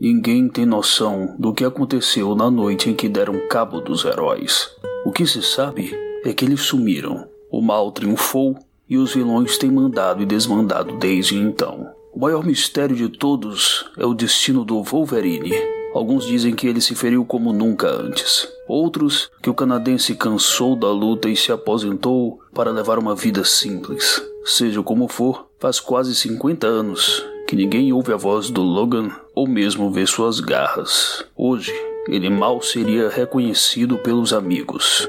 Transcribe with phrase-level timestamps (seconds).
[0.00, 4.70] Ninguém tem noção do que aconteceu na noite em que deram cabo dos heróis.
[5.04, 5.92] O que se sabe
[6.24, 7.26] é que eles sumiram.
[7.50, 8.56] O mal triunfou
[8.88, 11.88] e os vilões têm mandado e desmandado desde então.
[12.12, 15.52] O maior mistério de todos é o destino do Wolverine.
[15.92, 18.46] Alguns dizem que ele se feriu como nunca antes.
[18.68, 24.22] Outros que o canadense cansou da luta e se aposentou para levar uma vida simples.
[24.44, 29.46] Seja como for, faz quase 50 anos que ninguém ouve a voz do Logan ou
[29.46, 31.24] mesmo vê suas garras.
[31.36, 31.72] Hoje,
[32.08, 35.08] ele mal seria reconhecido pelos amigos.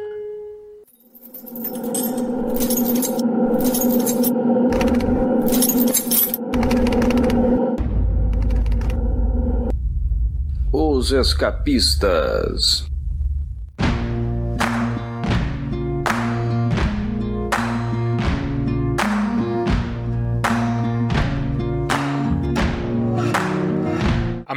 [10.72, 12.88] Os Escapistas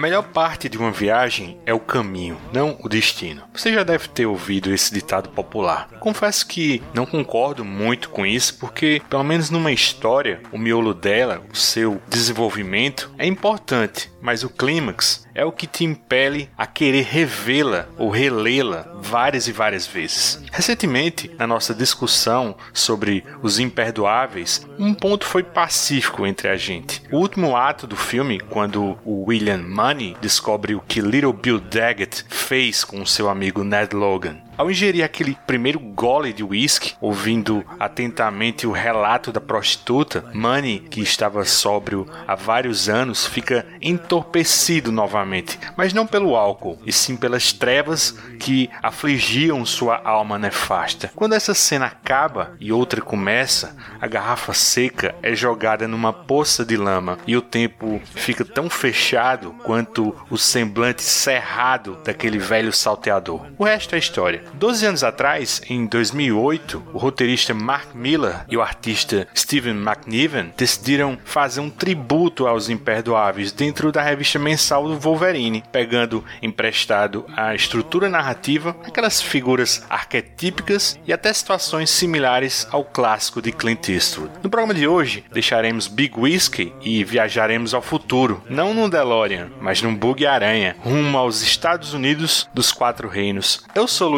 [0.02, 3.44] melhor parte de uma viagem é o caminho, não o destino.
[3.54, 5.88] Você já deve ter ouvido esse ditado popular.
[6.00, 11.40] Confesso que não concordo muito com isso, porque, pelo menos numa história, o miolo dela,
[11.52, 17.04] o seu desenvolvimento, é importante, mas o clímax é o que te impele a querer
[17.04, 20.42] revê-la ou relê-la várias e várias vezes.
[20.52, 27.02] Recentemente, na nossa discussão sobre os imperdoáveis, um ponto foi pacífico entre a gente.
[27.10, 32.24] O último ato do filme, quando o William Money descobre o que Little Bill Daggett
[32.28, 34.36] fez com seu amigo Ned Logan.
[34.56, 41.00] Ao ingerir aquele primeiro gole de whisky, ouvindo atentamente o relato da prostituta, Manny, que
[41.00, 47.52] estava sóbrio há vários anos, fica entorpecido novamente, mas não pelo álcool, e sim pelas
[47.52, 51.10] trevas que afligiam sua alma nefasta.
[51.16, 56.76] Quando essa cena acaba e outra começa, a garrafa seca é jogada numa poça de
[56.76, 63.46] lama e o tempo fica tão fechado quanto o semblante cerrado daquele velho salteador.
[63.56, 64.41] O resto é história.
[64.54, 71.18] Doze anos atrás, em 2008, o roteirista Mark Miller e o artista Steven McNiven decidiram
[71.24, 78.08] fazer um tributo aos imperdoáveis dentro da revista mensal do Wolverine, pegando emprestado a estrutura
[78.08, 84.32] narrativa, aquelas figuras arquetípicas e até situações similares ao clássico de Clint Eastwood.
[84.42, 89.82] No programa de hoje, deixaremos Big Whiskey e viajaremos ao futuro, não num DeLorean, mas
[89.82, 93.64] num bug aranha, rumo aos Estados Unidos dos Quatro Reinos.
[93.74, 94.08] Eu sou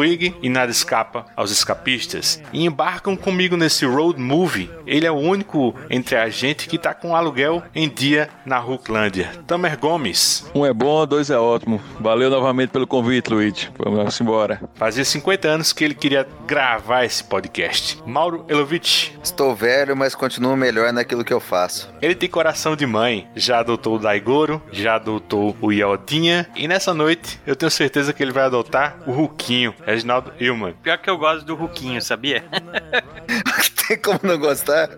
[0.41, 4.69] E nada escapa aos escapistas e embarcam comigo nesse road movie.
[4.85, 9.31] Ele é o único entre a gente que tá com aluguel em dia na Hulklândia.
[9.47, 10.45] Tamer Gomes.
[10.53, 11.81] Um é bom, dois é ótimo.
[11.99, 13.69] Valeu novamente pelo convite, Luiz.
[13.77, 14.61] Vamos embora.
[14.75, 17.99] Fazia 50 anos que ele queria gravar esse podcast.
[18.05, 19.11] Mauro Elovitch.
[19.23, 21.89] Estou velho, mas continuo melhor naquilo que eu faço.
[22.01, 23.27] Ele tem coração de mãe.
[23.35, 28.21] Já adotou o Daigoro, já adotou o Yodinha e nessa noite eu tenho certeza que
[28.21, 29.73] ele vai adotar o Ruquinho.
[30.05, 30.73] Reginaldo Ilman.
[30.83, 32.43] Pior que eu gosto do Ruquinho, sabia?
[33.87, 34.89] Tem como não gostar?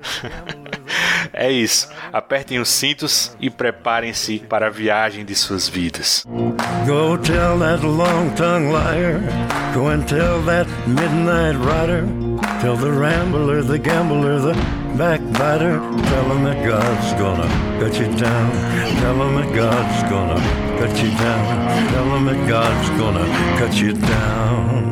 [1.31, 1.89] é isso.
[2.11, 6.25] Apertem os cintos e preparem-se para a viagem de suas vidas.
[6.85, 9.21] Go tell that long-tongued liar.
[9.73, 12.26] Go and tell that midnight rider.
[12.61, 14.53] Tell the rambler, the gambler, the
[14.97, 15.77] backbiter.
[15.77, 17.47] Tell him that God's gonna
[17.79, 18.51] cut you down.
[18.99, 20.39] Tell him that God's gonna
[20.79, 21.89] cut you down.
[21.93, 23.25] Tell him that God's gonna
[23.59, 24.87] cut you down.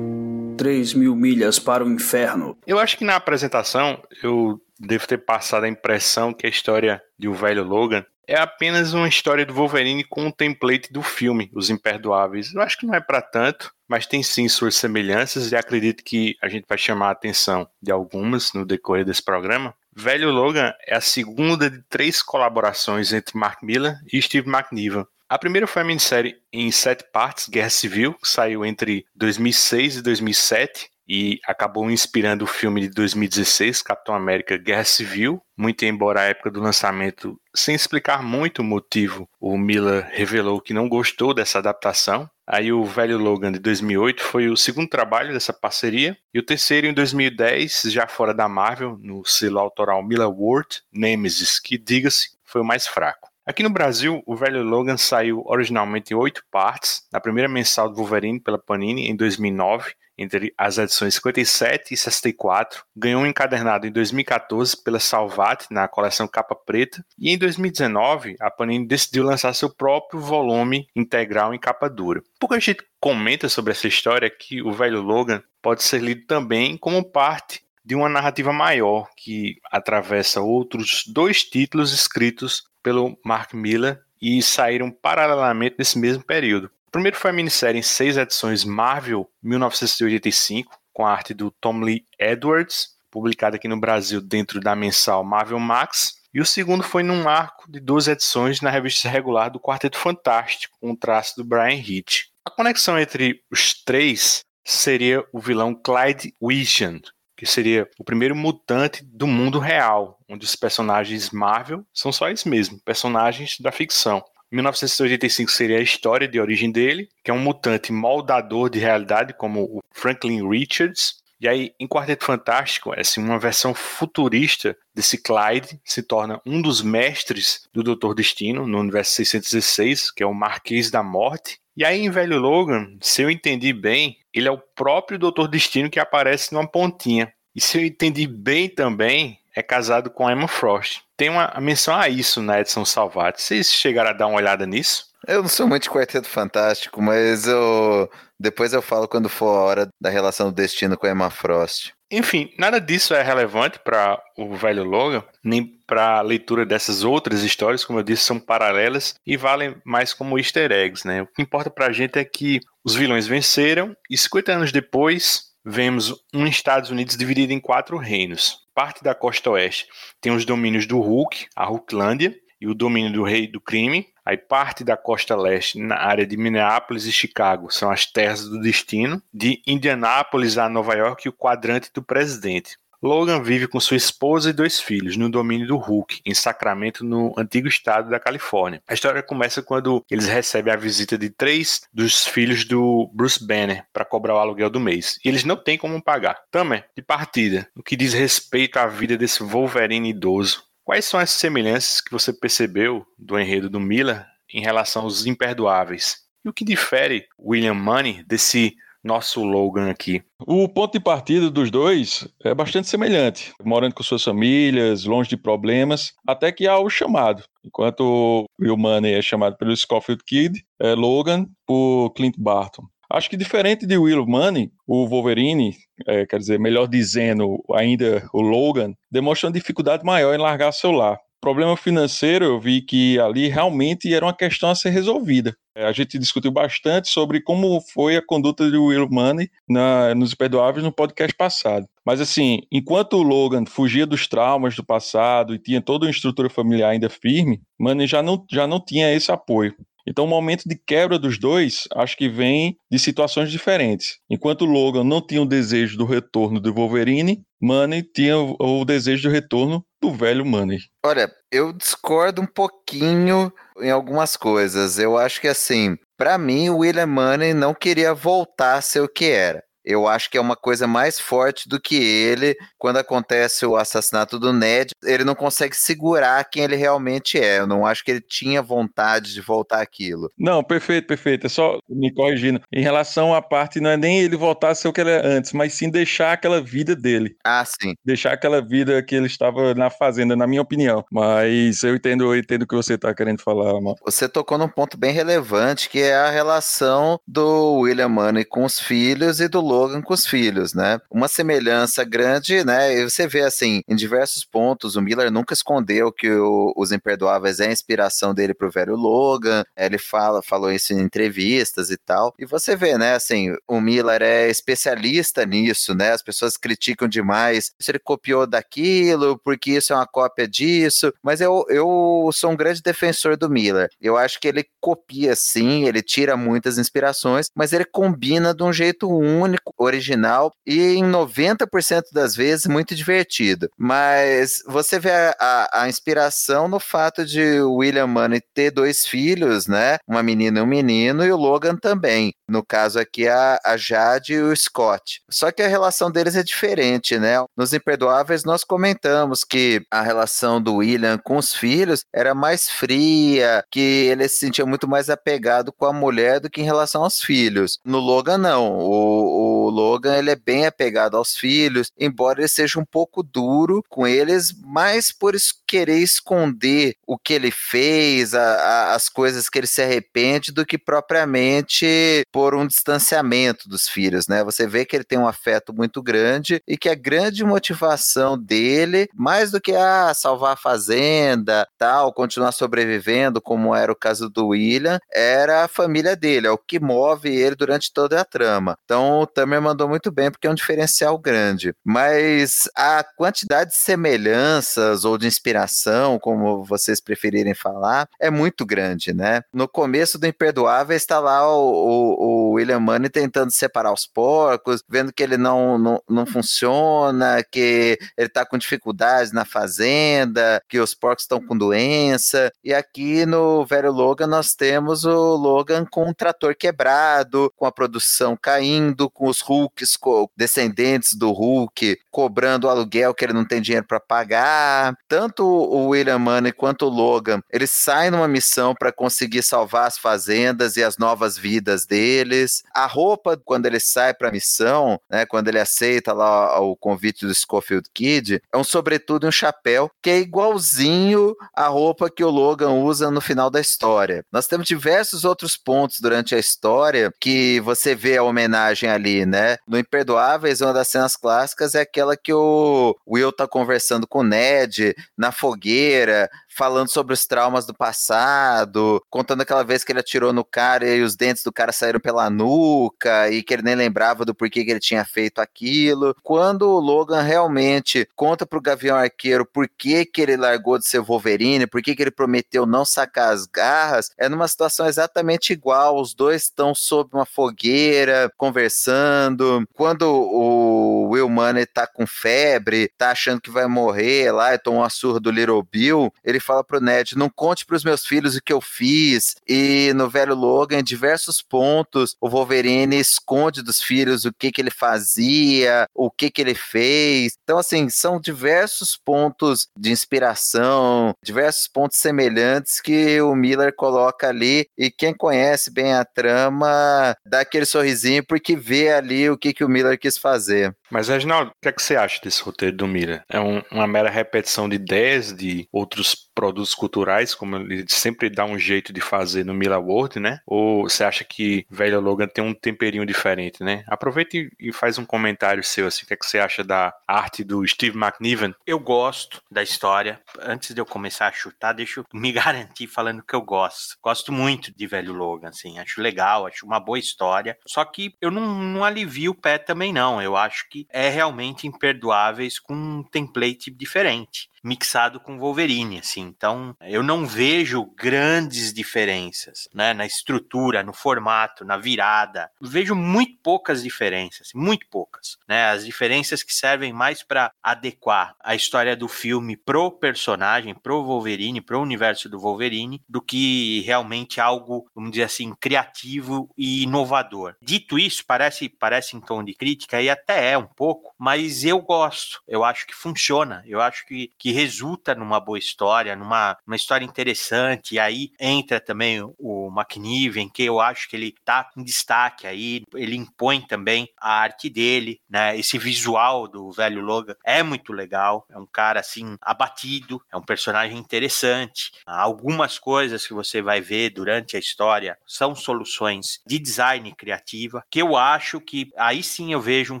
[0.58, 2.56] 3 mil milhas para o inferno.
[2.66, 7.28] Eu acho que na apresentação eu devo ter passado a impressão que a história de
[7.28, 11.70] O Velho Logan é apenas uma história do Wolverine com o template do filme, Os
[11.70, 12.54] Imperdoáveis.
[12.54, 16.36] Eu acho que não é para tanto, mas tem sim suas semelhanças e acredito que
[16.40, 19.74] a gente vai chamar a atenção de algumas no decorrer desse programa.
[19.94, 25.04] Velho Logan é a segunda de três colaborações entre Mark Miller e Steve McNiven.
[25.28, 30.02] A primeira foi a minissérie em sete partes, Guerra Civil, que saiu entre 2006 e
[30.02, 36.24] 2007 e acabou inspirando o filme de 2016, Capitão América Guerra Civil, muito embora a
[36.24, 41.58] época do lançamento, sem explicar muito o motivo, o Miller revelou que não gostou dessa
[41.58, 42.28] adaptação.
[42.46, 46.86] Aí o Velho Logan de 2008 foi o segundo trabalho dessa parceria, e o terceiro
[46.86, 52.60] em 2010, já fora da Marvel, no selo autoral Miller World, Nemesis, que diga-se, foi
[52.60, 53.32] o mais fraco.
[53.44, 57.96] Aqui no Brasil, o velho Logan saiu originalmente em oito partes, na primeira mensal do
[57.96, 63.92] Wolverine pela Panini em 2009, entre as edições 57 e 64, ganhou um encadernado em
[63.92, 69.68] 2014 pela Salvat na coleção Capa Preta, e em 2019 a Panini decidiu lançar seu
[69.68, 72.22] próprio volume integral em capa dura.
[72.38, 77.04] Pouca gente comenta sobre essa história que o velho Logan pode ser lido também como
[77.04, 84.40] parte de uma narrativa maior que atravessa outros dois títulos escritos pelo Mark Miller e
[84.40, 86.70] saíram paralelamente nesse mesmo período.
[86.92, 92.04] Primeiro foi a minissérie em seis edições Marvel 1985, com a arte do Tom Lee
[92.18, 96.20] Edwards, publicada aqui no Brasil dentro da mensal Marvel Max.
[96.34, 100.76] E o segundo foi num arco de duas edições na revista regular do Quarteto Fantástico,
[100.78, 102.24] com o traço do Brian Hitch.
[102.44, 107.00] A conexão entre os três seria o vilão Clyde Wishand,
[107.34, 112.44] que seria o primeiro mutante do mundo real, onde os personagens Marvel são só eles
[112.44, 114.22] mesmos, personagens da ficção.
[114.52, 119.62] 1985 seria a história de origem dele, que é um mutante moldador de realidade, como
[119.62, 121.22] o Franklin Richards.
[121.40, 126.82] E aí, em Quarteto Fantástico, assim, uma versão futurista desse Clyde se torna um dos
[126.82, 131.58] mestres do Doutor Destino no universo 616, que é o Marquês da Morte.
[131.76, 135.90] E aí, em Velho Logan, se eu entendi bem, ele é o próprio Doutor Destino
[135.90, 137.32] que aparece numa pontinha.
[137.54, 141.00] E se eu entendi bem também, é casado com Emma Frost.
[141.16, 143.42] Tem uma menção a isso na edição Salvati.
[143.42, 145.12] Vocês chegaram a dar uma olhada nisso?
[145.26, 148.10] Eu não sou muito de Quarteto Fantástico, mas eu
[148.40, 151.92] depois eu falo quando for a hora da relação do destino com a Emma Frost.
[152.10, 157.42] Enfim, nada disso é relevante para o velho Logan, nem para a leitura dessas outras
[157.42, 161.22] histórias, como eu disse, são paralelas e valem mais como easter eggs, né?
[161.22, 165.52] O que importa para a gente é que os vilões venceram e 50 anos depois
[165.64, 169.86] vemos um Estados Unidos dividido em quatro reinos parte da costa oeste
[170.20, 174.06] tem os domínios do Hulk, a Hulklândia, e o domínio do Rei do Crime.
[174.24, 178.60] Aí parte da costa leste, na área de Minneapolis e Chicago, são as terras do
[178.60, 179.20] destino.
[179.34, 182.78] De Indianápolis a Nova York, o quadrante do presidente.
[183.02, 187.34] Logan vive com sua esposa e dois filhos no domínio do Hulk, em Sacramento, no
[187.36, 188.80] antigo estado da Califórnia.
[188.86, 193.84] A história começa quando eles recebem a visita de três dos filhos do Bruce Banner
[193.92, 195.18] para cobrar o aluguel do mês.
[195.24, 196.40] E eles não têm como pagar.
[196.48, 200.62] Também, de partida, no que diz respeito à vida desse Wolverine idoso.
[200.84, 206.22] Quais são as semelhanças que você percebeu do enredo do Miller em relação aos imperdoáveis?
[206.44, 210.22] E o que difere William Money desse nosso Logan aqui.
[210.46, 215.36] O ponto de partida dos dois é bastante semelhante, morando com suas famílias, longe de
[215.36, 217.42] problemas, até que há o chamado.
[217.64, 222.84] Enquanto Will Money é chamado pelo Scofield Kid, é Logan por Clint Barton.
[223.10, 225.74] Acho que diferente de Will Money, o Wolverine,
[226.06, 230.90] é, quer dizer, melhor dizendo, ainda o Logan, demonstra uma dificuldade maior em largar seu
[230.90, 235.54] lar problema financeiro, eu vi que ali realmente era uma questão a ser resolvida.
[235.74, 240.32] É, a gente discutiu bastante sobre como foi a conduta de Will Money na, nos
[240.32, 241.86] Imperdoáveis no podcast passado.
[242.06, 246.48] Mas assim, enquanto o Logan fugia dos traumas do passado e tinha toda uma estrutura
[246.48, 249.74] familiar ainda firme, Money já não, já não tinha esse apoio.
[250.06, 254.18] Então, o momento de quebra dos dois, acho que vem de situações diferentes.
[254.28, 259.32] Enquanto Logan não tinha o desejo do retorno do Wolverine, Money tinha o, desejo do
[259.32, 260.80] retorno do velho Money.
[261.04, 264.98] Olha, eu discordo um pouquinho em algumas coisas.
[264.98, 269.08] Eu acho que assim, para mim, o William Money não queria voltar a ser o
[269.08, 269.62] que era.
[269.84, 272.56] Eu acho que é uma coisa mais forte do que ele.
[272.78, 277.58] Quando acontece o assassinato do Ned, ele não consegue segurar quem ele realmente é.
[277.58, 280.30] Eu não acho que ele tinha vontade de voltar aquilo.
[280.38, 281.46] Não, perfeito, perfeito.
[281.46, 282.60] É só me corrigindo.
[282.72, 285.26] Em relação à parte, não é nem ele voltar a ser o que ele é
[285.26, 287.36] antes, mas sim deixar aquela vida dele.
[287.44, 287.94] Ah, sim.
[288.04, 291.04] Deixar aquela vida que ele estava na fazenda, na minha opinião.
[291.10, 293.96] Mas eu entendo, eu entendo o que você está querendo falar, mano.
[294.04, 298.78] Você tocou num ponto bem relevante, que é a relação do William Money com os
[298.78, 301.00] filhos e do Logan com os filhos, né?
[301.10, 302.94] Uma semelhança grande, né?
[302.94, 307.58] E você vê assim, em diversos pontos, o Miller nunca escondeu que o, Os Imperdoáveis
[307.60, 309.64] é a inspiração dele pro velho Logan.
[309.76, 312.34] Ele fala, falou isso em entrevistas e tal.
[312.38, 313.14] E você vê, né?
[313.14, 316.12] Assim, o Miller é especialista nisso, né?
[316.12, 321.12] As pessoas criticam demais se ele copiou daquilo, porque isso é uma cópia disso.
[321.22, 323.88] Mas eu, eu sou um grande defensor do Miller.
[324.00, 328.72] Eu acho que ele copia sim, ele tira muitas inspirações, mas ele combina de um
[328.72, 333.68] jeito único, original e em 90% das vezes muito divertido.
[333.78, 339.66] Mas você vê a, a, a, inspiração no fato de William Money ter dois filhos,
[339.66, 339.98] né?
[340.06, 342.32] Uma menina e um menino, e o Logan também.
[342.52, 345.22] No caso aqui, a, a Jade e o Scott.
[345.30, 347.42] Só que a relação deles é diferente, né?
[347.56, 353.64] Nos Imperdoáveis, nós comentamos que a relação do William com os filhos era mais fria,
[353.70, 357.22] que ele se sentia muito mais apegado com a mulher do que em relação aos
[357.22, 357.78] filhos.
[357.82, 358.78] No Logan, não.
[358.78, 363.82] O, o Logan ele é bem apegado aos filhos, embora ele seja um pouco duro
[363.88, 365.34] com eles, mais por
[365.66, 370.66] querer esconder o que ele fez, a, a, as coisas que ele se arrepende, do
[370.66, 374.42] que propriamente por por um distanciamento dos filhos, né?
[374.42, 379.08] Você vê que ele tem um afeto muito grande e que a grande motivação dele,
[379.14, 384.28] mais do que a ah, salvar a fazenda, tal, continuar sobrevivendo, como era o caso
[384.28, 388.76] do William, era a família dele, é o que move ele durante toda a trama.
[388.84, 391.72] Então o Tamer mandou muito bem porque é um diferencial grande.
[391.84, 399.14] Mas a quantidade de semelhanças ou de inspiração, como vocês preferirem falar, é muito grande,
[399.14, 399.42] né?
[399.52, 404.82] No começo do Imperdoável está lá o, o, o William Money tentando separar os porcos,
[404.88, 410.78] vendo que ele não, não, não funciona, que ele está com dificuldades na fazenda, que
[410.78, 412.50] os porcos estão com doença.
[412.64, 417.72] E aqui no velho Logan nós temos o Logan com um trator quebrado, com a
[417.72, 419.98] produção caindo, com os Hulks,
[420.36, 424.94] descendentes do Hulk, cobrando aluguel que ele não tem dinheiro para pagar.
[425.08, 429.96] Tanto o William Money quanto o Logan, eles saem numa missão para conseguir salvar as
[429.98, 432.62] fazendas e as novas vidas deles.
[432.74, 437.26] A roupa, quando ele sai para a missão, né, quando ele aceita lá o convite
[437.26, 442.22] do Schofield Kid, é um sobretudo e um chapéu que é igualzinho à roupa que
[442.22, 444.24] o Logan usa no final da história.
[444.30, 449.56] Nós temos diversos outros pontos durante a história que você vê a homenagem ali, né?
[449.66, 454.24] No Imperdoáveis, uma das cenas clássicas é aquela que o Will tá conversando com o
[454.24, 460.32] Ned na fogueira, falando sobre os traumas do passado, contando aquela vez que ele atirou
[460.32, 464.24] no cara e os dentes do cara saíram pela nuca e que ele nem lembrava
[464.24, 466.14] do porquê que ele tinha feito aquilo.
[466.22, 471.00] Quando o Logan realmente conta pro Gavião Arqueiro por que, que ele largou de ser
[471.00, 476.00] Wolverine, por que, que ele prometeu não sacar as garras, é numa situação exatamente igual.
[476.00, 479.66] Os dois estão sob uma fogueira, conversando.
[479.74, 484.78] Quando o Will Money tá com febre, tá achando que vai morrer lá e toma
[484.78, 488.42] uma surra do Little Bill, ele fala pro Ned: não conte pros meus filhos o
[488.42, 489.36] que eu fiz.
[489.48, 494.60] E no velho Logan, em diversos pontos, o Wolverine esconde dos filhos o que, que
[494.60, 497.36] ele fazia, o que, que ele fez.
[497.42, 504.66] Então, assim, são diversos pontos de inspiração, diversos pontos semelhantes que o Miller coloca ali.
[504.76, 509.64] E quem conhece bem a trama dá aquele sorrisinho porque vê ali o que, que
[509.64, 510.74] o Miller quis fazer.
[510.92, 513.24] Mas, Reginaldo, o que, é que você acha desse roteiro do Miller?
[513.26, 518.44] É um, uma mera repetição de ideias de outros produtos culturais, como ele sempre dá
[518.44, 520.40] um jeito de fazer no Miller World, né?
[520.46, 523.84] Ou você acha que Velho Logan tem um temperinho diferente, né?
[523.88, 527.42] Aproveite e faz um comentário seu, assim, o que, é que você acha da arte
[527.42, 528.54] do Steve McNiven?
[528.66, 530.20] Eu gosto da história.
[530.40, 533.96] Antes de eu começar a chutar, deixa eu me garantir falando que eu gosto.
[534.02, 537.56] Gosto muito de Velho Logan, assim, acho legal, acho uma boa história.
[537.66, 540.20] Só que eu não, não alivio o pé também, não.
[540.20, 546.22] Eu acho que é realmente imperdoáveis com um template diferente mixado com Wolverine, assim.
[546.22, 552.50] Então, eu não vejo grandes diferenças, né, na estrutura, no formato, na virada.
[552.60, 555.70] Vejo muito poucas diferenças, muito poucas, né?
[555.70, 561.60] As diferenças que servem mais para adequar a história do filme pro personagem, pro Wolverine,
[561.60, 567.56] pro universo do Wolverine, do que realmente algo, vamos dizer assim, criativo e inovador.
[567.60, 571.80] Dito isso, parece parece em tom de crítica e até é um pouco, mas eu
[571.80, 572.40] gosto.
[572.46, 573.62] Eu acho que funciona.
[573.66, 577.94] Eu acho que, que resulta numa boa história, numa uma história interessante.
[577.94, 582.82] E aí entra também o McNiven, que eu acho que ele tá em destaque aí,
[582.94, 585.58] ele impõe também a arte dele, né?
[585.58, 590.42] Esse visual do velho Logan é muito legal, é um cara assim abatido, é um
[590.42, 591.92] personagem interessante.
[592.06, 598.00] Algumas coisas que você vai ver durante a história são soluções de design criativa, que
[598.00, 600.00] eu acho que aí sim eu vejo um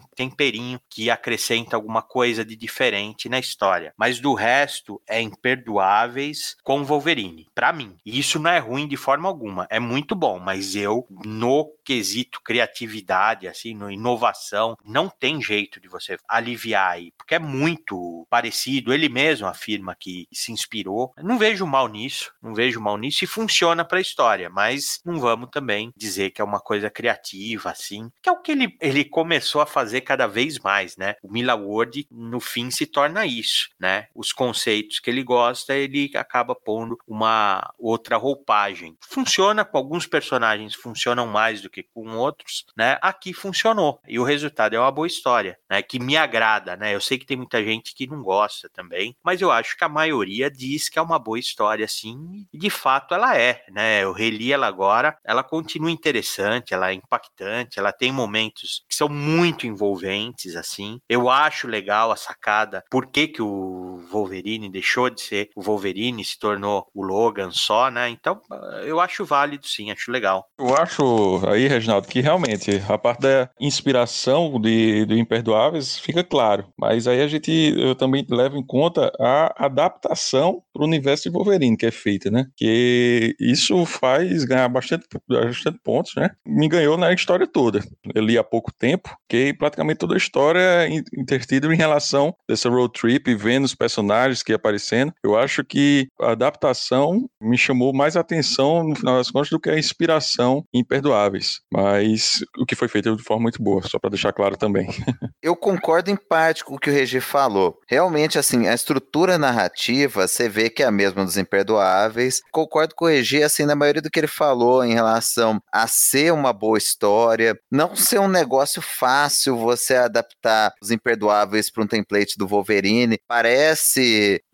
[0.14, 3.92] temperinho que acrescenta alguma coisa de diferente na história.
[3.96, 7.96] Mas do resto é imperdoáveis com Wolverine, para mim.
[8.04, 12.40] E isso não é ruim de forma alguma, é muito bom, mas eu no quesito
[12.42, 18.92] criatividade, assim, no inovação, não tem jeito de você aliviar aí, porque é muito parecido.
[18.92, 21.12] Ele mesmo afirma que se inspirou.
[21.18, 25.20] Não vejo mal nisso, não vejo mal nisso e funciona para a história, mas não
[25.20, 29.04] vamos também dizer que é uma coisa criativa, assim, que é o que ele, ele
[29.04, 31.14] começou a fazer cada vez mais, né?
[31.22, 34.08] O Mila Ward, no fim, se torna isso, né?
[34.14, 38.96] Os conceitos que ele gosta, ele acaba pondo uma outra roupagem.
[39.00, 42.98] Funciona com alguns personagens, funcionam mais do que com outros, né?
[43.02, 44.00] Aqui funcionou.
[44.06, 45.82] E o resultado é uma boa história, né?
[45.82, 46.94] Que me agrada, né?
[46.94, 49.88] Eu sei que tem muita gente que não gosta também, mas eu acho que a
[49.88, 52.46] maioria diz que é uma boa história, sim.
[52.52, 54.02] E de fato ela é, né?
[54.02, 59.08] Eu reli ela agora, ela continua interessante, ela é impactante, ela tem momentos que são
[59.08, 61.00] muito envolventes, assim.
[61.08, 66.24] Eu acho legal a sacada, por que, que o Wolverine, deixou de ser o Wolverine,
[66.24, 68.08] se tornou o Logan só, né?
[68.08, 68.40] Então,
[68.84, 70.46] eu acho válido sim, acho legal.
[70.58, 76.66] Eu acho aí, Reginaldo, que realmente a parte da inspiração de, de Imperdoáveis fica claro,
[76.78, 81.30] mas aí a gente eu também levo em conta a adaptação para o universo de
[81.30, 82.46] Wolverine que é feita, né?
[82.56, 86.30] Que isso faz ganhar bastante, bastante pontos, né?
[86.46, 87.80] Me ganhou na história toda.
[88.14, 92.68] Eu li há pouco tempo, que praticamente toda a história é intertida em relação dessa
[92.68, 94.11] road trip, vendo os personagens
[94.44, 95.12] que aparecendo.
[95.22, 99.70] Eu acho que a adaptação me chamou mais atenção no final das contas do que
[99.70, 101.60] a inspiração imperdoáveis.
[101.72, 104.86] Mas o que foi feito de forma muito boa, só para deixar claro também.
[105.42, 107.78] Eu concordo em parte com o que o Regi falou.
[107.88, 112.40] Realmente, assim, a estrutura narrativa, você vê que é a mesma dos imperdoáveis.
[112.52, 116.32] Concordo com o Regi, assim, na maioria do que ele falou em relação a ser
[116.32, 122.36] uma boa história, não ser um negócio fácil você adaptar os imperdoáveis para um template
[122.38, 123.18] do Wolverine.
[123.26, 123.91] Parece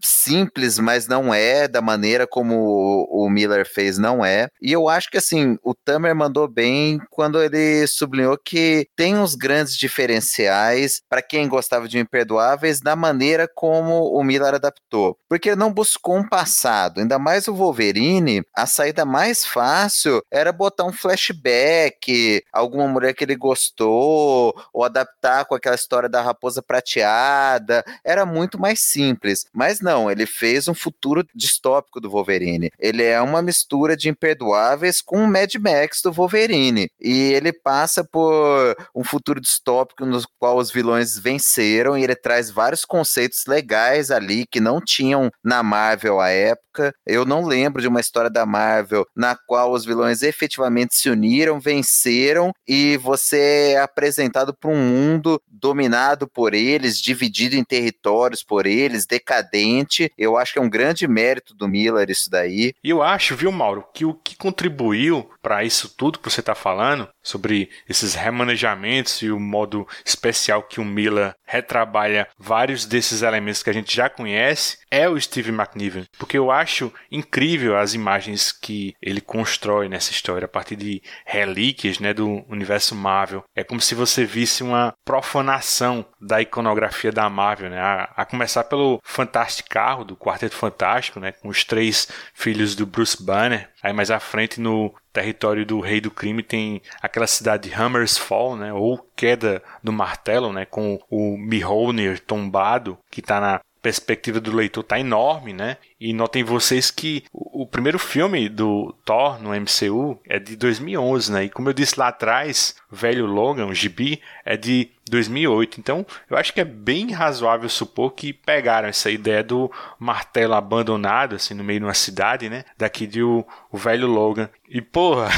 [0.03, 4.49] simples, mas não é, da maneira como o Miller fez, não é.
[4.61, 9.35] E eu acho que, assim, o Tamer mandou bem quando ele sublinhou que tem uns
[9.35, 15.17] grandes diferenciais para quem gostava de Imperdoáveis da maneira como o Miller adaptou.
[15.29, 20.53] Porque ele não buscou um passado, ainda mais o Wolverine, a saída mais fácil era
[20.53, 26.63] botar um flashback, alguma mulher que ele gostou, ou adaptar com aquela história da raposa
[26.63, 27.85] prateada.
[28.05, 29.28] Era muito mais simples.
[29.53, 32.71] Mas não, ele fez um futuro distópico do Wolverine.
[32.79, 36.89] Ele é uma mistura de Imperdoáveis com o Mad Max do Wolverine.
[37.01, 42.51] E ele passa por um futuro distópico no qual os vilões venceram e ele traz
[42.51, 46.93] vários conceitos legais ali que não tinham na Marvel à época.
[47.07, 51.61] Eu não lembro de uma história da Marvel na qual os vilões efetivamente se uniram,
[51.61, 58.67] venceram e você é apresentado para um mundo dominado por eles, dividido em territórios por
[58.67, 60.11] eles, decadente.
[60.17, 62.73] Eu acho que é um grande mérito do Miller isso daí.
[62.83, 66.55] E eu acho, viu, Mauro, que o que contribuiu para isso tudo que você está
[66.55, 73.63] falando, sobre esses remanejamentos e o modo especial que o Miller retrabalha vários desses elementos
[73.63, 76.05] que a gente já conhece, é o Steve McNiven.
[76.19, 81.99] Porque eu acho incrível as imagens que ele constrói nessa história a partir de relíquias
[81.99, 83.45] né, do universo Marvel.
[83.55, 87.81] É como se você visse uma profanação da iconografia da Marvel, né?
[87.81, 91.33] A, a começar pelo Fantástico Carro, do Quarteto Fantástico, né?
[91.33, 93.71] com os três filhos do Bruce Banner.
[93.83, 98.55] Aí mais à frente no território do Rei do Crime tem aquela cidade de Hammersfall,
[98.55, 104.55] né, ou Queda do Martelo, né, com o Mjolnir tombado, que está na perspectiva do
[104.55, 105.79] leitor tá enorme, né?
[106.01, 111.33] E notem vocês que o, o, primeiro filme do Thor no MCU é de 2011,
[111.33, 111.45] né?
[111.45, 115.81] E como eu disse lá atrás, velho Logan, o Gibi, é de 2008.
[115.81, 121.35] Então, eu acho que é bem razoável supor que pegaram essa ideia do martelo abandonado,
[121.37, 122.65] assim, no meio de uma cidade, né?
[122.77, 124.49] Daqui de o, o velho Logan.
[124.69, 125.31] E, porra,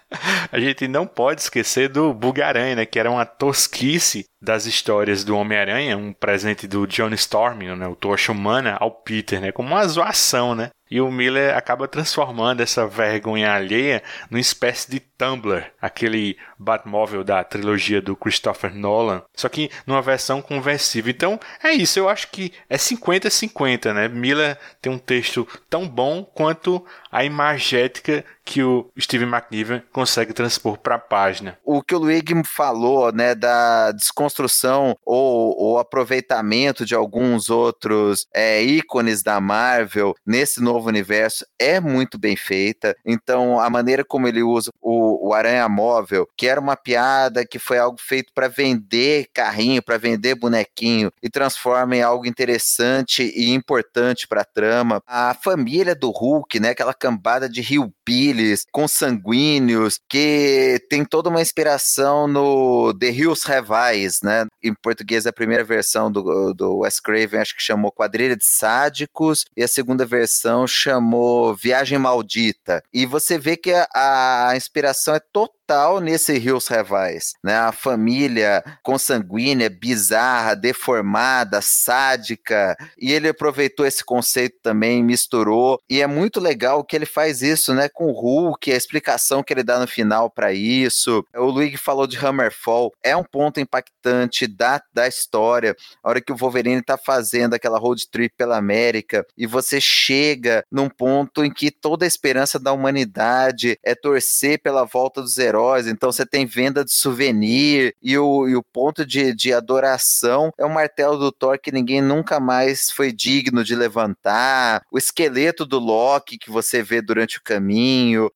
[0.50, 2.86] a gente não pode esquecer do Bugaranha, né?
[2.86, 7.86] Que era uma tosquice das histórias do Homem-Aranha, um presente do John Storm, né?
[7.86, 9.52] O Tocha Humana, ao Peter, né?
[9.52, 10.70] Como uma zoação, né?
[10.90, 17.42] E o Miller acaba transformando essa vergonha alheia numa espécie de Tumblr, aquele Batmóvel da
[17.44, 21.10] trilogia do Christopher Nolan, só que numa versão conversível.
[21.10, 24.08] Então é isso, eu acho que é 50-50, né?
[24.08, 30.78] Miller tem um texto tão bom quanto a imagética que o Steve McNiven consegue transpor
[30.78, 31.58] para a página.
[31.62, 39.22] O que o Luigi falou, né, da desconstrução ou, aproveitamento de alguns outros é, ícones
[39.22, 42.96] da Marvel nesse novo universo é muito bem feita.
[43.04, 47.58] Então, a maneira como ele usa o, o Aranha Móvel, que era uma piada, que
[47.58, 53.52] foi algo feito para vender carrinho, para vender bonequinho, e transforma em algo interessante e
[53.52, 55.02] importante para a trama.
[55.06, 57.60] A família do Hulk, né, aquela cambada de
[58.08, 64.46] hillbillies, consanguíneos, que tem toda uma inspiração no The Hills Eyes, né?
[64.62, 69.44] Em português, a primeira versão do, do Wes Craven, acho que chamou Quadrilha de Sádicos,
[69.56, 72.82] e a segunda versão chamou Viagem Maldita.
[72.92, 77.54] E você vê que a, a inspiração é total total nesse Rios Revais, né?
[77.58, 86.06] A família consanguínea, bizarra, deformada, sádica, e ele aproveitou esse conceito também, misturou, e é
[86.06, 89.80] muito legal que ele faz isso, né, com o Hulk, a explicação que ele dá
[89.80, 91.24] no final para isso.
[91.34, 95.74] O Luigi falou de Hammerfall, é um ponto impactante da, da história.
[96.00, 100.64] A hora que o Wolverine tá fazendo aquela road trip pela América e você chega
[100.70, 105.86] num ponto em que toda a esperança da humanidade é torcer pela volta dos heróis
[105.86, 110.64] então você tem venda de souvenir e o, e o ponto de, de adoração é
[110.64, 115.78] o martelo do Thor que ninguém nunca mais foi digno de levantar, o esqueleto do
[115.78, 117.87] Loki que você vê durante o caminho,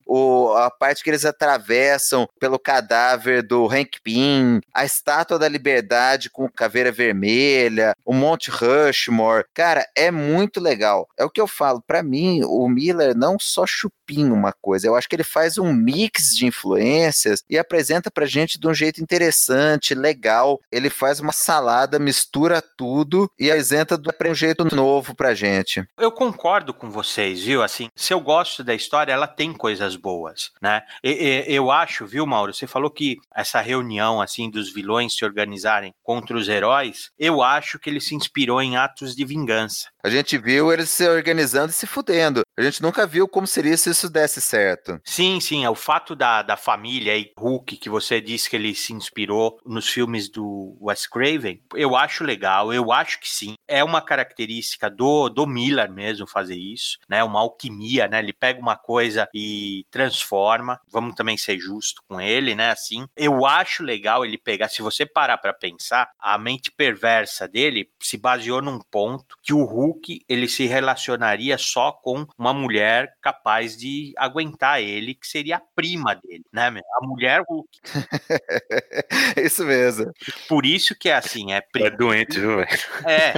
[0.07, 6.31] o, a parte que eles atravessam pelo cadáver do Hank Pym, a estátua da liberdade
[6.31, 9.45] com caveira vermelha, o Monte Rushmore.
[9.55, 11.09] Cara, é muito legal.
[11.19, 13.67] É o que eu falo, para mim, o Miller não só
[14.11, 18.59] uma coisa, eu acho que ele faz um mix de influências e apresenta pra gente
[18.59, 20.61] de um jeito interessante, legal.
[20.71, 25.85] Ele faz uma salada, mistura tudo e apresenta de um jeito novo pra gente.
[25.99, 27.63] Eu concordo com vocês, viu?
[27.63, 30.83] Assim, se eu gosto da história, ela tem coisas boas, né?
[31.03, 32.53] E, e, eu acho, viu, Mauro?
[32.53, 37.79] Você falou que essa reunião, assim, dos vilões se organizarem contra os heróis, eu acho
[37.79, 39.89] que ele se inspirou em atos de vingança.
[40.05, 42.43] A gente viu eles se organizando e se fudendo.
[42.59, 45.01] A gente nunca viu como seria se isso desse certo.
[45.05, 45.65] Sim, sim.
[45.65, 49.61] É o fato da, da família e Hulk, que você disse que ele se inspirou
[49.65, 53.55] nos filmes do Wes Craven, eu acho legal, eu acho que sim.
[53.69, 57.23] É uma característica do, do Miller mesmo fazer isso, né?
[57.23, 58.19] Uma alquimia, né?
[58.19, 60.81] Ele pega uma coisa e transforma.
[60.91, 62.71] Vamos também ser justo com ele, né?
[62.71, 64.69] Assim, eu acho legal ele pegar.
[64.69, 69.65] Se você parar para pensar, a mente perversa dele se baseou num ponto que o
[69.65, 69.92] Hulk
[70.29, 76.15] ele se relacionaria só com uma mulher capaz de aguentar ele, que seria a prima
[76.15, 76.69] dele, né?
[76.69, 77.69] A mulher Hulk.
[79.37, 80.13] isso mesmo.
[80.49, 81.87] Por isso que é assim, é primo.
[81.87, 82.69] É doente, viu, velho?
[83.05, 83.35] É.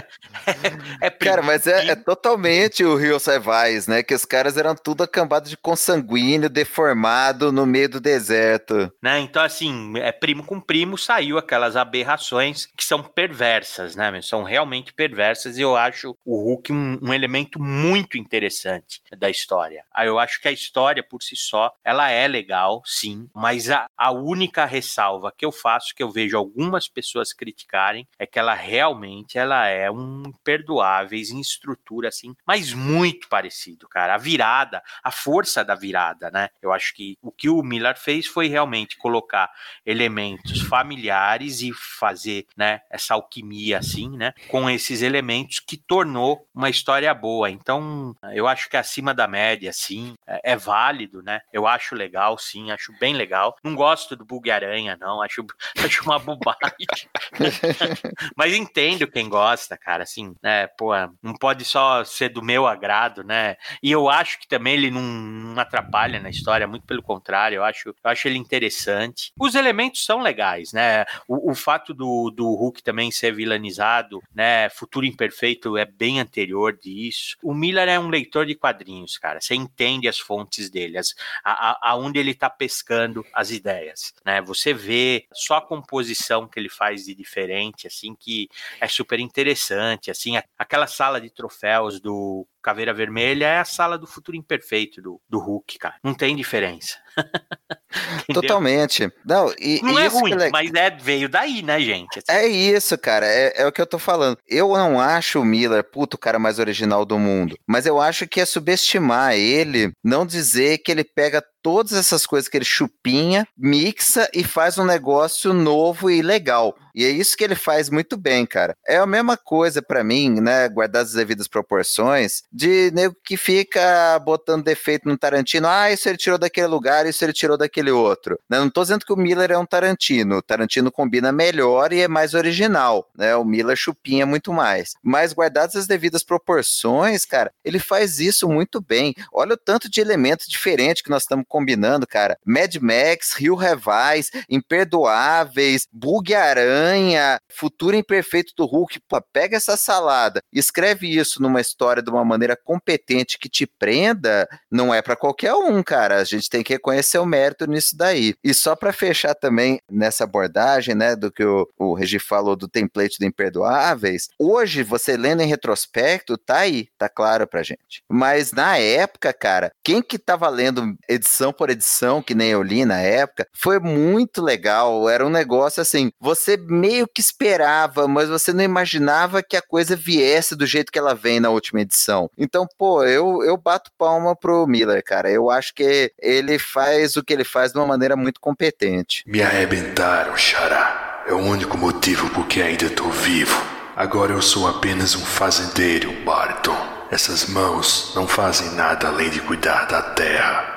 [1.02, 4.02] é, é Cara, mas é, é, totalmente o Rio Savais, né?
[4.02, 8.92] Que os caras eram tudo acambados de consanguíneo, deformado no meio do deserto.
[9.02, 9.20] Né?
[9.20, 14.20] Então, assim, é primo com primo, saiu aquelas aberrações que são perversas, né?
[14.22, 19.84] São realmente perversas e eu acho o Hulk um, um elemento muito interessante da história.
[19.92, 23.86] Aí eu acho que a história por si só, ela é legal, sim, mas a,
[23.96, 28.54] a única ressalva que eu faço, que eu vejo algumas pessoas criticarem, é que ela
[28.54, 34.14] realmente ela é um imperdoáveis em estrutura assim, mas muito parecido, cara.
[34.14, 36.48] A virada, a força da virada, né?
[36.60, 39.50] Eu acho que o que o Miller fez foi realmente colocar
[39.86, 46.70] elementos familiares e fazer, né, essa alquimia assim, né, com esses elementos que tornou uma
[46.70, 47.50] história boa.
[47.50, 51.40] Então, eu acho que acima da média, sim, é, é válido, né?
[51.52, 53.56] Eu acho legal, sim, acho bem legal.
[53.62, 55.44] Não gosto do Bug Aranha, não, acho,
[55.84, 56.86] acho uma bobagem.
[58.36, 60.66] Mas entendo quem gosta, cara, assim, né?
[60.78, 60.92] Pô,
[61.22, 63.56] não pode só ser do meu agrado, né?
[63.82, 67.64] E eu acho que também ele não, não atrapalha na história, muito pelo contrário, eu
[67.64, 69.32] acho, eu acho ele interessante.
[69.38, 71.04] Os elementos são legais, né?
[71.28, 74.68] O, o fato do, do Hulk também ser vilanizado, né?
[74.70, 77.36] Futuro Imperfeito é bem anterior disso.
[77.42, 79.40] O Miller é um leitor de quadrinhos, cara.
[79.40, 80.98] Você entende as fontes dele,
[81.44, 84.40] a, aonde ele tá pescando as ideias, né?
[84.42, 88.48] Você vê só a composição que ele faz de diferente, assim, que
[88.80, 94.06] é super interessante, assim, aquela sala de troféus do Caveira Vermelha é a sala do
[94.06, 95.96] futuro imperfeito do, do Hulk, cara.
[96.02, 96.98] Não tem diferença.
[98.32, 99.10] Totalmente.
[99.24, 100.50] Não, e, não é ruim, é...
[100.50, 102.18] mas é, veio daí, né, gente?
[102.18, 102.38] Assim.
[102.38, 103.26] É isso, cara.
[103.26, 104.38] É, é, o que eu tô falando.
[104.48, 107.56] Eu não acho o Miller, puto, o cara mais original do mundo.
[107.66, 112.46] Mas eu acho que é subestimar ele, não dizer que ele pega todas essas coisas
[112.46, 116.76] que ele chupinha, mixa e faz um negócio novo e legal.
[116.94, 118.76] E é isso que ele faz muito bem, cara.
[118.86, 124.16] É a mesma coisa para mim, né, guardadas as devidas proporções, de nego que fica
[124.20, 125.66] botando defeito no Tarantino.
[125.66, 128.38] Ah, isso ele tirou daquele lugar, isso ele tirou daquele outro.
[128.48, 128.60] Né?
[128.60, 130.36] Não tô dizendo que o Miller é um Tarantino.
[130.36, 133.34] O Tarantino combina melhor e é mais original, né?
[133.34, 134.94] O Miller chupinha muito mais.
[135.02, 139.14] Mas guardadas as devidas proporções, cara, ele faz isso muito bem.
[139.32, 142.36] Olha o tanto de elementos diferentes que nós estamos combinando, cara.
[142.44, 148.98] Mad Max, Rio Revais, Imperdoáveis, Bug Aranha, Futuro Imperfeito do Hulk.
[149.08, 154.48] Pô, pega essa salada, escreve isso numa história de uma maneira competente que te prenda,
[154.68, 156.16] não é para qualquer um, cara.
[156.16, 158.34] A gente tem que reconhecer o mérito nisso daí.
[158.42, 162.66] E só para fechar também nessa abordagem, né, do que o, o Regi falou do
[162.66, 168.02] template do Imperdoáveis, hoje você lendo em retrospecto, tá aí, tá claro pra gente.
[168.10, 172.62] Mas na época, cara, quem que tava lendo edição edição por edição, que nem eu
[172.62, 175.08] li na época, foi muito legal.
[175.08, 179.94] Era um negócio assim, você meio que esperava, mas você não imaginava que a coisa
[179.94, 182.30] viesse do jeito que ela vem na última edição.
[182.38, 185.30] Então, pô, eu, eu bato palma pro Miller, cara.
[185.30, 189.22] Eu acho que ele faz o que ele faz de uma maneira muito competente.
[189.26, 191.24] Me arrebentaram, Xará.
[191.26, 193.60] É o único motivo por que ainda tô vivo.
[193.96, 196.76] Agora eu sou apenas um fazendeiro, Barton.
[197.10, 200.73] Essas mãos não fazem nada além de cuidar da terra.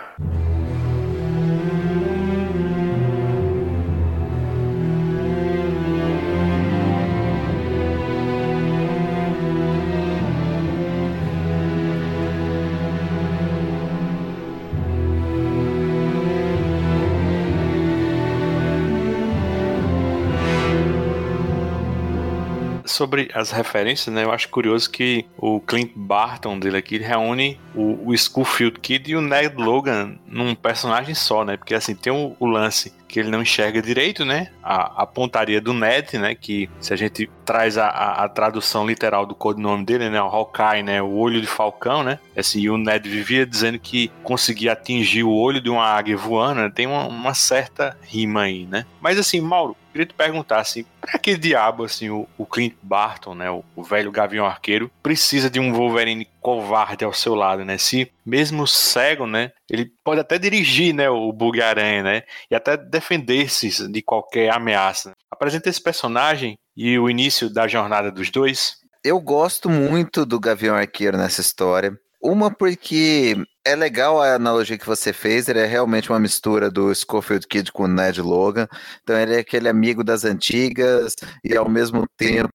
[22.97, 24.23] Sobre as referências, né?
[24.23, 29.15] Eu acho curioso que o Clint Barton dele aqui reúne o, o Schoolfield Kid e
[29.15, 31.55] o Ned Logan num personagem só, né?
[31.55, 34.49] Porque assim, tem o, o lance que ele não enxerga direito, né?
[34.61, 36.35] A, a, pontaria do Ned, né?
[36.35, 40.21] Que se a gente traz a, a, a, tradução literal do codinome dele, né?
[40.21, 41.01] O Hawkeye, né?
[41.01, 42.19] O olho de falcão, né?
[42.35, 46.61] Assim, e o Ned vivia dizendo que conseguia atingir o olho de uma águia voando,
[46.61, 46.71] né?
[46.73, 48.85] Tem uma, uma certa rima aí, né?
[49.01, 53.33] Mas assim, Mauro, queria te perguntar assim, pra que diabo assim o, o Clint Barton,
[53.33, 57.77] né, o, o, velho Gavião Arqueiro, precisa de um Wolverine covarde ao seu lado, né?
[57.77, 62.77] Se mesmo cego, né, ele pode até dirigir, né, o Bug Aranha, né, e até
[62.77, 65.13] defender-se de qualquer ameaça.
[65.29, 68.77] Apresenta esse personagem e o início da jornada dos dois.
[69.03, 71.97] Eu gosto muito do Gavião Arqueiro nessa história.
[72.27, 76.93] Uma porque é legal a analogia que você fez, ele é realmente uma mistura do
[76.93, 78.67] Schofield Kid com o Ned Logan.
[79.01, 82.49] Então ele é aquele amigo das antigas e ao mesmo tempo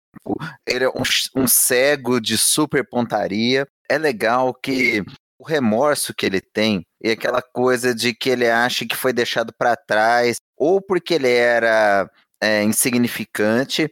[0.69, 1.03] ele é um,
[1.35, 3.67] um cego de super pontaria.
[3.89, 5.03] É legal que
[5.39, 9.55] o remorso que ele tem e aquela coisa de que ele acha que foi deixado
[9.57, 12.11] para trás, ou porque ele era
[12.43, 13.89] é, insignificante,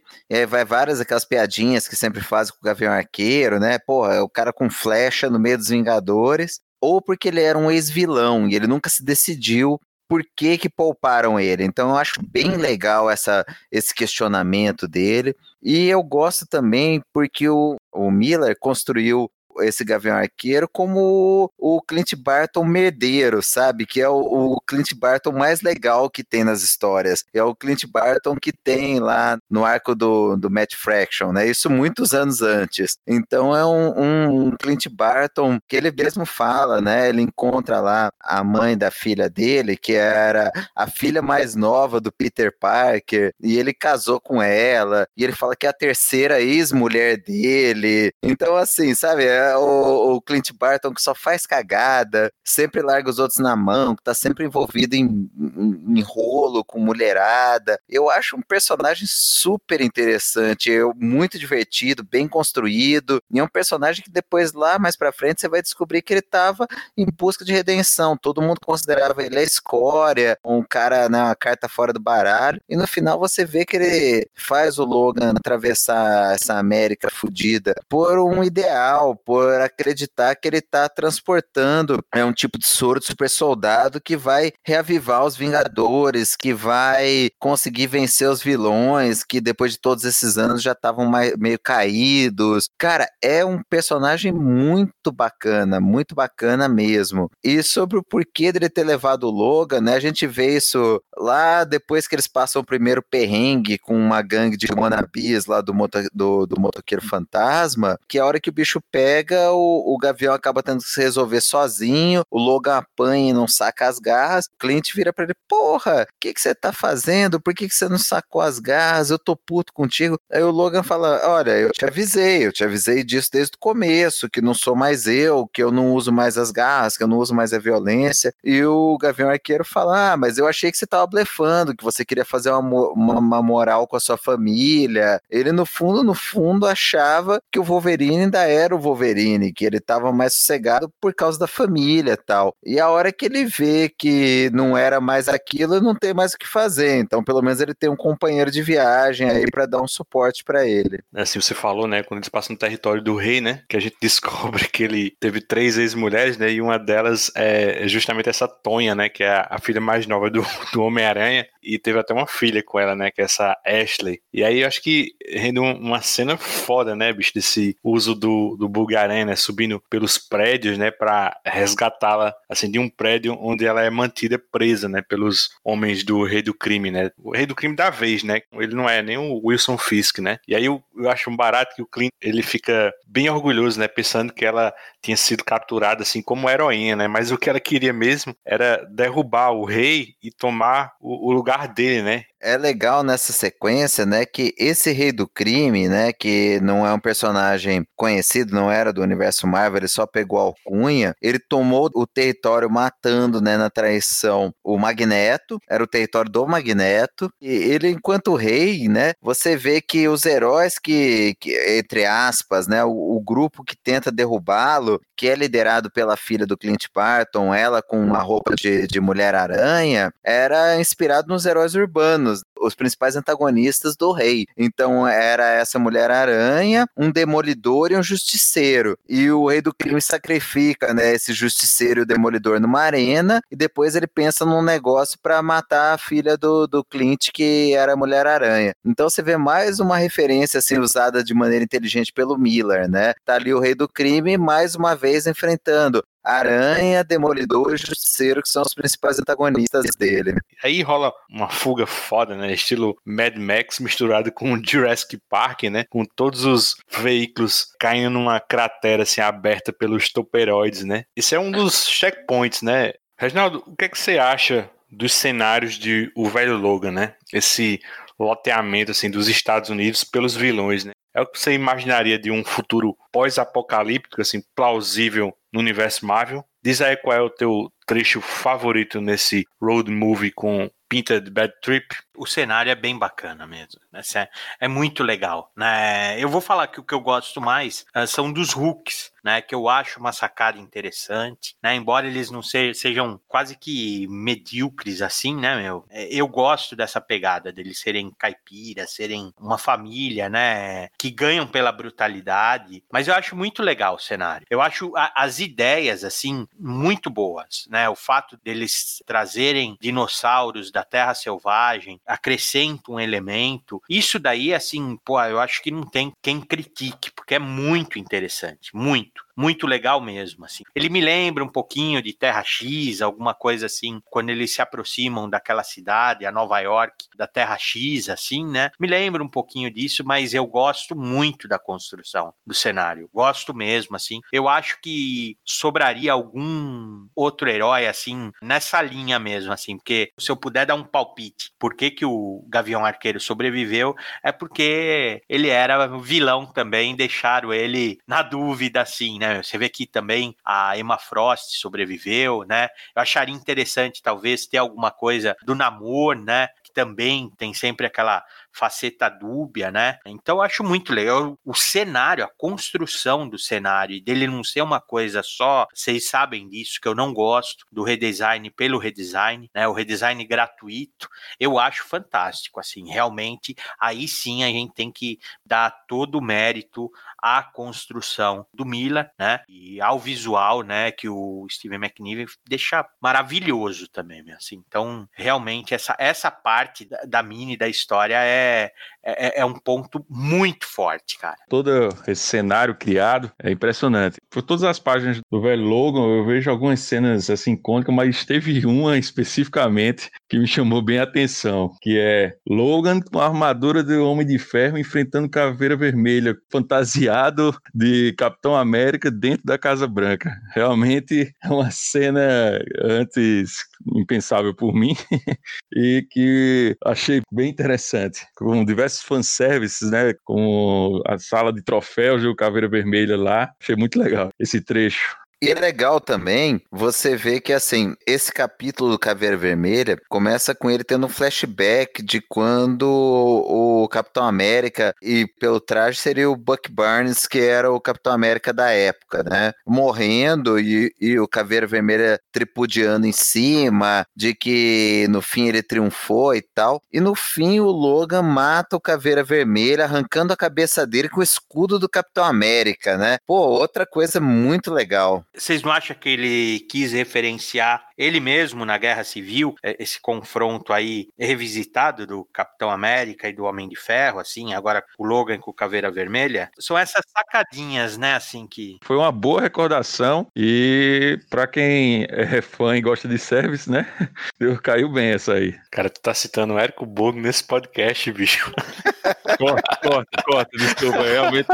[0.49, 3.79] vai várias aquelas piadinhas que sempre fazem com o Gavião Arqueiro, né?
[3.79, 7.71] Porra, é o cara com flecha no meio dos Vingadores, ou porque ele era um
[7.71, 11.63] ex-vilão e ele nunca se decidiu por que, que pouparam ele.
[11.63, 15.33] Então eu acho bem legal essa, esse questionamento dele.
[15.63, 22.15] E eu gosto também porque o, o Miller construiu esse Gavião Arqueiro como o Clint
[22.15, 23.85] Barton merdeiro, sabe?
[23.85, 27.23] Que é o, o, Clint Barton mais legal que tem nas histórias.
[27.33, 31.47] É o Clint Barton que tem lá no arco do, do Matt Fraction, né?
[31.47, 32.97] Isso muitos anos antes.
[33.07, 37.09] Então é um, um Clint Barton que ele mesmo fala, né?
[37.09, 42.11] Ele encontra lá a mãe da filha dele, que era a filha mais nova do
[42.11, 47.17] Peter Parker, e ele casou com ela, e ele fala que é a terceira ex-mulher
[47.17, 48.11] dele.
[48.23, 49.25] Então, assim, sabe?
[49.25, 53.95] É o, o, Clint Barton que só faz cagada, sempre larga os outros na mão,
[53.95, 57.79] que tá sempre envolvido em, em, em rolo com mulherada.
[57.87, 64.11] Eu acho um personagem super interessante, muito divertido, bem construído, e é um personagem que
[64.11, 68.17] depois lá mais pra frente você vai descobrir que ele tava em busca de redenção.
[68.17, 72.75] Todo mundo considerava ele a escória, um cara, né, uma carta fora do baralho, e
[72.75, 78.43] no final você vê que ele faz o Logan atravessar essa América fodida por um
[78.43, 83.29] ideal, por por acreditar que ele está transportando é um tipo de soro de super
[83.29, 89.79] soldado que vai reavivar os Vingadores, que vai conseguir vencer os vilões, que depois de
[89.79, 92.67] todos esses anos já estavam meio caídos.
[92.77, 97.31] Cara, é um personagem muito bacana, muito bacana mesmo.
[97.41, 99.95] E sobre o porquê dele ter levado o Logan, né?
[99.95, 104.57] A gente vê isso lá depois que eles passam o primeiro perrengue com uma gangue
[104.57, 108.53] de wannabes lá do, moto, do, do motoqueiro fantasma, que é a hora que o
[108.53, 113.29] bicho pega pega, o, o Gavião acaba tendo que se resolver sozinho, o Logan apanha
[113.29, 116.55] e não saca as garras, o Clint vira pra ele, porra, o que que você
[116.55, 117.39] tá fazendo?
[117.39, 119.09] Por que que você não sacou as garras?
[119.09, 120.17] Eu tô puto contigo.
[120.31, 124.29] Aí o Logan fala, olha, eu te avisei, eu te avisei disso desde o começo,
[124.29, 127.17] que não sou mais eu, que eu não uso mais as garras, que eu não
[127.17, 128.33] uso mais a violência.
[128.43, 132.03] E o Gavião Arqueiro fala, ah, mas eu achei que você tava blefando, que você
[132.03, 135.21] queria fazer uma, uma, uma moral com a sua família.
[135.29, 139.65] Ele, no fundo, no fundo, achava que o Wolverine ainda era o Wolverine Wolverine, que
[139.65, 142.55] ele estava mais sossegado por causa da família tal.
[142.65, 146.37] E a hora que ele vê que não era mais aquilo, não tem mais o
[146.37, 146.97] que fazer.
[146.97, 150.67] Então, pelo menos ele tem um companheiro de viagem aí para dar um suporte para
[150.67, 150.99] ele.
[151.13, 153.79] É, assim, você falou, né, quando eles passam no território do rei, né, que a
[153.79, 158.95] gente descobre que ele teve três ex-mulheres, né, e uma delas é justamente essa Tonha,
[158.95, 160.41] né, que é a filha mais nova do,
[160.73, 164.21] do Homem-Aranha, e teve até uma filha com ela, né, que é essa Ashley.
[164.33, 168.67] E aí eu acho que rende uma cena foda, né, bicho, desse uso do, do
[168.67, 173.81] Bulgar Aranha, né, subindo pelos prédios, né, para resgatá-la, assim, de um prédio onde ela
[173.81, 177.75] é mantida presa, né, pelos homens do Rei do Crime, né, o Rei do Crime
[177.75, 181.09] da vez, né, ele não é nem o Wilson Fisk, né, e aí eu, eu
[181.09, 185.17] acho um barato que o Clint, ele fica bem orgulhoso, né, pensando que ela tinha
[185.17, 189.65] sido capturada, assim, como heroína, né, mas o que ela queria mesmo era derrubar o
[189.65, 194.91] rei e tomar o, o lugar dele, né, é legal nessa sequência, né, que esse
[194.91, 199.79] rei do crime, né, que não é um personagem conhecido, não era do universo Marvel,
[199.79, 205.83] ele só pegou alcunha, ele tomou o território matando, né, na traição o Magneto, era
[205.83, 211.35] o território do Magneto, e ele enquanto rei, né, você vê que os heróis que,
[211.39, 216.47] que entre aspas, né, o, o grupo que tenta derrubá-lo, que é liderado pela filha
[216.47, 222.30] do Clint Barton, ela com uma roupa de, de Mulher-Aranha, era inspirado nos heróis urbanos
[222.61, 224.45] os principais antagonistas do rei.
[224.55, 228.97] Então era essa Mulher-Aranha, um demolidor e um justiceiro.
[229.09, 233.55] E o rei do crime sacrifica, né, esse justiceiro e o demolidor numa arena e
[233.55, 237.97] depois ele pensa num negócio para matar a filha do, do Clint, que era a
[237.97, 238.73] Mulher-Aranha.
[238.85, 243.13] Então você vê mais uma referência assim usada de maneira inteligente pelo Miller, né?
[243.25, 248.49] Tá ali o rei do crime mais uma vez enfrentando Aranha, Demolidor e Justiceiro, que
[248.49, 250.35] são os principais antagonistas dele.
[250.63, 252.53] Aí rola uma fuga foda, né?
[252.53, 255.85] Estilo Mad Max misturado com Jurassic Park, né?
[255.89, 261.05] Com todos os veículos caindo numa cratera assim aberta pelos toperoides, né?
[261.15, 262.93] Esse é um dos checkpoints, né?
[263.17, 267.15] Reginaldo, o que é que você acha dos cenários de O Velho Logan, né?
[267.31, 267.79] Esse
[268.19, 270.91] loteamento assim dos Estados Unidos pelos vilões, né?
[271.13, 276.45] É o que você imaginaria de um futuro pós-apocalíptico, assim, plausível no universo Marvel.
[276.63, 281.53] Diz aí qual é o teu trecho favorito nesse road movie com Pinta de Bad
[281.61, 281.85] Trip.
[282.21, 283.81] O cenário é bem bacana mesmo.
[283.91, 283.99] Né?
[284.13, 284.29] É,
[284.59, 285.51] é, muito legal.
[285.55, 286.19] Né?
[286.19, 289.41] Eu vou falar que o que eu gosto mais uh, são dos hooks, né?
[289.41, 291.75] Que eu acho uma sacada interessante, né?
[291.75, 295.85] Embora eles não se, sejam quase que medíocres assim, né, meu?
[295.89, 300.89] É, eu gosto dessa pegada deles serem caipiras, serem uma família, né?
[300.97, 302.83] Que ganham pela brutalidade.
[302.91, 304.45] Mas eu acho muito legal o cenário.
[304.49, 307.89] Eu acho a, as ideias, assim, muito boas, né?
[307.89, 313.81] O fato deles trazerem dinossauros da terra selvagem, acrescenta um elemento.
[313.89, 318.75] Isso daí, assim, pô, eu acho que não tem quem critique, porque é muito interessante,
[318.75, 320.63] muito muito legal mesmo, assim.
[320.75, 325.29] Ele me lembra um pouquinho de Terra X, alguma coisa assim, quando eles se aproximam
[325.29, 328.71] daquela cidade, a Nova York, da Terra X, assim, né?
[328.79, 333.09] Me lembra um pouquinho disso, mas eu gosto muito da construção do cenário.
[333.13, 334.21] Gosto mesmo, assim.
[334.31, 340.35] Eu acho que sobraria algum outro herói, assim, nessa linha mesmo, assim, porque se eu
[340.35, 345.87] puder dar um palpite, por que, que o Gavião Arqueiro sobreviveu, é porque ele era
[345.99, 349.43] vilão também, deixaram ele na dúvida, assim, né?
[349.43, 352.69] Você vê que também a Emma Frost sobreviveu, né?
[352.95, 356.47] Eu acharia interessante, talvez, ter alguma coisa do namoro, né?
[356.63, 359.97] Que também tem sempre aquela faceta dúbia, né?
[360.05, 364.79] Então acho muito legal o cenário, a construção do cenário, e dele não ser uma
[364.79, 369.67] coisa só, vocês sabem disso, que eu não gosto do redesign pelo redesign, né?
[369.67, 371.07] O redesign gratuito,
[371.39, 376.89] eu acho fantástico, assim, realmente, aí sim a gente tem que dar todo o mérito
[377.21, 379.41] à construção do Mila, né?
[379.47, 380.91] E ao visual, né?
[380.91, 384.63] Que o Steven McNiven deixa maravilhoso também, assim.
[384.67, 388.71] Então, realmente, essa, essa parte da, da mini da história é é,
[389.03, 391.37] é, é, um ponto muito forte, cara.
[391.49, 394.17] Todo esse cenário criado é impressionante.
[394.29, 398.65] Por todas as páginas do velho Logan, eu vejo algumas cenas assim icônicas, mas teve
[398.65, 403.95] uma especificamente que me chamou bem a atenção, que é Logan com a armadura de
[403.97, 410.31] Homem de Ferro enfrentando Caveira Vermelha, fantasiado de Capitão América dentro da Casa Branca.
[410.53, 414.95] Realmente é uma cena antes impensável por mim
[415.73, 422.35] e que achei bem interessante, com diversos fanservices, né, com a sala de troféus do
[422.35, 425.20] Caveira Vermelha lá, achei muito legal esse trecho.
[425.43, 430.69] E é legal também você ver que, assim, esse capítulo do Caveira Vermelha começa com
[430.69, 436.71] ele tendo um flashback de quando o Capitão América, e pelo traje seria o Buck
[436.71, 439.51] Barnes, que era o Capitão América da época, né?
[439.65, 446.35] Morrendo e, e o Caveira Vermelha tripudiando em cima, de que no fim ele triunfou
[446.35, 446.83] e tal.
[446.93, 451.23] E no fim o Logan mata o Caveira Vermelha, arrancando a cabeça dele com o
[451.23, 453.17] escudo do Capitão América, né?
[453.25, 455.25] Pô, outra coisa muito legal.
[455.35, 460.73] Vocês não acham que ele quis referenciar ele mesmo na Guerra Civil, é, esse confronto
[460.73, 465.51] aí revisitado do Capitão América e do Homem de Ferro, assim, agora o Logan com
[465.51, 466.49] o Caveira Vermelha?
[466.59, 468.77] São essas sacadinhas, né, assim que.
[468.83, 473.85] Foi uma boa recordação e para quem é fã e gosta de service, né,
[474.63, 475.55] caiu bem essa aí.
[475.71, 478.51] Cara, tu tá citando o Érico Borgo nesse podcast, bicho.
[479.37, 481.47] corta, corta, corta, desculpa, realmente.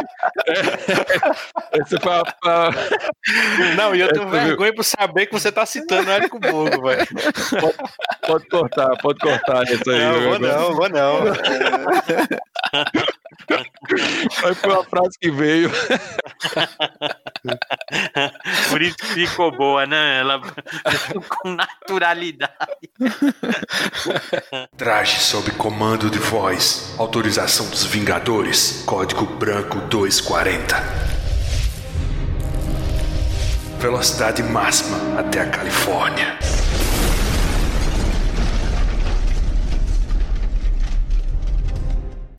[0.47, 2.72] É, essa foi a,
[3.76, 7.07] não, e eu tenho vergonha por saber que você tá citando o Érico Borgo, velho.
[7.49, 7.77] Pode,
[8.25, 9.99] pode, cortar, pode cortar isso aí.
[9.99, 11.17] Não, vou não, vou não.
[14.55, 15.71] foi uma frase que veio.
[18.69, 20.19] Por isso ficou boa, né?
[20.19, 20.41] Ela
[21.29, 22.53] com naturalidade.
[24.75, 26.95] Traje sob comando de voz.
[26.97, 28.83] Autorização dos Vingadores.
[28.85, 31.16] Código Branco 240
[33.78, 36.38] velocidade máxima até a Califórnia.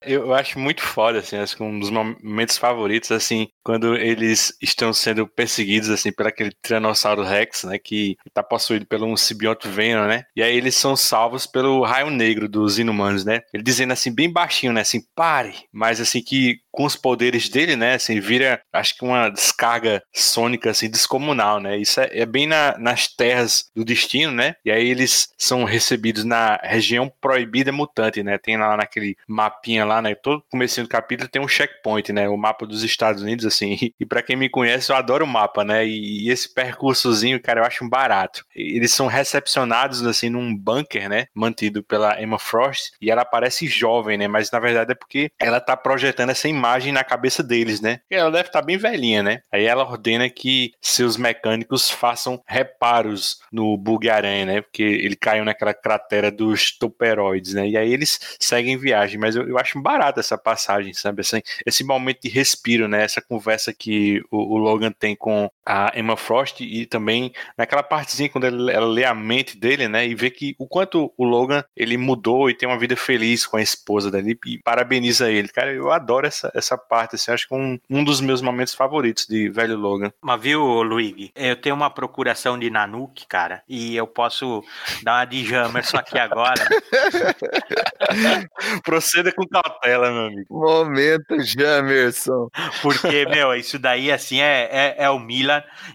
[0.01, 4.91] Eu acho muito foda, assim, acho que um dos momentos favoritos, assim, quando eles estão
[4.91, 10.07] sendo perseguidos, assim, por aquele Tiranossauro Rex, né, que tá possuído pelo um simbionte Venom,
[10.07, 14.11] né, e aí eles são salvos pelo raio negro dos inumanos, né, ele dizendo, assim,
[14.11, 18.61] bem baixinho, né, assim, pare, mas, assim, que com os poderes dele, né, assim, vira,
[18.73, 23.71] acho que uma descarga sônica, assim, descomunal, né, isso é, é bem na, nas terras
[23.75, 28.77] do destino, né, e aí eles são recebidos na região proibida mutante, né, tem lá
[28.77, 32.83] naquele mapinha lá, né, todo começo do capítulo tem um checkpoint, né, o mapa dos
[32.85, 36.31] Estados Unidos, assim, e para quem me conhece, eu adoro o mapa, né, e, e
[36.31, 38.45] esse percursozinho, cara, eu acho um barato.
[38.55, 44.19] Eles são recepcionados, assim, num bunker, né, mantido pela Emma Frost, e ela parece jovem,
[44.19, 47.81] né, mas na verdade é porque ela tá projetando essa imagem imagem na cabeça deles,
[47.81, 48.01] né?
[48.11, 49.41] Ela deve estar tá bem velhinha, né?
[49.51, 54.61] Aí ela ordena que seus mecânicos façam reparos no bug-aranha, né?
[54.61, 57.69] Porque ele caiu naquela cratera dos toperoides, né?
[57.69, 61.23] E aí eles seguem viagem, mas eu, eu acho barato essa passagem, sabe?
[61.23, 63.03] Assim, esse momento de respiro, né?
[63.03, 68.31] Essa conversa que o, o Logan tem com a Emma Frost e também naquela partezinha
[68.31, 70.07] quando ela, ela lê a mente dele, né?
[70.07, 73.59] E vê que o quanto o Logan ele mudou e tem uma vida feliz com
[73.59, 75.49] a esposa dele e parabeniza ele.
[75.49, 79.27] Cara, eu adoro essa, essa parte, assim, acho que um, um dos meus momentos favoritos
[79.27, 80.11] de Velho Logan.
[80.23, 84.65] Mas viu, Luigi, eu tenho uma procuração de Nanook, cara, e eu posso
[85.03, 86.65] dar uma de Jamerson aqui agora.
[88.83, 90.47] Proceda com cautela, meu amigo.
[90.49, 92.49] Momento Jamerson.
[92.81, 95.19] Porque, meu, isso daí, assim, é, é, é o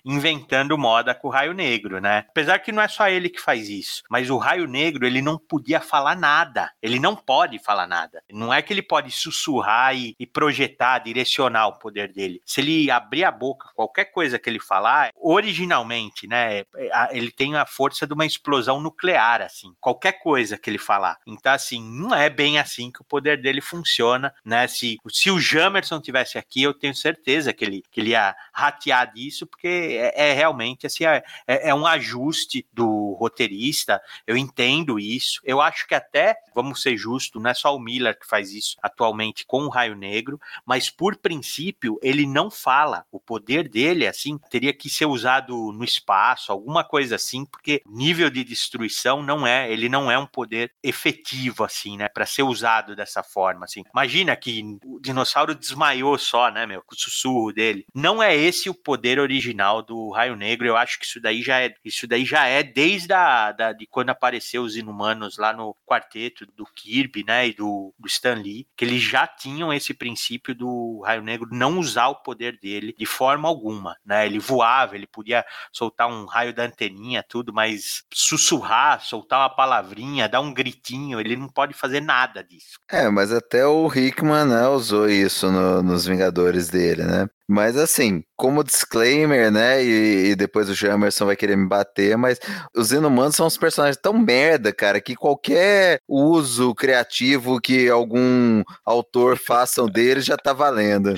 [0.03, 2.26] Inventando moda com o Raio Negro, né?
[2.30, 5.38] Apesar que não é só ele que faz isso, mas o Raio Negro, ele não
[5.38, 6.72] podia falar nada.
[6.82, 8.22] Ele não pode falar nada.
[8.32, 12.41] Não é que ele pode sussurrar e, e projetar projetar, direcionar o poder dele.
[12.45, 16.64] Se ele abrir a boca, qualquer coisa que ele falar, originalmente, né,
[17.11, 21.18] ele tem a força de uma explosão nuclear, assim, qualquer coisa que ele falar.
[21.26, 24.68] Então, assim, não é bem assim que o poder dele funciona, né?
[24.68, 29.11] Se, se o Jamerson tivesse aqui, eu tenho certeza que ele, que ele ia ratear
[29.14, 29.67] disso, porque
[29.99, 35.39] é, é realmente, assim, é, é, é um ajuste do roteirista, eu entendo isso.
[35.43, 38.75] Eu acho que até, vamos ser justos, não é só o Miller que faz isso
[38.81, 43.05] atualmente com o Raio Negro, mas por princípio ele não fala.
[43.11, 48.29] O poder dele, assim, teria que ser usado no espaço, alguma coisa assim, porque nível
[48.29, 52.95] de destruição não é, ele não é um poder efetivo, assim, né, para ser usado
[52.95, 53.83] dessa forma, assim.
[53.93, 57.85] Imagina que o dinossauro desmaiou só, né, meu, com o sussurro dele.
[57.93, 59.42] Não é esse o poder original
[59.85, 60.67] do Raio Negro.
[60.67, 63.85] Eu acho que isso daí já é, isso daí já é desde a, da, de
[63.87, 68.67] quando apareceu os Inumanos lá no quarteto do Kirby, né, e do, do Stan Lee,
[68.77, 72.95] que eles já tinham esse princípio princípio do Raio Negro não usar o poder dele
[72.97, 74.25] de forma alguma, né?
[74.25, 80.29] Ele voava, ele podia soltar um raio da anteninha, tudo, mas sussurrar, soltar uma palavrinha,
[80.29, 82.79] dar um gritinho, ele não pode fazer nada disso.
[82.89, 87.27] É, mas até o Hickman né, usou isso no, nos Vingadores dele, né?
[87.47, 89.83] Mas assim, como disclaimer, né?
[89.83, 92.39] E, e, depois o Jamerson vai querer me bater, mas
[92.75, 99.37] os inumanos são uns personagens tão merda, cara, que qualquer uso criativo que algum autor
[99.37, 101.15] faça deles já tá valendo.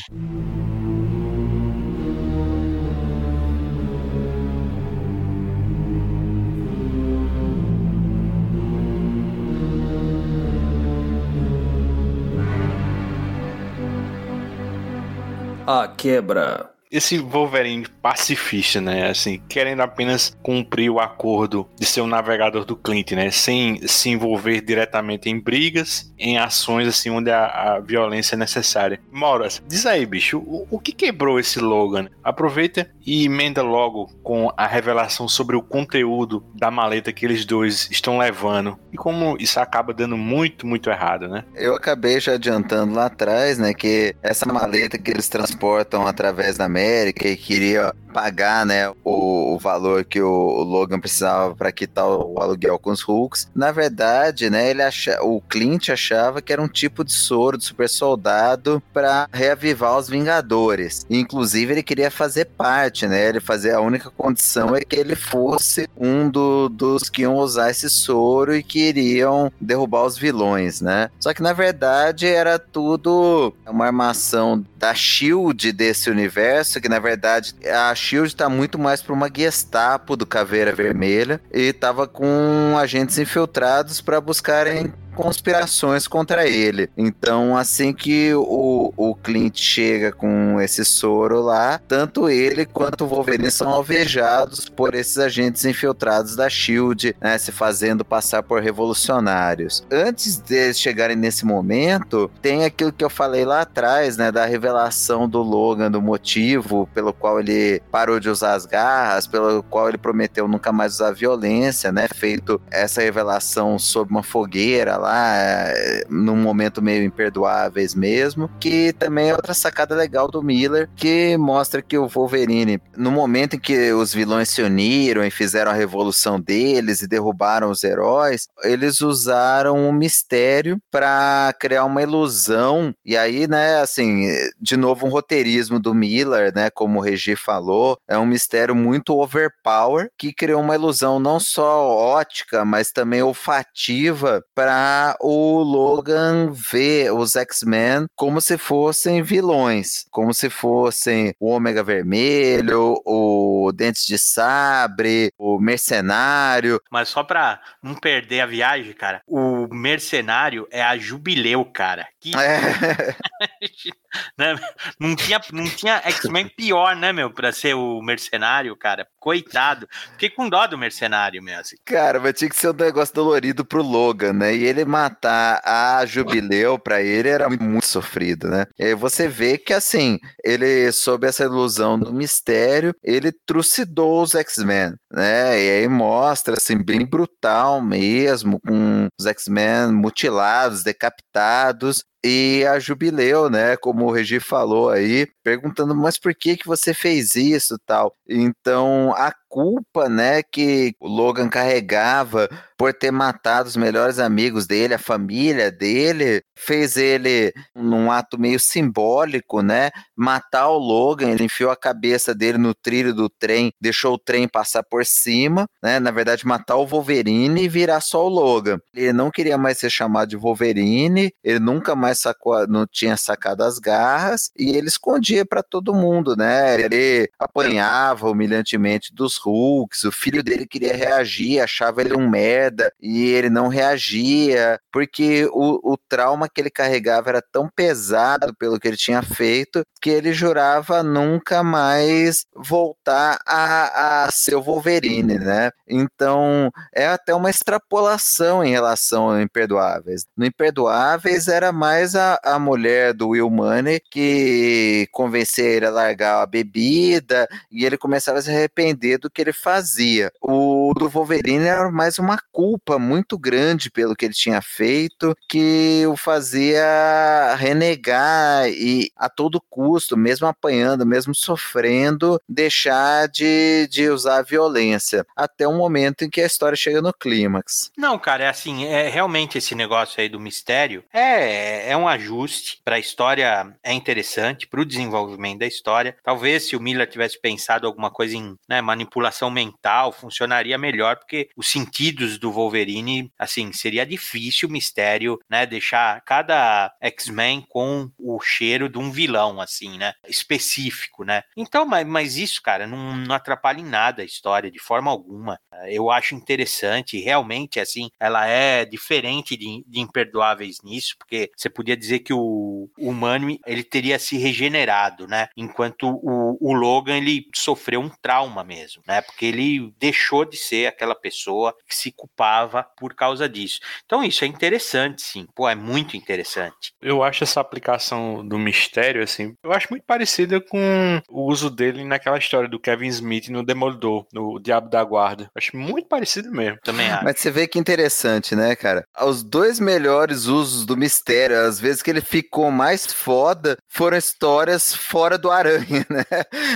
[15.67, 19.09] A quebra esse Wolverine pacifista, né?
[19.09, 23.31] Assim, querendo apenas cumprir o acordo de ser um navegador do Clint, né?
[23.31, 28.99] Sem se envolver diretamente em brigas, em ações assim onde a, a violência é necessária.
[29.11, 32.07] Moras, diz aí, bicho, o, o, que quebrou esse Logan?
[32.23, 37.89] Aproveita e emenda logo com a revelação sobre o conteúdo da maleta que eles dois
[37.91, 41.43] estão levando e como isso acaba dando muito, muito errado, né?
[41.55, 46.67] Eu acabei já adiantando lá atrás, né, que essa maleta que eles transportam através da
[46.85, 52.39] América e queria pagar, né, o, o valor que o, Logan precisava para quitar o,
[52.39, 53.49] aluguel com os Hulks.
[53.53, 57.65] Na verdade, né, ele acha, o Clint achava que era um tipo de soro de
[57.65, 61.05] super soldado para reavivar os Vingadores.
[61.09, 63.27] Inclusive, ele queria fazer parte, né?
[63.27, 67.71] Ele fazia a única condição é que ele fosse um do, dos que iam usar
[67.71, 71.09] esse soro e queriam derrubar os vilões, né?
[71.19, 77.55] Só que na verdade era tudo uma armação da Shield desse universo, que na verdade
[77.65, 83.17] a Shield tá muito mais para uma Gestapo do Caveira Vermelha e tava com agentes
[83.17, 86.89] infiltrados para buscarem conspirações contra ele.
[86.97, 93.07] Então, assim que o, o Clint chega com esse soro lá, tanto ele quanto o
[93.07, 99.85] Wolverine são alvejados por esses agentes infiltrados da Shield, né, se fazendo passar por revolucionários.
[99.91, 105.27] Antes deles chegarem nesse momento, tem aquilo que eu falei lá atrás, né, da revelação
[105.27, 109.97] do Logan, do motivo pelo qual ele parou de usar as garras, pelo qual ele
[109.97, 115.67] prometeu nunca mais usar violência, né, feito essa revelação sob uma fogueira lá,
[116.09, 121.81] num momento meio imperdoáveis mesmo, que também é outra sacada legal do Miller, que mostra
[121.81, 126.39] que o Wolverine, no momento em que os vilões se uniram e fizeram a revolução
[126.39, 132.93] deles e derrubaram os heróis, eles usaram um mistério para criar uma ilusão.
[133.05, 134.27] E aí, né, assim,
[134.59, 139.17] de novo um roteirismo do Miller, né, como o Regi falou, é um mistério muito
[139.17, 147.11] overpower que criou uma ilusão não só ótica, mas também olfativa para o Logan ver
[147.11, 154.17] os X-Men como se fossem vilões, como se fossem o Ômega Vermelho, o Dentes de
[154.17, 156.81] Sabre, o Mercenário.
[156.91, 162.07] Mas só pra não perder a viagem, cara, o Mercenário é a Jubileu, cara.
[162.19, 162.31] Que...
[162.35, 163.15] É.
[164.37, 164.55] né?
[164.99, 169.07] Não tinha, não tinha X-Men pior, né, meu, pra ser o mercenário, cara.
[169.19, 169.87] Coitado.
[170.11, 171.61] Fiquei com dó do mercenário mesmo.
[171.61, 171.75] Assim.
[171.85, 174.55] Cara, mas tinha que ser um negócio dolorido pro Logan, né?
[174.55, 178.65] E ele matar a Jubileu pra ele era muito sofrido, né?
[178.77, 184.35] E aí você vê que, assim, ele, sob essa ilusão do mistério, ele trucidou os
[184.35, 185.61] X-Men, né?
[185.61, 189.54] E aí mostra, assim, bem brutal mesmo, com os X-Men
[189.95, 196.57] mutilados, decapitados, e a Jubileu, né, como o Regi falou aí, perguntando, mas por que
[196.57, 198.15] que você fez isso, tal.
[198.27, 204.95] Então, a culpa, né, que o Logan carregava por ter matado os melhores amigos dele,
[204.95, 211.29] a família dele, fez ele, num ato meio simbólico, né, matar o Logan.
[211.29, 215.67] Ele enfiou a cabeça dele no trilho do trem, deixou o trem passar por cima,
[215.81, 218.77] né, na verdade, matar o Wolverine e virar só o Logan.
[218.93, 223.63] Ele não queria mais ser chamado de Wolverine, ele nunca mais sacou, não tinha sacado
[223.63, 226.79] as garras e ele escondia para todo mundo, né?
[226.81, 233.25] Ele apanhava humilhantemente dos Hulks, o filho dele queria reagir, achava ele um merda e
[233.25, 238.87] ele não reagia, porque o, o trauma que ele carregava era tão pesado pelo que
[238.87, 245.71] ele tinha feito que ele jurava nunca mais voltar a, a ser o Wolverine, né?
[245.87, 250.25] Então é até uma extrapolação em relação ao Imperdoáveis.
[250.37, 256.41] No Imperdoáveis era mais a, a mulher do Will Money que convencia ele a largar
[256.41, 260.31] a bebida e ele começava a se arrepender do que ele fazia.
[260.41, 266.03] O do Wolverine era mais uma culpa muito grande pelo que ele tinha feito, que
[266.07, 274.39] o fazia renegar e a todo custo, mesmo apanhando, mesmo sofrendo, deixar de, de usar
[274.39, 275.25] a violência.
[275.35, 277.91] Até um momento em que a história chega no clímax.
[277.97, 282.79] Não, cara, é assim, é realmente esse negócio aí do mistério é, é um ajuste
[282.83, 286.17] para a história, é interessante para o desenvolvimento da história.
[286.23, 291.49] Talvez se o Miller tivesse pensado alguma coisa em né, manipulação mental, funcionaria melhor, porque
[291.55, 298.39] os sentidos do Wolverine, assim, seria difícil o mistério, né, deixar cada X-Men com o
[298.39, 301.43] cheiro de um vilão, assim, né, específico, né.
[301.55, 305.59] Então, mas, mas isso, cara, não, não atrapalha em nada a história, de forma alguma.
[305.87, 311.97] Eu acho interessante, realmente, assim, ela é diferente de, de Imperdoáveis nisso, porque você podia
[311.97, 317.45] dizer que o, o Mano, ele teria se regenerado, né, enquanto o, o Logan, ele
[317.53, 322.83] sofreu um trauma mesmo, né, porque ele deixou de ser aquela pessoa que se culpava
[322.97, 323.79] por causa disso.
[324.05, 325.45] Então isso é interessante, sim.
[325.53, 326.93] Pô, é muito interessante.
[327.01, 332.03] Eu acho essa aplicação do mistério, assim, eu acho muito parecida com o uso dele
[332.03, 335.49] naquela história do Kevin Smith no Demolidor, no Diabo da Guarda.
[335.55, 336.79] Acho muito parecido mesmo.
[336.83, 337.23] Também acho.
[337.23, 339.05] Mas você vê que interessante, né, cara?
[339.21, 344.95] Os dois melhores usos do mistério, às vezes que ele ficou mais foda, foram histórias
[344.95, 346.25] fora do Aranha, né?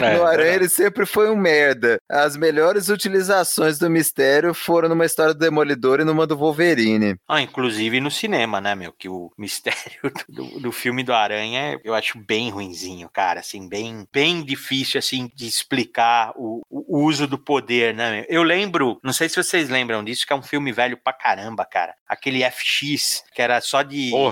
[0.02, 2.00] É, no Aranha é ele sempre foi um merda.
[2.10, 7.16] As melhores utilizações do mistério foram numa história do Demolidor e numa do Wolverine.
[7.28, 8.92] Ah, inclusive no cinema, né, meu?
[8.92, 13.40] Que o mistério do, do filme do Aranha eu acho bem ruinzinho, cara.
[13.40, 18.26] Assim, bem, bem difícil, assim, de explicar o, o uso do poder, né, meu?
[18.30, 21.66] Eu lembro, não sei se vocês lembram disso, que é um filme velho pra caramba,
[21.66, 21.94] cara.
[22.08, 24.10] Aquele FX, que era só de.
[24.12, 24.32] Pô,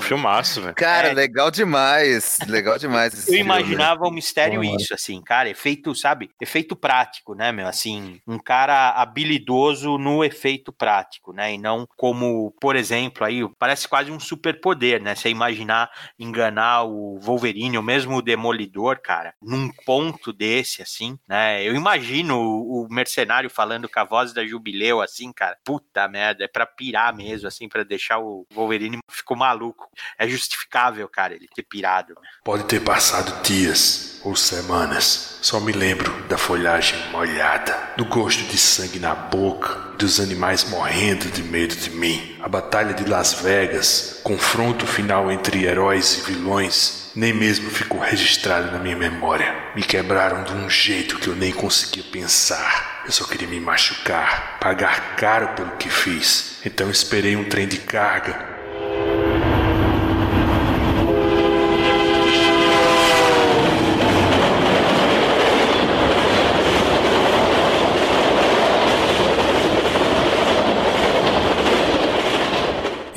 [0.56, 0.76] velho.
[0.76, 1.14] Cara, é...
[1.14, 2.40] legal demais.
[2.48, 3.28] Legal demais.
[3.30, 5.50] eu imaginava o mistério isso, assim, cara.
[5.50, 6.30] Efeito, sabe?
[6.42, 7.68] Efeito prático, né, meu?
[7.68, 11.54] assim, um cara habilidoso no efeito prático, né?
[11.54, 15.16] E não como, por exemplo, aí parece quase um superpoder, né?
[15.16, 21.64] Você imaginar enganar o Wolverine ou mesmo o Demolidor, cara, num ponto desse, assim, né?
[21.64, 25.58] Eu imagino o mercenário falando com a voz da Jubileu, assim, cara.
[25.64, 29.90] Puta merda, é pra pirar mesmo, assim, para deixar o Wolverine ficou maluco.
[30.18, 32.14] É justificável, cara, ele ter pirado.
[32.14, 32.28] Né?
[32.44, 35.40] Pode ter passado dias ou semanas.
[35.42, 41.26] Só me lembro da folhagem molhada, do gosto de sangue na boca dos animais morrendo
[41.32, 42.38] de medo de mim.
[42.42, 48.72] A Batalha de Las Vegas, confronto final entre heróis e vilões, nem mesmo ficou registrado
[48.72, 49.56] na minha memória.
[49.76, 53.02] Me quebraram de um jeito que eu nem conseguia pensar.
[53.06, 56.60] Eu só queria me machucar, pagar caro pelo que fiz.
[56.64, 58.58] Então esperei um trem de carga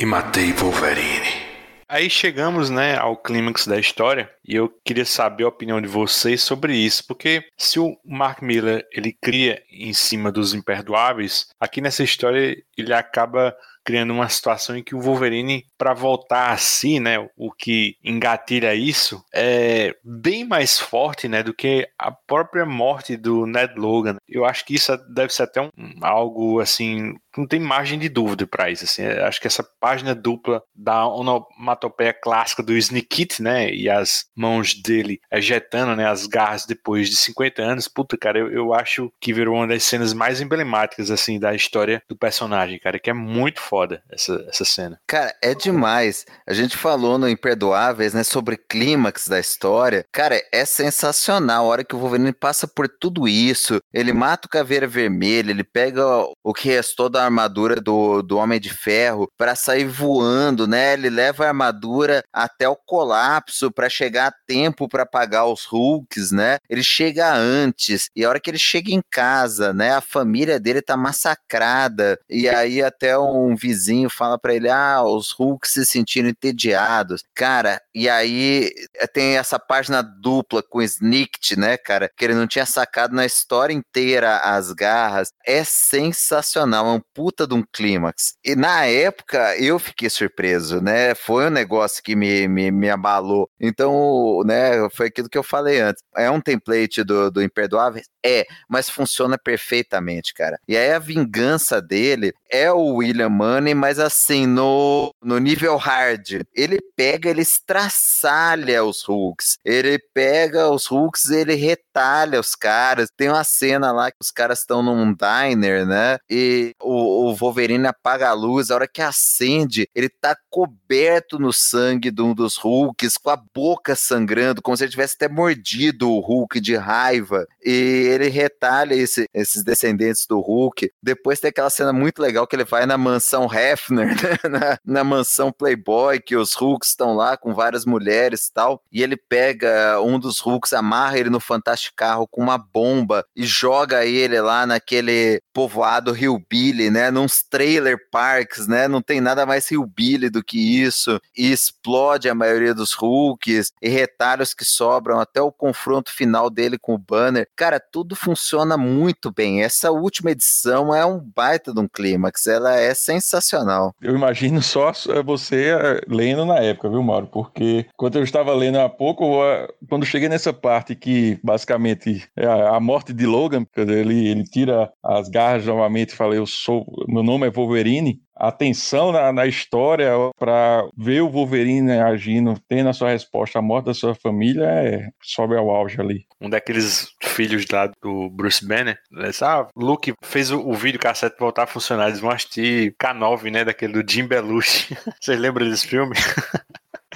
[0.01, 1.51] e matei Wolverine.
[1.87, 6.43] Aí chegamos, né, ao clímax da história e eu queria saber a opinião de vocês
[6.43, 12.03] sobre isso, porque se o Mark Miller ele cria em cima dos imperdoáveis, aqui nessa
[12.03, 17.19] história ele acaba criando uma situação em que o Wolverine, para voltar a si, né,
[17.37, 23.47] o que engatilha isso, é bem mais forte, né, do que a própria morte do
[23.47, 24.17] Ned Logan.
[24.29, 25.71] Eu acho que isso deve ser até um,
[26.03, 28.85] algo assim não tem margem de dúvida para isso.
[28.85, 34.75] Assim, acho que essa página dupla da onomatopeia clássica do Sneakit, né, e as mãos
[34.75, 39.33] dele ejetando, né, as garras depois de 50 anos, puta, cara, eu, eu acho que
[39.33, 43.61] virou uma das cenas mais emblemáticas, assim, da história do personagem, cara, que é muito
[43.61, 45.01] foda essa, essa cena.
[45.07, 46.25] Cara, é demais.
[46.47, 50.05] A gente falou no Imperdoáveis, né, sobre clímax da história.
[50.13, 51.65] Cara, é sensacional.
[51.65, 55.65] A hora que o Wolverine passa por tudo isso, ele mata o Caveira Vermelha, ele
[55.65, 56.03] pega
[56.43, 60.95] o que restou da armadura do, do Homem de Ferro para sair voando, né?
[60.95, 66.33] Ele leva a armadura até o colapso para chegar a tempo para pagar os Hulks,
[66.33, 66.59] né?
[66.69, 69.93] Ele chega antes e a hora que ele chega em casa, né?
[69.93, 75.31] A família dele tá massacrada e aí até um vizinho fala para ele: "Ah, os
[75.33, 77.23] Hulks se sentiram entediados".
[77.35, 78.71] Cara, e aí
[79.13, 82.11] tem essa página dupla com Snicked, né, cara?
[82.17, 85.33] Que ele não tinha sacado na história inteira as garras.
[85.47, 88.35] É sensacional, é um puta de um clímax.
[88.45, 91.15] E na época eu fiquei surpreso, né?
[91.15, 93.49] Foi um negócio que me, me, me abalou.
[93.61, 96.03] Então, né, foi aquilo que eu falei antes.
[96.17, 98.03] É um template do, do Imperdoável?
[98.25, 100.59] É, mas funciona perfeitamente, cara.
[100.69, 106.43] E aí a vingança dele é o William Money, mas assim, no, no nível hard.
[106.55, 109.57] Ele pega, ele estraçalha os Hulks.
[109.65, 113.09] Ele pega os Hulks, ele retalha os caras.
[113.17, 116.19] Tem uma cena lá que os caras estão num diner, né?
[116.29, 121.53] E o o, Wolverine apaga a luz, a hora que acende, ele tá coberto no
[121.53, 126.11] sangue de um dos Hulks, com a boca sangrando, como se ele tivesse até mordido
[126.11, 127.47] o Hulk de raiva.
[127.65, 130.91] E ele retalha esse, esses descendentes do Hulk.
[131.03, 134.09] Depois tem aquela cena muito legal que ele vai na mansão Hefner,
[134.45, 134.59] né?
[134.59, 138.83] na, na mansão Playboy, que os Hulks estão lá com várias mulheres e tal.
[138.93, 143.45] E ele pega um dos Hulks, amarra ele no fantástico carro com uma bomba e
[143.45, 147.11] joga ele lá naquele povoado Hillbilly, né?
[147.11, 148.89] Nos trailer parks, né?
[148.89, 151.21] Não tem nada mais hillbilly do que isso.
[151.37, 156.79] E explode a maioria dos Hulks e retalhos que sobram até o confronto final dele
[156.79, 157.49] com o Banner.
[157.57, 159.63] Cara, tudo funciona muito bem.
[159.63, 162.47] Essa última edição é um baita de um clímax.
[162.47, 163.95] Ela é sensacional.
[164.01, 164.93] Eu imagino só
[165.25, 167.27] você eh, lendo na época, viu, Mauro?
[167.27, 169.41] Porque quando eu estava lendo há pouco,
[169.89, 175.29] quando cheguei nessa parte que basicamente é a morte de Logan, ele, ele tira as
[175.29, 180.89] garras novamente e fala: Eu sou, meu nome é Wolverine atenção na, na história para
[180.97, 185.55] ver o Wolverine agindo, tendo a sua resposta à morte da sua família, é, sobe
[185.57, 186.27] ao auge ali.
[186.41, 191.37] Um daqueles filhos lá do Bruce Banner, disse, ah, Luke fez o, o vídeo cassete
[191.39, 194.97] voltar a funcionar, eles vão assistir K9, né, daquele do Jim Belushi.
[195.21, 196.15] Vocês lembram desse filme?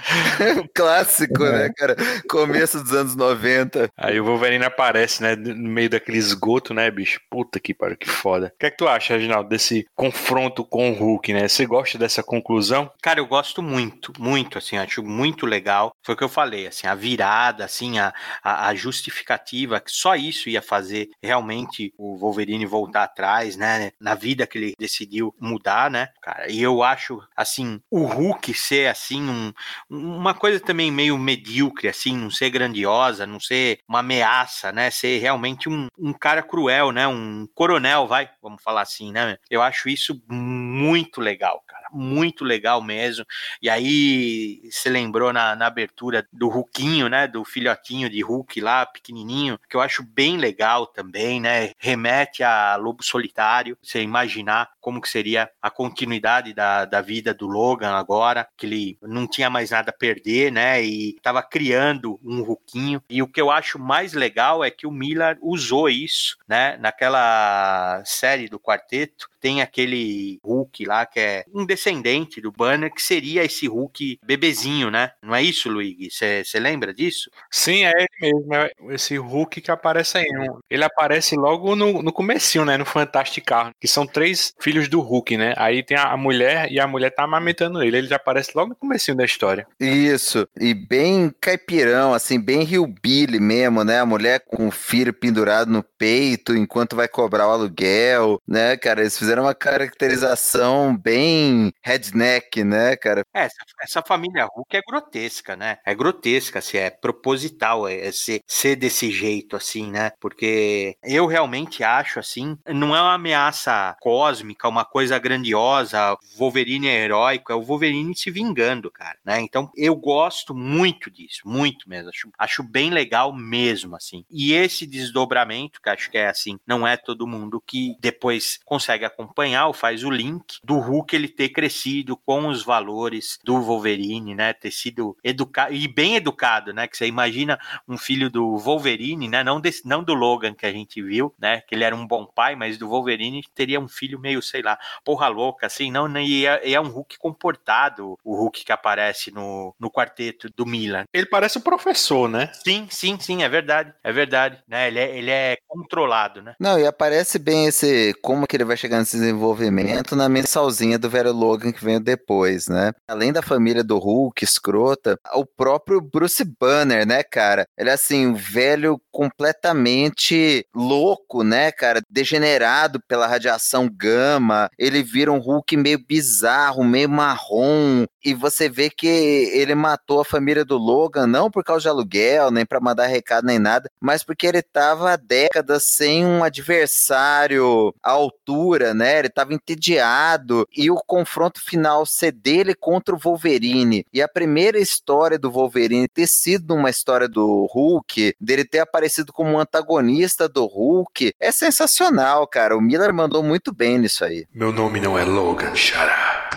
[0.75, 1.97] Clássico, né, cara?
[2.29, 3.91] Começo dos anos 90.
[3.97, 7.21] Aí o Wolverine aparece, né, no meio daquele esgoto, né, bicho?
[7.31, 8.53] Puta que pariu, que foda.
[8.55, 11.49] O que é que tu acha, Reginaldo, desse confronto com o Hulk, né?
[11.49, 12.91] Você gosta dessa conclusão?
[13.03, 15.95] Cara, eu gosto muito, muito, assim, acho muito legal.
[16.03, 20.15] Foi o que eu falei, assim, a virada, assim, a, a, a justificativa, que só
[20.15, 25.91] isso ia fazer realmente o Wolverine voltar atrás, né, na vida que ele decidiu mudar,
[25.91, 26.51] né, cara?
[26.51, 29.53] E eu acho, assim, o Hulk ser, assim, um
[29.95, 34.91] uma coisa também meio medíocre, assim, não ser grandiosa, não ser uma ameaça, né?
[34.91, 37.07] Ser realmente um, um cara cruel, né?
[37.07, 39.37] Um coronel, vai, vamos falar assim, né?
[39.51, 41.84] Eu acho isso muito legal, cara.
[41.95, 43.25] Muito legal mesmo.
[43.63, 47.27] E aí, você lembrou na, na abertura do Ruquinho, né?
[47.27, 51.73] Do filhotinho de Hulk lá, pequenininho, que eu acho bem legal também, né?
[51.79, 53.79] Remete a Lobo Solitário.
[53.83, 58.99] Você imaginar como que seria a continuidade da, da vida do Logan agora, que ele
[59.03, 60.83] não tinha mais nada a perder, né?
[60.83, 63.03] E estava criando um Ruquinho.
[63.09, 66.77] E o que eu acho mais legal é que o Miller usou isso, né?
[66.79, 73.03] Naquela série do quarteto, tem aquele Hulk lá que é um descendente do Banner, que
[73.03, 75.11] seria esse Hulk bebezinho, né?
[75.23, 76.09] Não é isso, Luigi?
[76.11, 77.29] Você lembra disso?
[77.51, 78.55] Sim, é ele mesmo.
[78.55, 80.25] É esse Hulk que aparece aí.
[80.71, 82.79] Ele aparece logo no, no comecinho, né?
[82.79, 85.53] No Fantástico Carro, que são três filhos do Hulk, né?
[85.59, 87.99] Aí tem a, a mulher e a mulher tá amamentando ele.
[87.99, 89.67] Ele já aparece logo no comecinho da história.
[89.79, 90.49] Isso.
[90.59, 94.01] E bem caipirão, assim, bem Rio Billy mesmo, né?
[94.01, 99.03] A mulher com o filho pendurado no peito enquanto vai cobrar o aluguel, né, cara?
[99.03, 103.25] Eles fizeram uma caracterização bem redneck, né, cara?
[103.35, 105.79] É, essa, essa família Hulk é grotesca, né?
[105.85, 110.13] É grotesca, assim, é proposital é, é ser, ser desse jeito, assim, né?
[110.21, 117.05] Porque eu realmente acho, assim, não é uma ameaça cósmica, uma coisa grandiosa, Wolverine é
[117.05, 119.41] heróico, é o Wolverine se vingando, cara, né?
[119.41, 122.09] Então, eu gosto muito disso, muito mesmo.
[122.09, 124.25] Acho, acho bem legal mesmo, assim.
[124.31, 129.05] E esse desdobramento, que acho que é assim, não é todo mundo que depois consegue
[129.05, 129.24] acompanhar
[129.67, 134.53] ou faz o link do Hulk ele ter crescido com os valores do Wolverine, né?
[134.53, 136.87] Ter sido educado e bem educado, né?
[136.87, 137.59] Que você imagina
[137.89, 139.45] um filho do Wolverine, né?
[139.45, 141.61] Não, desse, não do Logan que a gente viu, né?
[141.63, 144.79] Que ele era um bom pai, mas do Wolverine teria um filho meio, sei lá,
[145.05, 149.75] porra louca, assim, não, e é, é um Hulk comportado, o Hulk que aparece no,
[149.79, 151.05] no quarteto do Milan.
[151.13, 152.51] Ele parece o professor, né?
[152.65, 154.89] Sim, sim, sim, é verdade, é verdade, né?
[154.89, 156.55] Ele é, ele é controlado, né?
[156.59, 161.09] Não, e aparece bem esse como que ele vai chegar nesse desenvolvimento na mensalzinha do
[161.09, 162.93] velho Logan que veio depois, né?
[163.09, 167.67] Além da família do Hulk, escrota, o próprio Bruce Banner, né, cara?
[167.79, 172.03] Ele é assim, um velho completamente louco, né, cara?
[172.11, 174.69] Degenerado pela radiação gama.
[174.79, 178.05] Ele vira um Hulk meio bizarro, meio marrom.
[178.25, 182.51] E você vê que ele matou a família do Logan, não por causa de aluguel,
[182.51, 187.95] nem para mandar recado, nem nada, mas porque ele tava há décadas sem um adversário
[188.03, 189.19] à altura, né?
[189.19, 190.67] Ele tava entediado.
[190.75, 194.07] E o confronto final ser dele contra o Wolverine.
[194.13, 199.33] E a primeira história do Wolverine ter sido uma história do Hulk, dele ter aparecido
[199.33, 202.77] como um antagonista do Hulk, é sensacional, cara.
[202.77, 204.47] O Miller mandou muito bem nisso aí.
[204.55, 206.51] Meu nome não é Logan, Xará.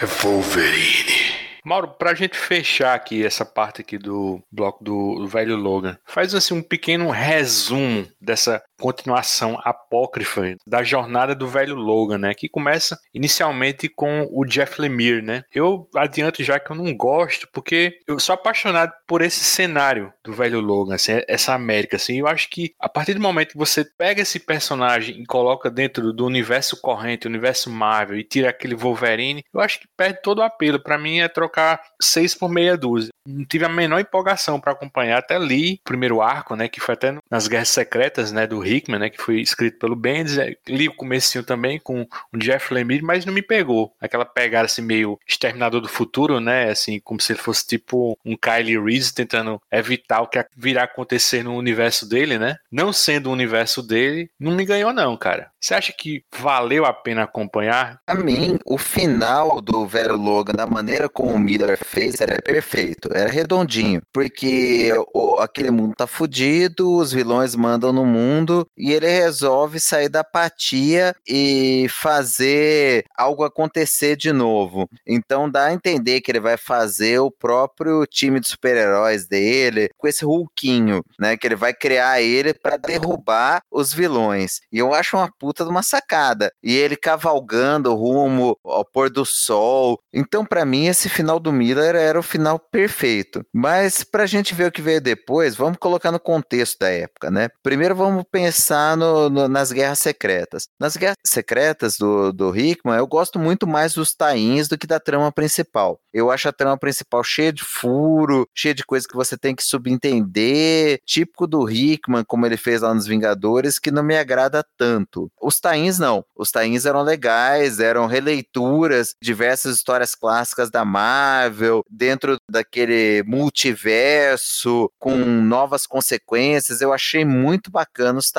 [0.00, 1.18] É Wolverine.
[1.64, 6.34] Mauro, pra gente fechar aqui essa parte aqui do bloco do, do velho Logan, faz
[6.36, 12.34] assim um pequeno resumo dessa continuação apócrifa da jornada do velho Logan, né?
[12.34, 15.44] Que começa inicialmente com o Jeff Lemire, né?
[15.52, 20.32] Eu adianto já que eu não gosto, porque eu sou apaixonado por esse cenário do
[20.32, 22.18] velho Logan, assim, essa América, assim.
[22.18, 26.12] Eu acho que a partir do momento que você pega esse personagem e coloca dentro
[26.12, 30.42] do universo corrente, universo Marvel, e tira aquele Wolverine, eu acho que perde todo o
[30.42, 30.80] apelo.
[30.80, 33.10] Para mim é trocar seis por meia dúzia.
[33.26, 35.18] Não tive a menor empolgação para acompanhar.
[35.18, 36.68] Até li o primeiro arco, né?
[36.68, 38.46] Que foi até nas Guerras Secretas, né?
[38.46, 42.38] Do Hickman, né, que foi escrito pelo Bendis, é, li o comecinho também com o
[42.38, 43.92] Jeff Lemire, mas não me pegou.
[44.00, 48.36] Aquela pegada assim meio Exterminador do Futuro, né, assim, como se ele fosse tipo um
[48.36, 52.56] Kylie Reese tentando evitar o que virá acontecer no universo dele, né?
[52.70, 55.50] Não sendo o universo dele, não me ganhou não, cara.
[55.60, 58.00] Você acha que valeu a pena acompanhar?
[58.06, 63.08] A mim, o final do velho Logan, da maneira como o Miller fez, era perfeito,
[63.12, 69.08] era redondinho, porque o, aquele mundo tá fudido, os vilões mandam no mundo e ele
[69.08, 74.88] resolve sair da apatia e fazer algo acontecer de novo.
[75.06, 80.06] Então dá a entender que ele vai fazer o próprio time de super-heróis dele com
[80.06, 81.36] esse Hulkinho, né?
[81.36, 84.60] Que ele vai criar ele para derrubar os vilões.
[84.72, 86.52] E eu acho uma puta de uma sacada.
[86.62, 89.98] E ele cavalgando rumo ao pôr do sol.
[90.12, 93.44] Então, para mim, esse final do Miller era o final perfeito.
[93.52, 97.48] Mas pra gente ver o que veio depois, vamos colocar no contexto da época, né?
[97.62, 100.68] Primeiro vamos pensar começar no, no, nas Guerras Secretas.
[100.80, 104.98] Nas Guerras Secretas do, do Hickman, eu gosto muito mais dos tains do que da
[104.98, 106.00] trama principal.
[106.12, 109.62] Eu acho a trama principal cheia de furo, cheia de coisas que você tem que
[109.62, 115.30] subentender, típico do Hickman, como ele fez lá nos Vingadores, que não me agrada tanto.
[115.40, 116.24] Os tains não.
[116.34, 125.14] Os tains eram legais, eram releituras, diversas histórias clássicas da Marvel, dentro daquele multiverso, com
[125.16, 126.80] novas consequências.
[126.80, 128.30] Eu achei muito bacana os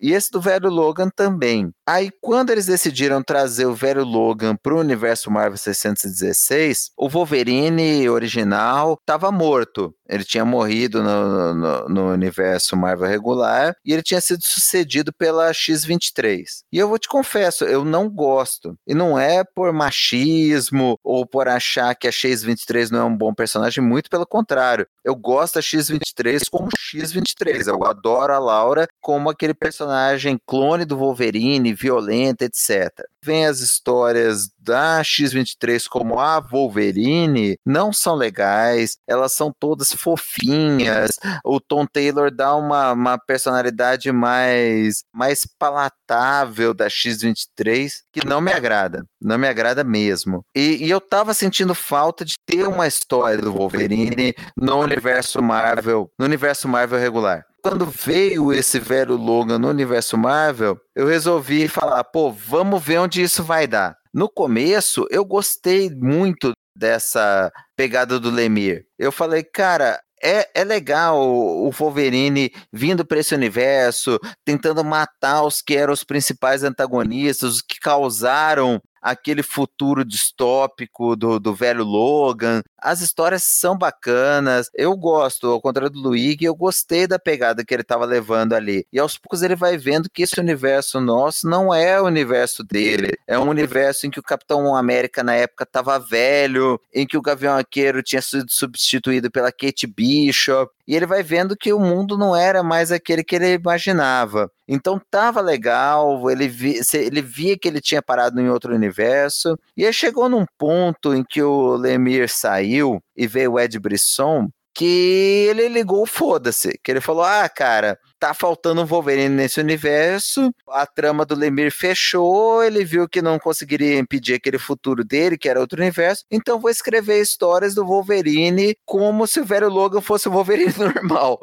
[0.00, 1.70] E esse do velho Logan também.
[1.86, 8.08] Aí, quando eles decidiram trazer o velho Logan para o universo Marvel 616, o Wolverine
[8.08, 9.94] original estava morto.
[10.10, 15.52] Ele tinha morrido no, no, no, universo Marvel regular e ele tinha sido sucedido pela
[15.52, 16.42] X-23.
[16.72, 18.76] E eu vou te confesso, eu não gosto.
[18.86, 23.32] E não é por machismo ou por achar que a X-23 não é um bom
[23.32, 24.86] personagem, muito pelo contrário.
[25.04, 27.68] Eu gosto da X-23 como X-23.
[27.68, 32.90] Eu adoro a Laura como aquele personagem clone do Wolverine, violenta, etc.
[33.24, 41.18] Vem as histórias da X-23 como a Wolverine, não são legais, elas são todas fofinhas.
[41.44, 48.52] O Tom Taylor dá uma, uma personalidade mais, mais palatável da X-23 que não me
[48.52, 50.42] agrada, não me agrada mesmo.
[50.54, 56.10] E, e eu tava sentindo falta de ter uma história do Wolverine no universo Marvel,
[56.18, 62.02] no universo Marvel regular quando veio esse velho Logan no universo Marvel, eu resolvi falar,
[62.04, 63.96] pô, vamos ver onde isso vai dar.
[64.12, 68.84] No começo, eu gostei muito dessa pegada do Lemire.
[68.98, 75.62] Eu falei, cara, é, é legal o Wolverine vindo para esse universo, tentando matar os
[75.62, 82.62] que eram os principais antagonistas, os que causaram aquele futuro distópico do, do velho Logan.
[82.78, 87.74] As histórias são bacanas, eu gosto, ao contrário do Luigi, eu gostei da pegada que
[87.74, 88.86] ele estava levando ali.
[88.92, 93.12] E aos poucos ele vai vendo que esse universo nosso não é o universo dele,
[93.26, 97.22] é um universo em que o Capitão América na época estava velho, em que o
[97.22, 102.18] Gavião Arqueiro tinha sido substituído pela Kate Bishop, e ele vai vendo que o mundo
[102.18, 104.50] não era mais aquele que ele imaginava.
[104.66, 109.86] Então tava legal, ele, vi, ele via que ele tinha parado em outro universo, e
[109.86, 115.46] aí chegou num ponto em que o Lemire saiu e veio o Ed Brisson, que
[115.48, 120.52] ele ligou foda-se, que ele falou: "Ah, cara, tá faltando um Wolverine nesse universo.
[120.68, 125.48] A trama do Lemir fechou, ele viu que não conseguiria impedir aquele futuro dele, que
[125.48, 126.24] era outro universo.
[126.30, 131.40] Então vou escrever histórias do Wolverine como se o velho Logan fosse o Wolverine normal.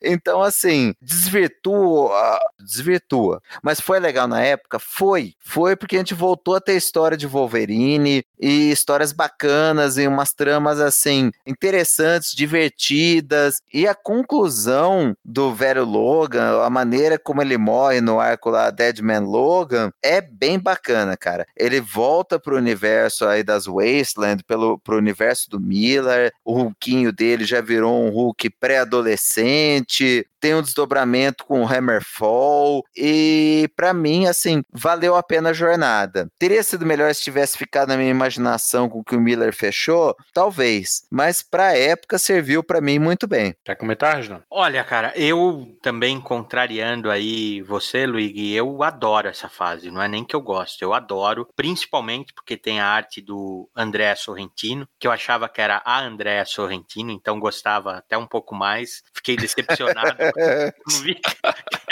[0.00, 3.42] Então, assim, desvirtua, desvirtua.
[3.60, 4.78] Mas foi legal na época?
[4.78, 5.34] Foi.
[5.40, 10.32] Foi porque a gente voltou a ter história de Wolverine e histórias bacanas e umas
[10.32, 13.60] tramas, assim, interessantes, divertidas.
[13.74, 18.70] E a conclusão do velho Logan Logan, a maneira como ele morre no arco lá
[18.70, 21.46] Dead Man Logan, é bem bacana, cara.
[21.56, 27.44] Ele volta pro universo aí das Wasteland, pelo, pro universo do Miller, o Hulkinho dele
[27.44, 34.64] já virou um Hulk pré-adolescente, tem um desdobramento com o Hammerfall e para mim assim
[34.72, 36.28] valeu a pena a jornada.
[36.36, 40.16] Teria sido melhor se tivesse ficado na minha imaginação com o que o Miller fechou,
[40.34, 43.54] talvez, mas para época serviu para mim muito bem.
[43.64, 44.42] Quer comentar, Renan?
[44.50, 49.90] Olha, cara, eu também contrariando aí você, Luigi, eu adoro essa fase.
[49.90, 54.14] Não é nem que eu gosto, eu adoro, principalmente porque tem a arte do André
[54.16, 59.02] Sorrentino, que eu achava que era a André Sorrentino, então gostava até um pouco mais.
[59.14, 60.16] Fiquei decepcionado
[61.02, 61.20] vi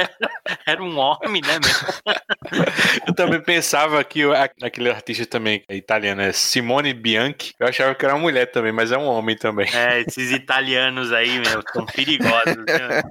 [0.66, 2.14] era um homem, né, meu?
[3.06, 4.22] Eu também pensava que
[4.62, 7.54] aquele artista também italiano é Simone Bianchi.
[7.58, 9.68] Eu achava que era uma mulher também, mas é um homem também.
[9.74, 12.64] É, esses italianos aí, meu, são perigosos.
[12.66, 13.02] Né?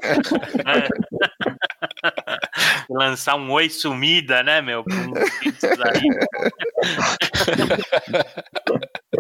[0.66, 0.90] É.
[2.90, 4.84] Lançar um oi sumida, né, meu?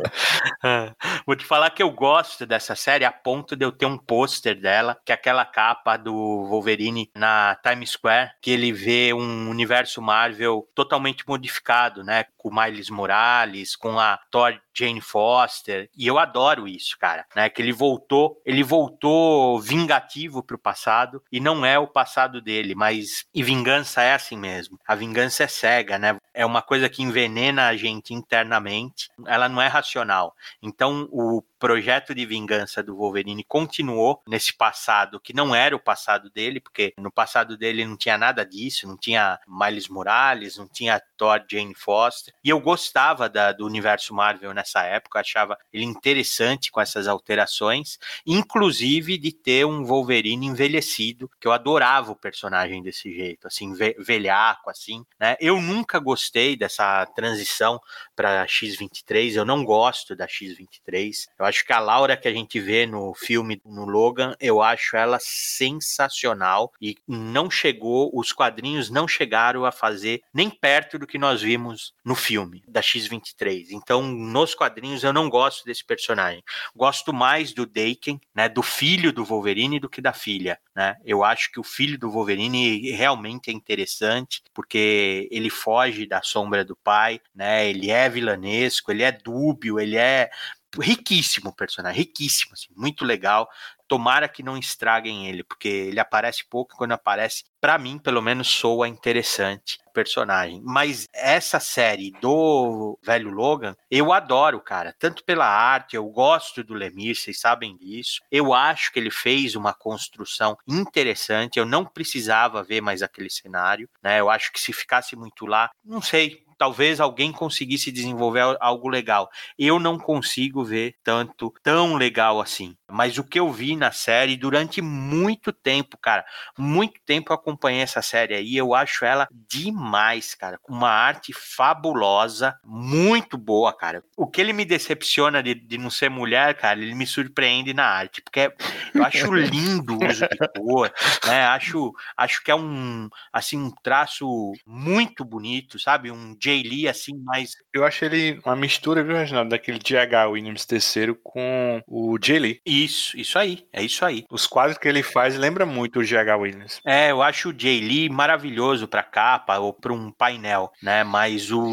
[1.25, 4.59] Vou te falar que eu gosto dessa série a ponto de eu ter um pôster
[4.59, 6.13] dela, que é aquela capa do
[6.47, 12.25] Wolverine na Times Square, que ele vê um universo Marvel totalmente modificado, né?
[12.39, 17.49] Com Miles Morales, com a Thor Jane Foster, e eu adoro isso, cara, né?
[17.49, 23.25] Que ele voltou, ele voltou vingativo pro passado e não é o passado dele, mas
[23.33, 24.79] e vingança é assim mesmo.
[24.87, 26.17] A vingança é cega, né?
[26.33, 29.09] É uma coisa que envenena a gente internamente.
[29.27, 30.33] Ela não é racional.
[30.61, 36.29] Então, o projeto de vingança do Wolverine continuou nesse passado que não era o passado
[36.29, 41.01] dele, porque no passado dele não tinha nada disso, não tinha Miles Morales, não tinha
[41.17, 42.33] Thor, Jane Foster.
[42.43, 47.99] E eu gostava da, do universo Marvel nessa época, achava ele interessante com essas alterações,
[48.25, 54.69] inclusive de ter um Wolverine envelhecido, que eu adorava o personagem desse jeito, assim, velhaco,
[54.69, 55.35] assim, né?
[55.41, 57.79] Eu nunca gostei dessa transição
[58.15, 61.27] para X23, eu não gosto da X23.
[61.37, 64.95] Eu acho que a Laura que a gente vê no filme no Logan, eu acho
[64.95, 71.17] ela sensacional e não chegou, os quadrinhos não chegaram a fazer nem perto do que
[71.17, 73.67] nós vimos no filme da X23.
[73.71, 76.43] Então, nos quadrinhos eu não gosto desse personagem.
[76.75, 80.95] Gosto mais do Daken, né, do filho do Wolverine do que da filha, né?
[81.03, 86.63] Eu acho que o filho do Wolverine realmente é interessante porque ele foge da sombra
[86.63, 87.69] do pai, né?
[87.69, 90.29] Ele é vilanesco, ele é dúbio, ele é
[90.77, 93.49] riquíssimo personagem, riquíssimo, assim, muito legal.
[93.87, 98.21] Tomara que não estraguem ele, porque ele aparece pouco e quando aparece, para mim, pelo
[98.21, 100.61] menos, soa interessante personagem.
[100.63, 104.95] Mas essa série do velho Logan, eu adoro, cara.
[104.97, 108.21] Tanto pela arte, eu gosto do Lemir, vocês sabem disso.
[108.31, 111.57] Eu acho que ele fez uma construção interessante.
[111.57, 114.19] Eu não precisava ver mais aquele cenário, né?
[114.19, 119.29] Eu acho que se ficasse muito lá, não sei, talvez alguém conseguisse desenvolver algo legal.
[119.57, 122.75] Eu não consigo ver tanto tão legal assim.
[122.91, 126.25] Mas o que eu vi na série durante muito tempo, cara,
[126.57, 132.57] muito tempo eu acompanhei essa série aí, eu acho ela demais, cara, uma arte fabulosa,
[132.63, 134.03] muito boa, cara.
[134.17, 137.85] O que ele me decepciona de, de não ser mulher, cara, ele me surpreende na
[137.85, 138.51] arte, porque
[138.93, 140.91] eu acho lindo o uso de cor,
[141.25, 141.45] né?
[141.45, 146.11] Acho, acho que é um assim um traço muito bonito, sabe?
[146.11, 147.55] Um Jay Lee, assim, mais.
[147.73, 150.27] Eu acho ele uma mistura, viu, Reginaldo, daquele J.H.
[150.29, 152.61] Williams III com o Jay Lee.
[152.65, 154.25] Isso, isso aí, é isso aí.
[154.31, 156.37] Os quadros que ele faz lembra muito o J.H.
[156.37, 156.81] Williams.
[156.85, 161.03] É, eu acho o Jay Lee maravilhoso para capa ou para um painel, né?
[161.03, 161.63] Mas o,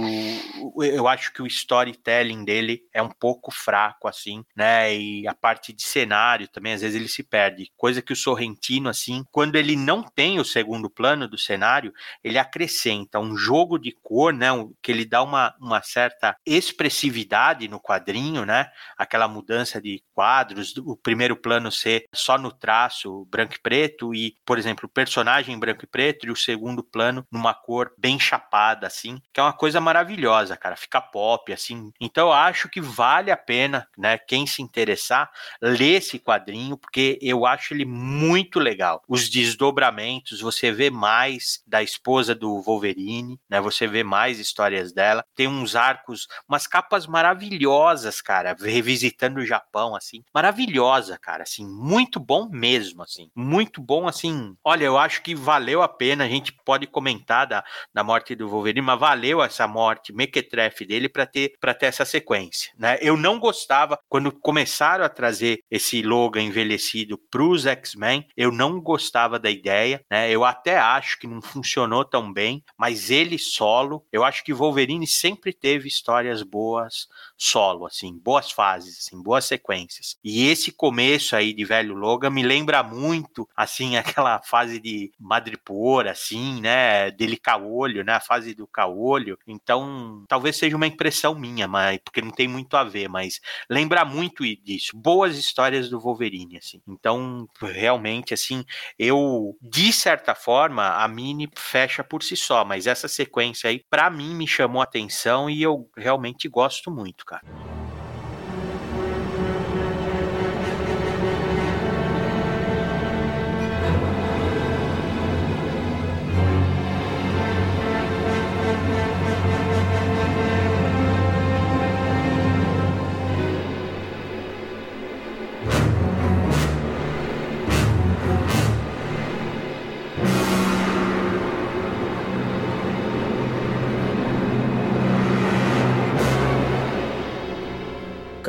[0.83, 4.95] eu acho que o storytelling dele é um pouco fraco, assim, né?
[4.95, 7.71] E a parte de cenário também, às vezes ele se perde.
[7.77, 12.39] Coisa que o Sorrentino, assim, quando ele não tem o segundo plano do cenário, ele
[12.39, 14.49] acrescenta um jogo de cor, né?
[14.83, 18.71] Que ele dá uma, uma certa expressividade no quadrinho, né?
[18.97, 24.37] Aquela mudança de quadros, o primeiro plano ser só no traço branco e preto e,
[24.45, 28.87] por exemplo, o personagem branco e preto e o segundo plano numa cor bem chapada,
[28.87, 31.91] assim, que é uma coisa maravilhosa, cara, fica pop, assim.
[32.01, 37.19] Então eu acho que vale a pena, né, quem se interessar, ler esse quadrinho, porque
[37.21, 39.03] eu acho ele muito legal.
[39.09, 45.23] Os desdobramentos, você vê mais da esposa do Wolverine, né, você vê mais histórias dela.
[45.35, 50.23] Tem uns arcos, umas capas maravilhosas, cara, revisitando o Japão, assim.
[50.35, 53.31] Maravilhosa, cara, assim, muito bom mesmo, assim.
[53.35, 54.57] Muito bom, assim.
[54.65, 58.49] Olha, eu acho que valeu a pena, a gente pode comentar da, da morte do
[58.49, 62.99] Wolverine, mas valeu essa morte mequetrefe dele para ter para ter essa sequência, né?
[63.01, 69.39] Eu não gostava quando começaram a trazer esse Logan envelhecido pros X-Men, eu não gostava
[69.39, 70.31] da ideia, né?
[70.31, 75.07] Eu até acho que não funcionou tão bem, mas ele solo, eu acho que Wolverine
[75.07, 80.17] sempre teve histórias boas solo, assim, boas fases, assim, boas sequências.
[80.25, 86.07] E esse começo aí de Velho Logan me lembra muito, assim, aquela fase de Madripoor,
[86.07, 89.39] assim, né, dele caolho, né, a fase do caolho.
[89.47, 94.05] Então, talvez seja uma impressão minha, mas porque não tem muito a ver, mas lembra
[94.05, 94.97] muito disso.
[94.97, 96.81] Boas histórias do Wolverine, assim.
[96.89, 98.65] Então, realmente, assim,
[98.99, 104.09] eu, de certa forma, a Mini fecha por si só, mas essa sequência aí, para
[104.11, 107.43] mim, me chamou a atenção e eu realmente gosto muito, cara.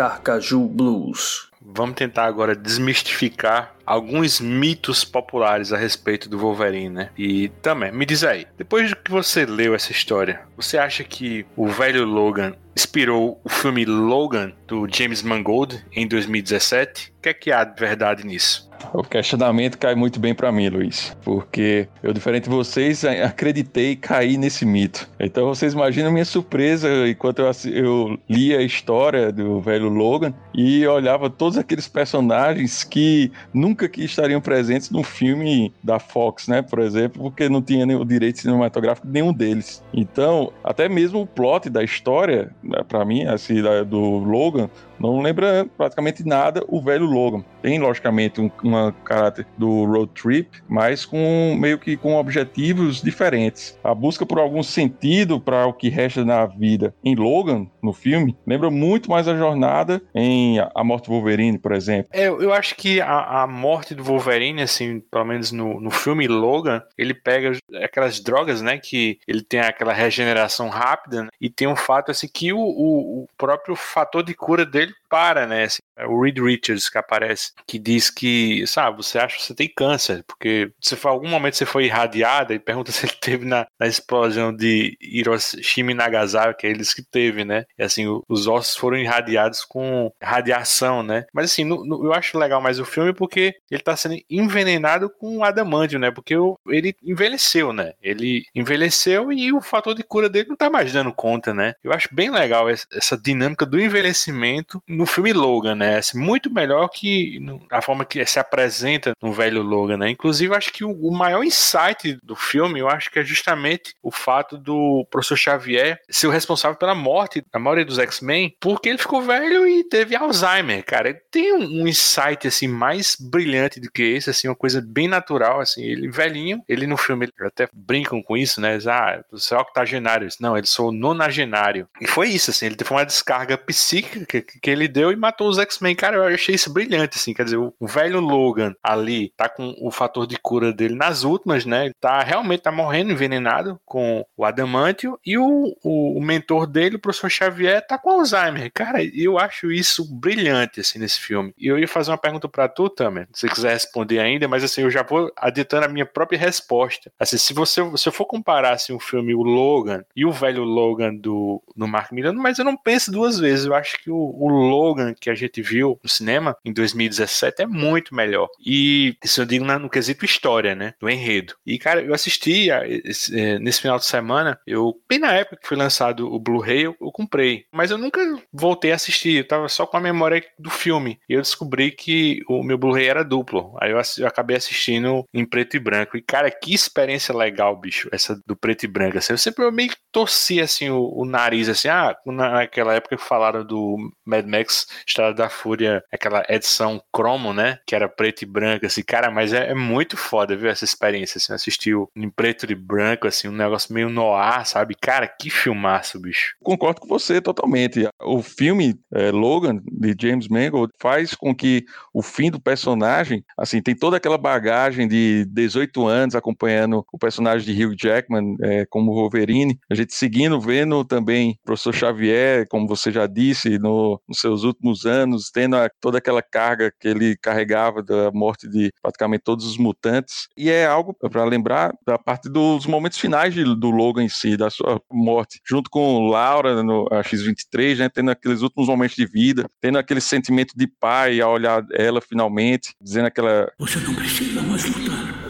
[0.08, 1.50] Carcaju Blues.
[1.62, 7.10] Vamos tentar agora desmistificar alguns mitos populares a respeito do Wolverine, né?
[7.18, 11.68] E também, me diz aí, depois que você leu essa história, você acha que o
[11.68, 17.12] velho Logan inspirou o filme Logan do James Mangold em 2017?
[17.18, 18.68] O que é que há de verdade nisso?
[18.94, 23.96] O questionamento cai muito bem para mim, Luiz, porque eu, diferente de vocês, acreditei e
[23.96, 25.10] caí nesse mito.
[25.20, 30.86] Então vocês imaginam minha surpresa enquanto eu, eu li a história do velho Logan e
[30.88, 36.80] olhava todos aqueles personagens que nunca que estariam presentes num filme da Fox, né, por
[36.80, 39.84] exemplo, porque não tinha o direito cinematográfico de nenhum deles.
[39.94, 42.52] Então, até mesmo o plot da história,
[42.88, 44.70] para mim, assim, do Logan,
[45.00, 47.44] não lembra praticamente nada o velho Logan.
[47.62, 53.78] Tem, logicamente, um, um caráter do road trip, mas com meio que com objetivos diferentes.
[53.84, 58.38] A busca por algum sentido para o que resta na vida em Logan, no filme,
[58.46, 62.10] lembra muito mais a jornada em A Morte do Wolverine, por exemplo.
[62.14, 66.28] É, eu acho que a, a morte do Wolverine, assim, pelo menos no, no filme
[66.28, 71.68] Logan, ele pega aquelas drogas, né, que ele tem aquela regeneração rápida, né, e tem
[71.68, 75.64] um fato, assim, que o, o, o próprio fator de cura dele para, né?
[75.64, 79.56] Assim, é o Reed Richards que aparece, que diz que, sabe, você acha que você
[79.56, 83.46] tem câncer, porque se for algum momento você foi irradiada e pergunta se ele teve
[83.46, 87.66] na, na explosão de Hiroshima e Nagasaki, é eles que teve, né?
[87.78, 91.26] E assim, os ossos foram irradiados com radiação, né?
[91.34, 95.10] Mas assim, no, no, eu acho legal mais o filme porque ele tá sendo envenenado
[95.10, 96.12] com adamantium, né?
[96.12, 97.94] Porque o, ele envelheceu, né?
[98.02, 101.74] Ele envelheceu e o fator de cura dele não tá mais dando conta, né?
[101.84, 105.98] Eu acho bem legal essa dinâmica do envelhecimento no filme Logan, né?
[105.98, 107.40] Assim, muito melhor que
[107.72, 110.10] a forma que se apresenta no velho Logan, né?
[110.10, 114.58] Inclusive, acho que o, maior insight do filme, eu acho que é justamente o fato
[114.58, 119.22] do professor Xavier ser o responsável pela morte da maioria dos X-Men, porque ele ficou
[119.22, 121.14] velho e teve Alzheimer, cara.
[121.32, 125.84] Tem um, insight, assim, mais brilhante do que esse, assim, uma coisa bem natural, assim.
[125.84, 128.78] Ele velhinho, ele no filme, até brincam com isso, né?
[128.88, 130.28] Ah, você é octogenário.
[130.40, 131.88] Não, ele sou nonagenário.
[132.02, 135.48] E foi isso, assim, ele teve uma descarga psíquica que, que ele deu e matou
[135.48, 135.96] os X-Men.
[135.96, 137.34] Cara, eu achei isso brilhante, assim.
[137.34, 141.66] Quer dizer, o, velho Logan ali tá com o fator de cura dele nas últimas,
[141.66, 141.86] né?
[141.86, 146.98] Ele tá realmente tá morrendo envenenado com o Adamantio e o, o, o mentor dele,
[146.98, 148.70] o professor Xavier, tá com Alzheimer.
[148.74, 151.54] Cara, eu acho isso brilhante, assim, nesse filme.
[151.58, 154.66] E eu ia fazer uma pergunta para tu, Tamer, se você quiser responder ainda, mas
[154.66, 157.10] assim, eu já vou aditando a minha própria resposta.
[157.18, 160.66] Assim, se você se eu for comparar assim, o filme O Logan e o velho
[160.66, 163.66] Logan do, do Mark Millar, mas eu não penso duas vezes.
[163.66, 167.68] Eu acho que o, o Logan que a gente viu no cinema em 2017 é
[167.68, 168.48] muito melhor.
[168.60, 170.94] E isso eu digo no quesito história, né?
[171.00, 171.56] Do enredo.
[171.66, 175.58] E, cara, eu assisti a, esse, é, nesse final de semana, eu, bem na época
[175.58, 177.66] que foi lançado o Blu-ray, eu, eu, comprei.
[177.72, 181.20] Mas eu nunca voltei a assistir, eu tava só com a memória do filme.
[181.28, 183.76] E eu descobri que o meu Blu-ray era duplo.
[183.82, 186.18] Aí eu, eu, acabei assistindo em preto e branco.
[186.18, 189.18] E, cara, que experiência legal, bicho, essa do preto e branco.
[189.18, 193.66] Assim, eu sempre meio torci, assim, o, o nariz, assim, ah, naquela época que falaram
[193.66, 197.80] do Mad Max Estrada da Fúria, aquela edição cromo, né?
[197.86, 200.70] Que era preto e branco, assim, cara, mas é, é muito foda, viu?
[200.70, 204.96] Essa experiência, assim, assistiu em preto e branco, assim, um negócio meio noir, sabe?
[205.00, 206.56] Cara, que filmaço, bicho.
[206.64, 208.08] Concordo com você totalmente.
[208.22, 213.82] O filme é, Logan, de James Mangold, faz com que o fim do personagem, assim,
[213.82, 219.14] tem toda aquela bagagem de 18 anos acompanhando o personagem de Hugh Jackman é, como
[219.14, 224.64] Wolverine, a gente seguindo, vendo também o professor Xavier, como você já disse, no, seus
[224.64, 229.66] últimos anos, tendo a, toda aquela carga que ele carregava da morte de praticamente todos
[229.66, 230.48] os mutantes.
[230.58, 234.58] E é algo para lembrar da parte dos momentos finais de, do Logan em si,
[234.58, 239.66] da sua morte, junto com Laura no X-23, né, tendo aqueles últimos momentos de vida,
[239.82, 243.72] tendo aquele sentimento de pai ao olhar ela finalmente, dizendo aquela.
[243.80, 245.47] Você não precisa mais lutar.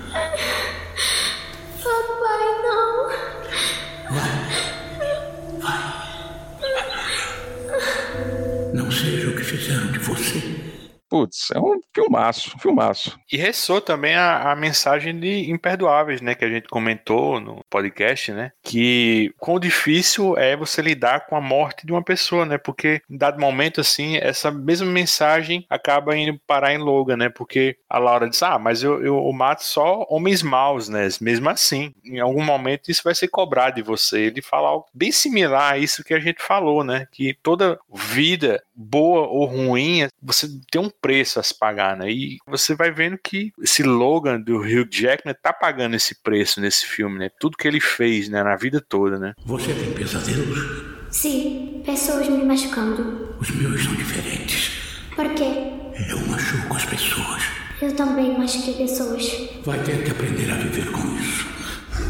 [11.10, 13.18] Putz, é um filmaço, um filmaço.
[13.32, 18.34] E ressoa também a, a, mensagem de Imperdoáveis, né, que a gente comentou no podcast,
[18.34, 23.01] né, que quão difícil é você lidar com a morte de uma pessoa, né, porque
[23.10, 27.97] em dado momento, assim, essa mesma mensagem acaba indo parar em Logan, né, porque a
[27.97, 32.20] Laura diz, ah, mas eu, eu, eu mato só homens maus, né, mesmo assim, em
[32.20, 34.22] algum momento isso vai ser cobrado de você.
[34.22, 38.62] Ele fala algo bem similar a isso que a gente falou, né, que toda vida,
[38.76, 42.12] boa ou ruim, você tem um preço a se pagar, né?
[42.12, 46.86] E você vai vendo que esse Logan do Hugh Jackman tá pagando esse preço nesse
[46.86, 47.30] filme, né?
[47.39, 49.34] Tudo que ele fez, né, na vida toda, né?
[49.45, 50.98] Você tem pesadelos?
[51.12, 53.36] Sim, pessoas me machucando.
[53.39, 55.00] Os meus são diferentes.
[55.16, 55.72] Por quê?
[56.10, 57.43] Eu machuco as pessoas.
[57.82, 59.50] Eu também machuquei pessoas.
[59.64, 61.48] Vai ter que aprender a viver com isso.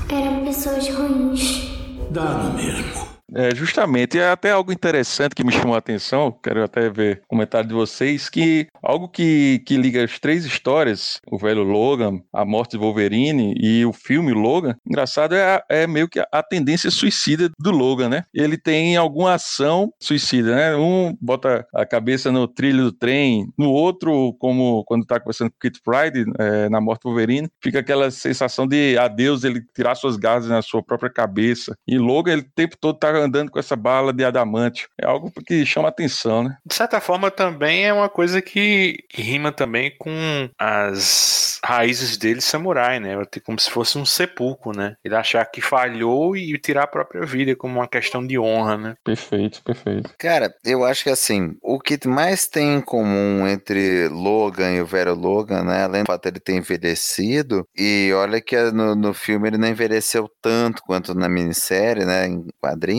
[0.09, 1.69] Eram pessoas ruins.
[2.09, 3.16] Dá no mesmo.
[3.35, 7.27] É, justamente, é até algo interessante que me chamou a atenção, quero até ver o
[7.27, 12.45] comentário de vocês, que algo que, que liga as três histórias, o velho Logan, a
[12.45, 17.49] morte de Wolverine e o filme Logan, engraçado é, é meio que a tendência suicida
[17.59, 18.23] do Logan, né?
[18.33, 20.75] Ele tem alguma ação suicida, né?
[20.75, 25.57] Um bota a cabeça no trilho do trem, no outro, como quando tá conversando com
[25.59, 30.15] Kit Pride, é, na morte do Wolverine, fica aquela sensação de adeus, ele tirar suas
[30.15, 31.75] garras na sua própria cabeça.
[31.85, 34.89] E Logan, ele o tempo todo tá andando com essa bala de adamantio.
[34.99, 36.57] É algo que chama atenção, né?
[36.65, 42.99] De certa forma, também é uma coisa que rima também com as raízes dele samurai,
[42.99, 43.15] né?
[43.43, 44.95] Como se fosse um sepulcro, né?
[45.03, 48.95] Ele achar que falhou e tirar a própria vida como uma questão de honra, né?
[49.03, 50.11] Perfeito, perfeito.
[50.17, 54.85] Cara, eu acho que assim, o que mais tem em comum entre Logan e o
[54.85, 55.83] velho Logan, né?
[55.83, 59.67] Além do fato de ele ter envelhecido, e olha que no, no filme ele não
[59.67, 62.27] envelheceu tanto quanto na minissérie, né?
[62.27, 62.45] Em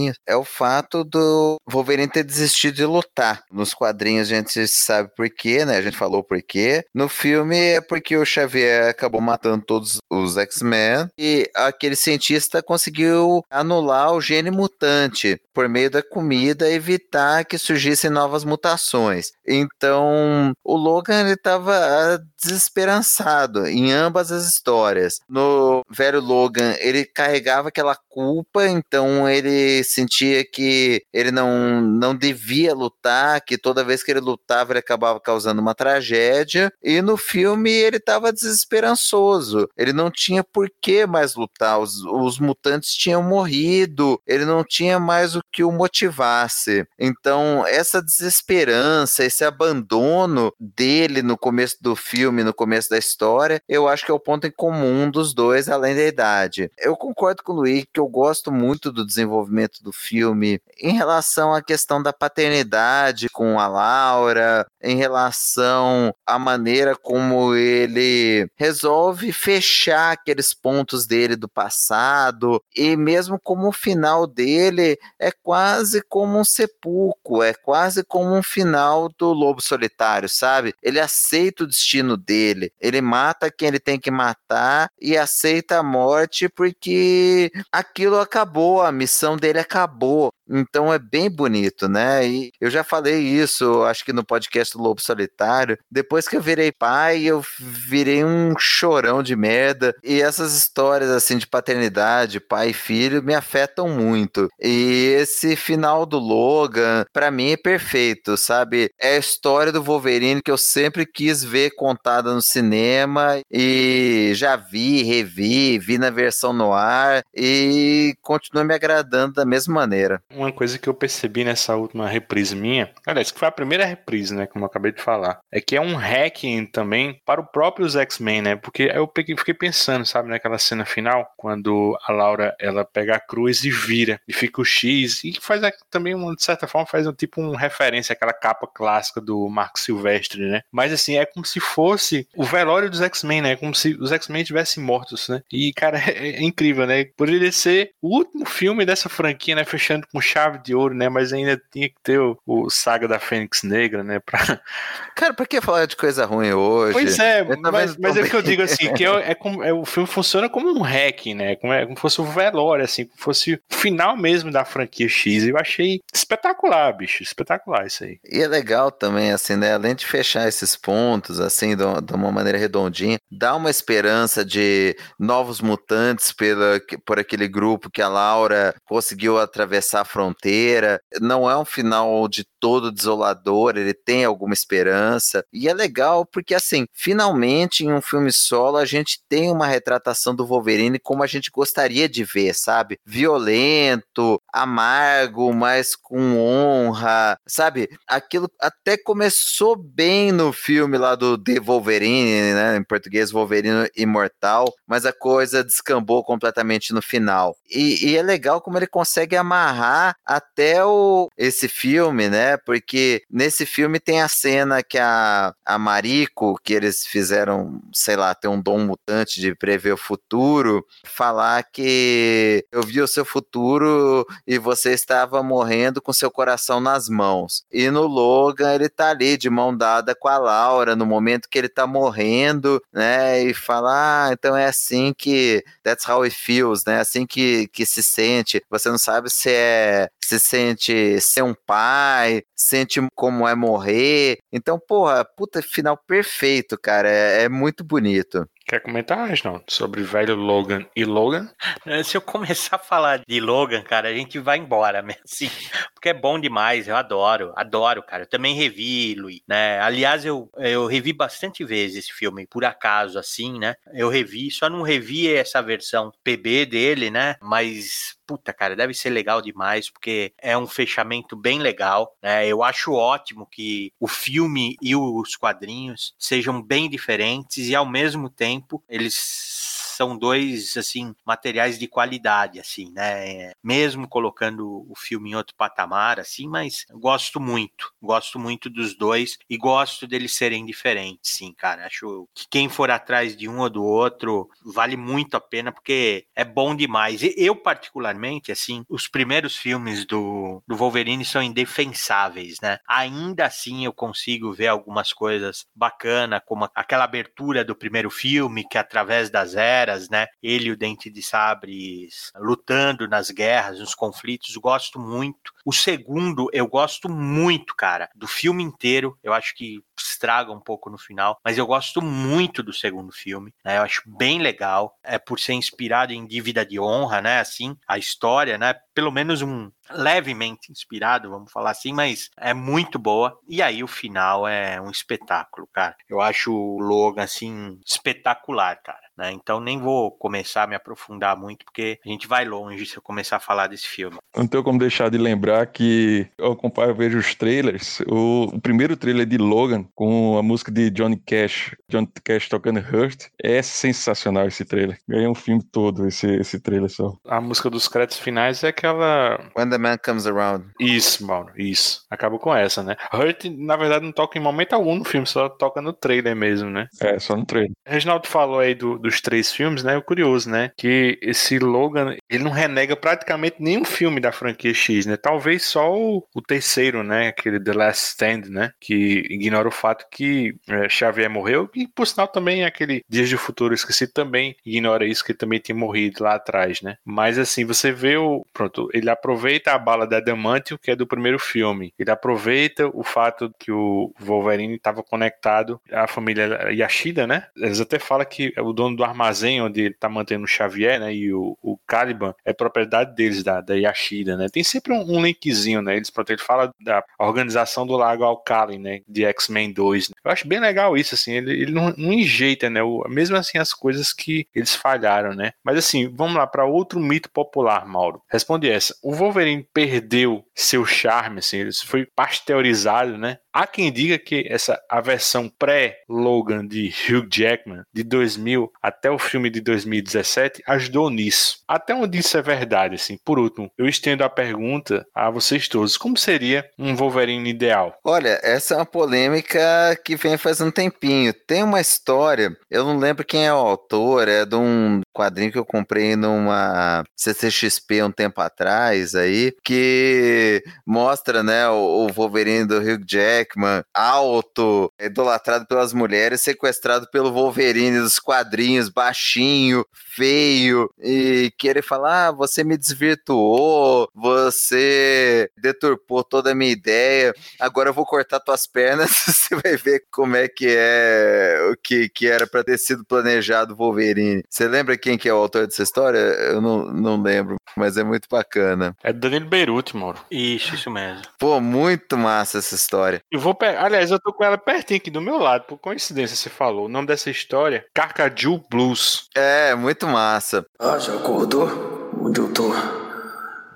[0.09, 3.43] quadrinhos, é o fato do Wolverine ter desistido de lutar.
[3.51, 5.77] Nos quadrinhos a gente sabe por quê, né?
[5.77, 6.85] A gente falou por quê.
[6.95, 13.43] No filme é porque o Xavier acabou matando todos os X-Men e aquele cientista conseguiu
[13.51, 19.33] anular o gene mutante por meio da comida, evitar que surgissem novas mutações.
[19.45, 25.19] Então, o Logan estava ah, desesperançado em ambas as histórias.
[25.29, 32.73] No velho Logan, ele carregava aquela culpa, então ele sentia que ele não, não devia
[32.73, 36.71] lutar, que toda vez que ele lutava ele acabava causando uma tragédia.
[36.81, 42.39] E no filme ele estava desesperançoso, ele não tinha por que mais lutar, os, os
[42.39, 46.87] mutantes tinham morrido, ele não tinha mais o que o motivasse.
[46.99, 53.89] Então, essa desesperança, esse abandono dele no começo do filme, no começo da história, eu
[53.89, 56.71] acho que é o ponto em comum dos dois, além da idade.
[56.79, 61.55] Eu concordo com o Luiz que eu gosto muito do desenvolvimento do filme em relação
[61.55, 70.13] à questão da paternidade com a Laura, em relação à maneira como ele resolve fechar
[70.13, 76.45] aqueles pontos dele do passado, e mesmo como o final dele é quase como um
[76.45, 80.75] sepulcro, é quase como um final do Lobo Solitário, sabe?
[80.83, 85.83] Ele aceita o destino dele, ele mata quem ele tem que matar e aceita a
[85.83, 90.33] morte porque aquilo acabou, a missão dele acabou.
[90.49, 92.27] Então é bem bonito, né?
[92.27, 95.79] E eu já falei isso, acho que no podcast do Lobo Solitário.
[95.91, 99.95] Depois que eu virei pai, eu virei um chorão de merda.
[100.03, 104.49] E essas histórias assim de paternidade, pai e filho, me afetam muito.
[104.59, 108.91] E esse final do Logan, para mim, é perfeito, sabe?
[108.99, 114.57] É a história do Wolverine que eu sempre quis ver contada no cinema e já
[114.57, 120.53] vi, revi, vi na versão no ar e continua me agradando da mesma maneira uma
[120.53, 124.47] coisa que eu percebi nessa última reprise minha, aliás, que foi a primeira reprise, né,
[124.47, 128.43] como eu acabei de falar, é que é um hacking também para o próprio X-Men,
[128.43, 133.21] né, porque eu fiquei pensando, sabe, naquela cena final, quando a Laura, ela pega a
[133.21, 137.07] cruz e vira, e fica o X, e faz também, uma, de certa forma, faz
[137.07, 141.45] um tipo um referência àquela capa clássica do Marco Silvestre, né, mas assim, é como
[141.45, 145.73] se fosse o velório dos X-Men, né, como se os X-Men tivessem mortos, né, e
[145.73, 150.21] cara, é, é incrível, né, poderia ser o último filme dessa franquia, né, fechando com
[150.21, 151.09] chave de ouro, né?
[151.09, 154.19] Mas ainda tinha que ter o, o Saga da Fênix Negra, né?
[154.21, 154.39] Pra...
[155.15, 156.93] Cara, pra que falar de coisa ruim hoje?
[156.93, 159.85] Pois é, mas, mas é que eu digo assim, que é, é como, é, o
[159.85, 161.57] filme funciona como um hack, né?
[161.57, 165.45] Como, é, como fosse o velório, assim, como fosse o final mesmo da franquia X.
[165.45, 168.19] Eu achei espetacular, bicho, espetacular isso aí.
[168.25, 169.75] E é legal também, assim, né?
[169.75, 175.61] Além de fechar esses pontos, assim, de uma maneira redondinha, dá uma esperança de novos
[175.61, 181.01] mutantes pela, por aquele grupo que a Laura conseguiu atravessar a fronteira.
[181.21, 185.45] Não é um final de todo desolador, ele tem alguma esperança.
[185.53, 190.35] E é legal porque, assim, finalmente em um filme solo a gente tem uma retratação
[190.35, 192.99] do Wolverine como a gente gostaria de ver, sabe?
[193.05, 197.89] Violento, amargo, mas com honra, sabe?
[198.07, 202.77] Aquilo até começou bem no filme lá do The Wolverine, né?
[202.77, 207.57] Em português, Wolverine Imortal, mas a coisa descambou completamente no final.
[207.71, 212.57] E, e é legal como ele consegue amarrar até o, esse filme, né?
[212.57, 218.35] Porque nesse filme tem a cena que a, a Mariko, que eles fizeram, sei lá,
[218.35, 224.27] ter um dom mutante de prever o futuro, falar que eu vi o seu futuro
[224.49, 227.65] e você estava morrendo com seu coração nas mãos.
[227.71, 231.59] E no Logan, ele tá ali de mão dada com a Laura no momento que
[231.59, 233.43] ele tá morrendo, né?
[233.43, 235.63] E fala, ah, então é assim que.
[235.85, 236.99] That's how it feels, né?
[236.99, 238.63] Assim que, que se sente.
[238.71, 240.09] Você não sabe se é.
[240.25, 244.39] Se sente ser um pai, sente como é morrer.
[244.51, 247.11] Então, porra, puta, final perfeito, cara.
[247.11, 248.49] É, é muito bonito.
[248.69, 251.51] Quer comentar, Reginaldo, sobre velho Logan e Logan?
[252.05, 255.49] Se eu começar a falar de Logan, cara, a gente vai embora, assim,
[255.95, 258.25] porque é bom demais, eu adoro, adoro, cara.
[258.25, 259.81] Eu também revi, Luiz, né?
[259.81, 263.75] Aliás, eu, eu revi bastante vezes esse filme, por acaso, assim, né?
[263.95, 267.37] Eu revi, só não revi essa versão PB dele, né?
[267.41, 272.47] Mas puta, cara, deve ser legal demais, porque é um fechamento bem legal, né?
[272.47, 278.29] Eu acho ótimo que o filme e os quadrinhos sejam bem diferentes e ao mesmo
[278.29, 283.51] tempo eles são dois assim materiais de qualidade assim, né?
[283.63, 289.37] Mesmo colocando o filme em outro patamar assim, mas gosto muito, gosto muito dos dois
[289.51, 291.87] e gosto deles serem diferentes, sim, cara.
[291.87, 296.27] Acho que quem for atrás de um ou do outro vale muito a pena porque
[296.37, 297.21] é bom demais.
[297.21, 302.79] E eu particularmente, assim, os primeiros filmes do, do Wolverine são indefensáveis, né?
[302.87, 308.79] Ainda assim eu consigo ver algumas coisas bacanas, como aquela abertura do primeiro filme que
[308.79, 310.27] através das eras eras, né?
[310.43, 315.53] Ele e o Dente de Sabres lutando nas guerras, nos conflitos, gosto muito.
[315.65, 319.19] O segundo, eu gosto muito, cara, do filme inteiro.
[319.23, 323.53] Eu acho que estraga um pouco no final, mas eu gosto muito do segundo filme,
[323.65, 323.79] né?
[323.79, 327.41] Eu acho bem legal, é por ser inspirado em Dívida de Honra, né?
[327.41, 328.75] Assim, a história, né?
[328.95, 333.39] Pelo menos um levemente inspirado, vamos falar assim, mas é muito boa.
[333.49, 335.97] E aí o final é um espetáculo, cara.
[336.09, 339.08] Eu acho o Logan assim espetacular, cara.
[339.19, 339.33] Né?
[339.33, 343.03] Então nem vou começar a me aprofundar muito, porque a gente vai longe se eu
[343.03, 344.17] começar a falar desse filme.
[344.37, 348.01] Não tenho como deixar de lembrar que eu acompanho, eu vejo os trailers.
[348.07, 352.79] O, o, primeiro trailer de Logan, com a música de Johnny Cash, Johnny Cash tocando
[352.79, 354.99] Hurt, é sensacional esse trailer.
[355.09, 357.17] Ganhei um filme todo esse, esse trailer só.
[357.27, 359.41] A música dos créditos finais é aquela.
[359.57, 360.67] When the Man Comes Around.
[360.79, 362.07] Isso, mano, isso.
[362.09, 362.95] Acabou com essa, né?
[363.13, 366.71] Hurt, na verdade, não toca em momento algum no filme, só toca no trailer mesmo,
[366.71, 366.87] né?
[367.01, 367.73] É, só no trailer.
[367.85, 369.97] Reginaldo falou aí do, do dos três filmes, né?
[369.97, 370.71] O curioso, né?
[370.77, 375.17] Que esse Logan, ele não renega praticamente nenhum filme da franquia X, né?
[375.17, 377.29] Talvez só o, o terceiro, né?
[377.29, 378.73] Aquele The Last Stand, né?
[378.81, 383.39] Que ignora o fato que é, Xavier morreu, e por sinal também aquele Dias do
[383.39, 386.97] Futuro Esquecido também ignora isso, que ele também tinha morrido lá atrás, né?
[387.05, 388.45] Mas assim, você vê o.
[388.53, 391.93] Pronto, ele aproveita a bala da Adamantio, que é do primeiro filme.
[391.99, 397.47] Ele aproveita o fato que o Wolverine estava conectado à família Yashida, né?
[397.57, 401.15] Eles até falam que o dono do armazém onde ele tá mantendo o Xavier, né,
[401.15, 404.49] e o, o Caliban é propriedade deles, da, da Yashida, né.
[404.53, 408.79] Tem sempre um, um linkzinho, né, eles, pronto, ele fala da organização do Lago Alcali,
[408.79, 410.11] né, de X-Men 2.
[410.29, 413.57] Eu acho bem legal isso, assim, ele, ele não, não enjeita, né, o, mesmo assim
[413.57, 415.53] as coisas que eles falharam, né.
[415.65, 418.23] Mas assim, vamos lá para outro mito popular, Mauro.
[418.31, 418.95] Responde essa.
[419.03, 424.81] O Wolverine perdeu seu charme, assim, ele foi pasteurizado, né, Há quem diga que essa
[424.89, 431.59] a versão pré-Logan de Hugh Jackman de 2000 até o filme de 2017 ajudou nisso.
[431.67, 433.19] Até onde isso é verdade, assim.
[433.25, 437.99] Por último, eu estendo a pergunta a vocês todos: como seria um Wolverine ideal?
[438.05, 439.59] Olha, essa é uma polêmica
[440.05, 441.33] que vem faz um tempinho.
[441.33, 445.59] Tem uma história, eu não lembro quem é o autor, é de um quadrinho que
[445.59, 452.79] eu comprei numa CCXP um tempo atrás aí, que mostra, né, o, o Wolverine do
[452.79, 461.83] Hugh Jackman alto, idolatrado pelas mulheres, sequestrado pelo Wolverine dos quadrinhos, baixinho, feio, e querer
[461.83, 468.39] falar, ah, você me desvirtuou, você deturpou toda a minha ideia, agora eu vou cortar
[468.39, 472.79] tuas pernas, você vai ver como é que é o que, que era para ter
[472.79, 474.45] sido planejado Wolverine.
[474.49, 476.19] Você lembra que quem que é o autor dessa história?
[476.19, 478.95] Eu não, não lembro, mas é muito bacana.
[479.03, 480.19] É Danilo Beirute, moro.
[480.31, 481.23] Isso, isso mesmo.
[481.39, 483.23] Pô, muito massa essa história.
[483.33, 483.65] Eu vou pe...
[483.65, 486.85] Aliás, eu tô com ela pertinho aqui do meu lado, por coincidência você falou.
[486.85, 489.29] O nome dessa história, Carcaju Blues.
[489.35, 490.67] É, muito massa.
[490.79, 492.11] Ah, já acordou?
[492.21, 492.71] Onde eu tô?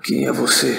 [0.03, 0.77] Quem é você?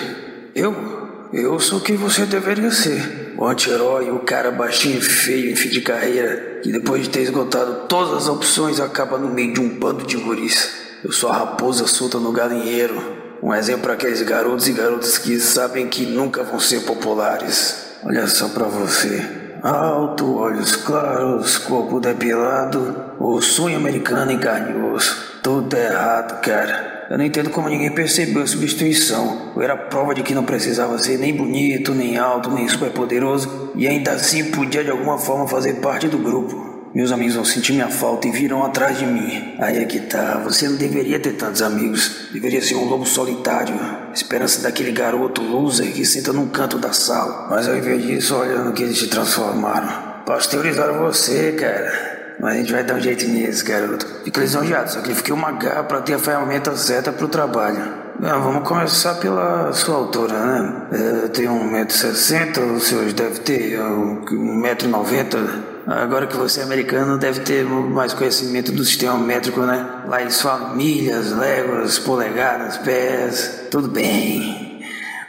[0.55, 1.29] Eu?
[1.33, 3.24] Eu sou quem você deveria ser.
[3.36, 7.23] O anti-herói, o cara baixinho e feio em fim de carreira, que depois de ter
[7.23, 10.70] esgotado todas as opções acaba no meio de um bando de guris.
[11.02, 12.94] Eu sou a raposa solta no galinheiro.
[13.43, 17.98] Um exemplo para aqueles garotos e garotas que sabem que nunca vão ser populares.
[18.05, 19.23] Olha só pra você.
[19.62, 25.40] Alto, olhos claros, corpo depilado, o sonho americano e osso.
[25.43, 26.94] Tudo errado, cara.
[27.11, 29.53] Eu não entendo como ninguém percebeu a substituição.
[29.55, 33.73] Eu era prova de que não precisava ser nem bonito, nem alto, nem super poderoso,
[33.75, 36.75] e ainda assim podia de alguma forma fazer parte do grupo.
[36.95, 39.57] Meus amigos vão sentir minha falta e virão atrás de mim.
[39.59, 42.29] Aí é que tá, você não deveria ter tantos amigos.
[42.33, 43.75] Deveria ser um lobo solitário.
[44.15, 47.49] Esperança daquele garoto loser que senta num canto da sala.
[47.51, 49.89] Mas ao invés disso, olha no que eles te transformaram.
[50.25, 52.14] Pasteurizaram você, cara.
[52.40, 54.06] Mas a gente vai dar um jeito nisso, garoto.
[54.24, 58.05] Fica lisonjeado, só que fiquei uma garra pra ter a ferramenta certa pro trabalho.
[58.19, 60.86] Vamos começar pela sua altura, né?
[60.93, 65.62] Eu tenho 1,60m, os senhores devem ter 1,90m.
[65.86, 70.05] Agora que você é americano, deve ter mais conhecimento do sistema métrico, né?
[70.06, 73.66] Lá eles falam milhas, léguas, polegadas, pés.
[73.70, 74.81] Tudo bem.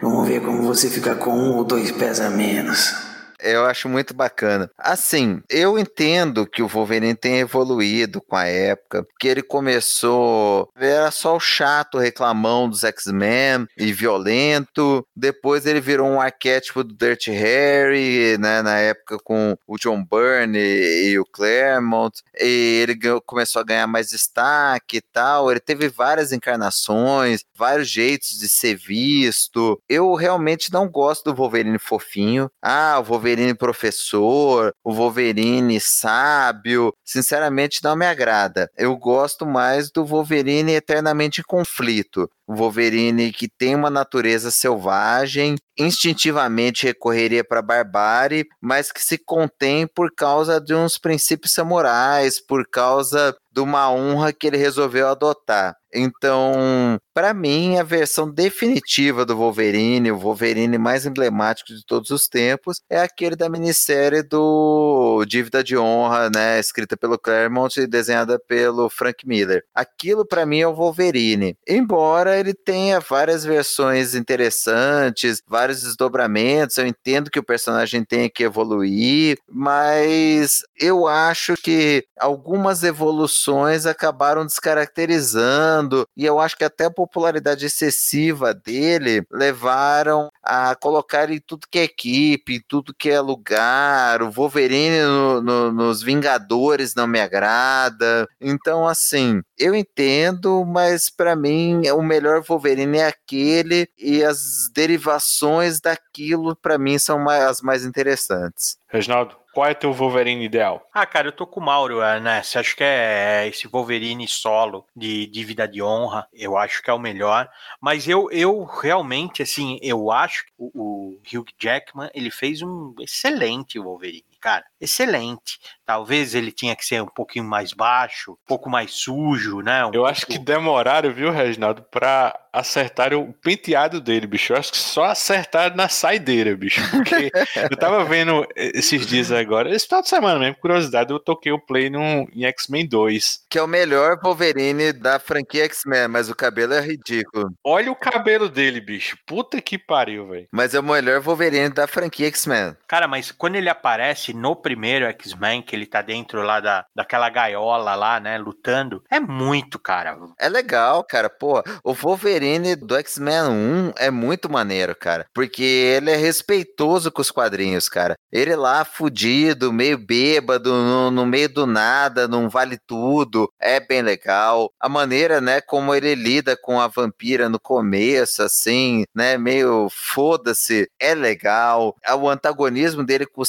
[0.01, 3.04] Vamos ver como você fica com um ou dois pés a menos
[3.45, 4.69] eu acho muito bacana.
[4.77, 11.11] Assim, eu entendo que o Wolverine tem evoluído com a época, que ele começou, era
[11.11, 17.31] só o chato reclamão dos X-Men e violento, depois ele virou um arquétipo do Dirty
[17.31, 23.65] Harry, né, na época com o John Byrne e o Claremont, e ele começou a
[23.65, 29.81] ganhar mais destaque e tal, ele teve várias encarnações, vários jeitos de ser visto.
[29.87, 32.49] Eu realmente não gosto do Wolverine fofinho.
[32.61, 38.69] Ah, o Wolverine Wolverine professor, o Wolverine sábio, sinceramente não me agrada.
[38.77, 42.29] Eu gosto mais do Wolverine eternamente em conflito.
[42.47, 49.17] O Wolverine que tem uma natureza selvagem, instintivamente recorreria para a barbárie, mas que se
[49.17, 55.09] contém por causa de uns princípios samurais, por causa de uma honra que ele resolveu
[55.09, 55.75] adotar.
[55.93, 62.27] Então, para mim, a versão definitiva do Wolverine, o Wolverine mais emblemático de todos os
[62.27, 68.37] tempos, é aquele da minissérie do Dívida de Honra, né, escrita pelo Claremont e desenhada
[68.37, 69.63] pelo Frank Miller.
[69.73, 71.57] Aquilo para mim é o Wolverine.
[71.65, 78.43] Embora ele tenha várias versões interessantes, vários desdobramentos, eu entendo que o personagem tenha que
[78.43, 87.04] evoluir, mas eu acho que algumas evoluções acabaram descaracterizando e eu acho que até a
[87.05, 93.19] popularidade excessiva dele levaram a colocar em tudo que é equipe, em tudo que é
[93.19, 94.21] lugar.
[94.21, 98.27] O Wolverine no, no, nos Vingadores não me agrada.
[98.39, 105.81] Então, assim, eu entendo, mas para mim o melhor Wolverine é aquele e as derivações
[105.81, 108.77] daquilo para mim são as mais interessantes.
[108.87, 110.85] Reginaldo, qual é teu Wolverine ideal?
[110.93, 112.43] Ah, cara, eu tô com o Mauro, né?
[112.43, 116.27] Você acha que é esse Wolverine solo de dívida de honra?
[116.33, 117.49] Eu acho que é o melhor.
[117.79, 122.93] Mas eu, eu realmente, assim, eu acho que o, o Hugh Jackman, ele fez um
[122.99, 125.59] excelente Wolverine cara, excelente.
[125.83, 129.83] Talvez ele tinha que ser um pouquinho mais baixo, um pouco mais sujo, né?
[129.83, 130.07] Um eu pouco...
[130.07, 134.53] acho que demoraram, viu, Reginaldo, pra acertar o penteado dele, bicho.
[134.53, 136.81] Eu acho que só acertaram na saideira, bicho.
[136.91, 137.31] Porque
[137.69, 141.59] eu tava vendo esses dias agora, esse final de semana mesmo, curiosidade, eu toquei o
[141.59, 143.45] play no, em X-Men 2.
[143.49, 147.51] Que é o melhor Wolverine da franquia X-Men, mas o cabelo é ridículo.
[147.63, 149.17] Olha o cabelo dele, bicho.
[149.25, 150.47] Puta que pariu, velho.
[150.51, 152.75] Mas é o melhor Wolverine da franquia X-Men.
[152.87, 157.29] Cara, mas quando ele aparece no primeiro X-Men, que ele tá dentro lá da, daquela
[157.29, 160.17] gaiola lá, né, lutando, é muito, cara.
[160.39, 161.29] É legal, cara.
[161.29, 165.25] Pô, o Wolverine do X-Men 1 é muito maneiro, cara.
[165.33, 168.15] Porque ele é respeitoso com os quadrinhos, cara.
[168.31, 173.49] Ele lá, fudido, meio bêbado, no, no meio do nada, não vale tudo.
[173.59, 174.71] É bem legal.
[174.79, 180.89] A maneira, né, como ele lida com a vampira no começo, assim, né, meio foda-se,
[180.99, 181.95] é legal.
[182.19, 183.45] O antagonismo dele com o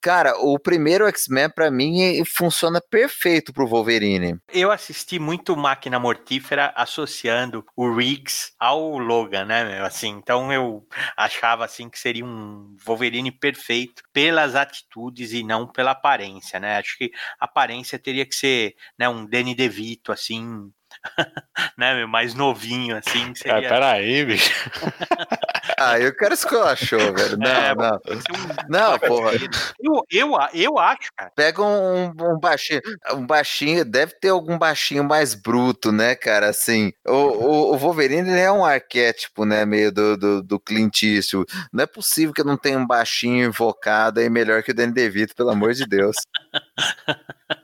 [0.00, 4.38] Cara, o primeiro X-Men, para mim, funciona perfeito pro Wolverine.
[4.52, 9.84] Eu assisti muito Máquina Mortífera associando o Riggs ao Logan, né, meu?
[9.84, 10.86] Assim, então eu
[11.16, 16.78] achava, assim, que seria um Wolverine perfeito pelas atitudes e não pela aparência, né?
[16.78, 17.10] Acho que
[17.40, 20.70] a aparência teria que ser, né, um Danny DeVito, assim,
[21.76, 23.34] né, mais novinho, assim.
[23.34, 23.58] Seria...
[23.58, 24.50] Ah, peraí, bicho.
[25.90, 27.36] ah, eu quero esculachou, velho.
[27.36, 27.94] Não, é, não.
[27.94, 28.68] Um...
[28.68, 29.32] Não, porra.
[29.80, 31.32] Eu, eu, eu acho, cara.
[31.34, 32.80] Pega um, um baixinho,
[33.14, 36.92] um baixinho, deve ter algum baixinho mais bruto, né, cara, assim.
[37.06, 41.50] O, o, o Wolverine, ele é um arquétipo, né, meio do, do, do Clint Eastwood.
[41.72, 44.92] Não é possível que eu não tenha um baixinho invocado aí melhor que o Danny
[44.92, 46.16] DeVito, pelo amor de Deus.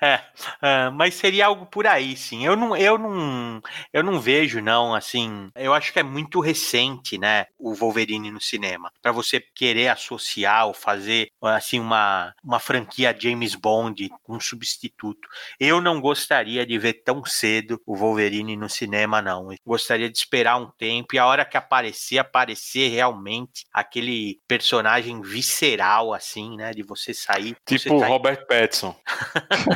[0.00, 0.20] É,
[0.62, 2.44] é, mas seria algo por aí, sim.
[2.44, 3.62] Eu não, eu não,
[3.92, 5.50] eu não vejo, não, assim.
[5.54, 10.66] Eu acho que é muito recente, né, o Wolverine no cinema, para você querer associar
[10.66, 15.28] ou fazer assim uma, uma franquia James Bond com um substituto.
[15.58, 19.52] Eu não gostaria de ver tão cedo o Wolverine no cinema, não.
[19.52, 25.20] Eu gostaria de esperar um tempo e a hora que aparecer, aparecer realmente aquele personagem
[25.20, 27.56] visceral, assim, né, de você sair.
[27.66, 28.96] Tipo você tá Robert Pattinson.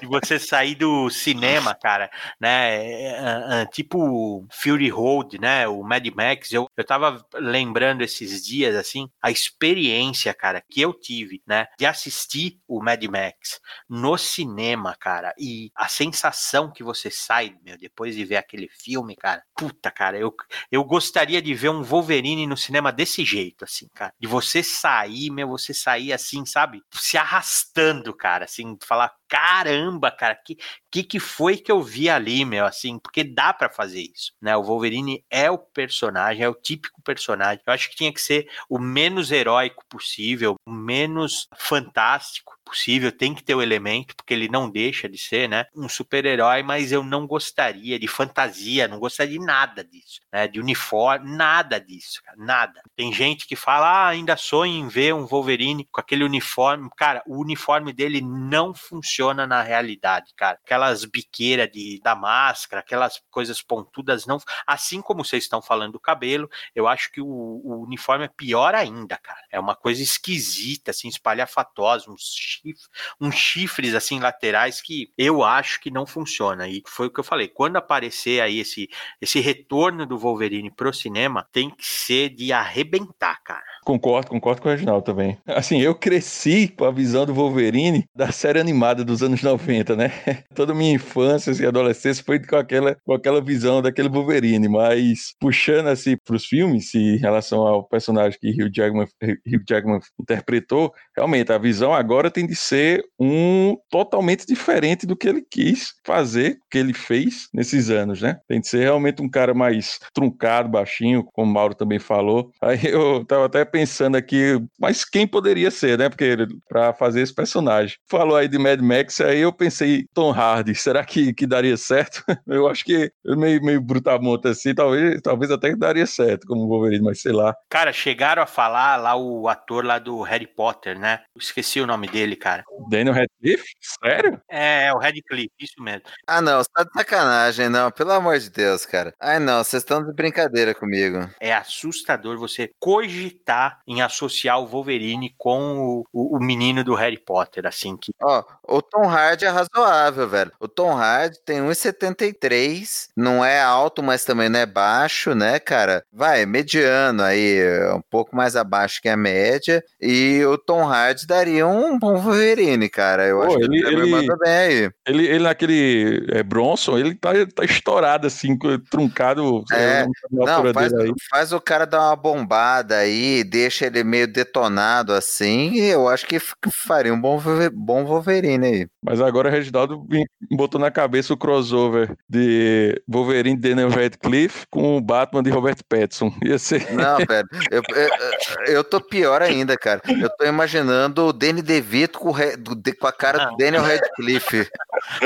[0.00, 2.10] de você sair do cinema, cara,
[2.40, 2.60] né?
[2.60, 5.66] é, é, é, tipo Fury Road, né?
[5.68, 6.52] O Mad Max.
[6.52, 11.66] Eu, eu tava lembrando esses dias, assim, a experiência, cara, que eu tive, né?
[11.78, 15.34] De assistir o Mad Max no cinema, cara.
[15.38, 19.42] E a sensação que você sai, meu, depois de ver aquele filme, cara.
[19.56, 20.34] Puta, cara, eu,
[20.70, 24.12] eu gostaria de ver um Wolverine no cinema desse jeito, assim, cara.
[24.18, 26.82] De você sair, meu, você sair assim, sabe?
[26.92, 27.69] Se arrastando,
[28.14, 30.58] cara, assim, falar, caramba, cara, que,
[30.90, 34.56] que que foi que eu vi ali, meu, assim, porque dá para fazer isso, né?
[34.56, 37.62] O Wolverine é o personagem, é o típico personagem.
[37.64, 43.34] Eu acho que tinha que ser o menos heróico possível, o menos fantástico possível, tem
[43.34, 47.02] que ter o elemento, porque ele não deixa de ser, né, um super-herói, mas eu
[47.02, 52.36] não gostaria de fantasia, não gostaria de nada disso, né, de uniforme, nada disso, cara,
[52.38, 52.80] nada.
[52.96, 57.22] Tem gente que fala, ah, ainda sonho em ver um Wolverine com aquele uniforme, cara,
[57.26, 60.58] o uniforme dele não funciona na realidade, cara.
[60.64, 66.00] Aquelas biqueiras de, da máscara, aquelas coisas pontudas, não, assim como vocês estão falando do
[66.00, 69.40] cabelo, eu acho que o, o uniforme é pior ainda, cara.
[69.50, 72.88] É uma coisa esquisita, assim, espalhafatosa, uns chifres,
[73.20, 76.68] uns chifres assim laterais que eu acho que não funciona.
[76.68, 77.48] E foi o que eu falei.
[77.48, 78.88] Quando aparecer aí esse,
[79.20, 83.69] esse retorno do Wolverine pro cinema, tem que ser de arrebentar, cara.
[83.90, 85.36] Concordo, concordo com o Reginaldo também.
[85.44, 90.12] Assim, eu cresci com a visão do Wolverine da série animada dos anos 90, né?
[90.54, 95.88] Toda minha infância e adolescência foi com aquela, com aquela visão daquele Wolverine, mas puxando
[95.88, 101.50] assim para os filmes, em relação ao personagem que Hugh Jackman, Hugh Jackman interpretou, realmente
[101.52, 106.78] a visão agora tem de ser um totalmente diferente do que ele quis fazer, que
[106.78, 108.38] ele fez nesses anos, né?
[108.46, 112.52] Tem de ser realmente um cara mais truncado, baixinho, como o Mauro também falou.
[112.62, 113.79] Aí eu tava até pensando
[114.16, 116.08] aqui, mas quem poderia ser, né?
[116.08, 116.36] Porque
[116.68, 117.96] para fazer esse personagem.
[118.08, 122.24] Falou aí de Mad Max, aí eu pensei Tom Hardy, será que, que daria certo?
[122.46, 127.20] Eu acho que meio, meio brutamonte assim, talvez, talvez até daria certo como Wolverine, mas
[127.20, 127.54] sei lá.
[127.68, 131.20] Cara, chegaram a falar lá o ator lá do Harry Potter, né?
[131.34, 132.64] Eu esqueci o nome dele, cara.
[132.88, 133.64] Daniel Radcliffe?
[134.02, 134.40] Sério?
[134.50, 136.02] É, é o Radcliffe, isso mesmo.
[136.26, 137.90] Ah, não, você tá de sacanagem, não.
[137.90, 139.12] Pelo amor de Deus, cara.
[139.20, 141.28] Ai, não, vocês estão de brincadeira comigo.
[141.40, 147.18] É assustador você cogitar em associar o Wolverine com o, o, o menino do Harry
[147.18, 148.12] Potter, assim que.
[148.22, 150.52] Ó, o Tom Hardy é razoável, velho.
[150.60, 156.04] O Tom Hardy tem 1,73, não é alto, mas também não é baixo, né, cara?
[156.12, 157.60] Vai, mediano aí,
[157.94, 159.82] um pouco mais abaixo que a média.
[160.00, 163.26] E o Tom Hardy daria um bom Wolverine, cara.
[163.26, 164.90] Eu Pô, acho que ele- ele, ele- manda bem aí.
[165.06, 168.56] Ele, ele naquele é, Bronson, ele tá, tá estourado assim,
[168.90, 169.64] truncado.
[169.72, 170.92] É, não faz,
[171.30, 176.38] faz o cara dar uma bombada aí, deixa ele meio detonado assim, eu acho que
[176.70, 177.40] faria um bom,
[177.72, 178.88] bom Wolverine aí.
[179.02, 180.06] Mas agora o Reginaldo
[180.50, 185.78] botou na cabeça o crossover de Wolverine de Daniel Radcliffe com o Batman de Robert
[185.88, 186.32] Pattinson.
[186.44, 186.92] Ia ser.
[186.92, 190.00] Não, velho, eu, eu, eu tô pior ainda, cara.
[190.06, 194.68] Eu tô imaginando o Danny DeVito com, o com a cara do Daniel Radcliffe.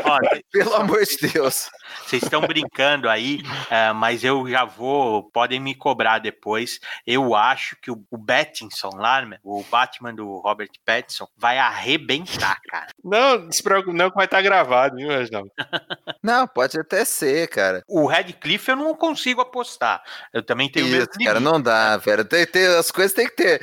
[0.04, 0.18] Ó,
[0.52, 1.68] Pelo amor de Deus.
[2.06, 5.24] Vocês estão brincando aí, é, mas eu já vou.
[5.30, 6.80] Podem me cobrar depois.
[7.06, 12.60] Eu acho que o, o Pattinson lá, né, o Batman do Robert Pattinson, vai arrebentar,
[12.68, 12.88] cara.
[13.02, 15.50] Não, não se preocupe, não, que vai estar gravado, viu, Reginaldo?
[16.22, 17.82] Não, pode até ser, cara.
[17.86, 20.02] O Radcliffe eu não consigo apostar.
[20.32, 22.24] Eu também tenho Isso, medo de cara, não dá, velho.
[22.24, 23.60] Tem, tem, as coisas tem que ter.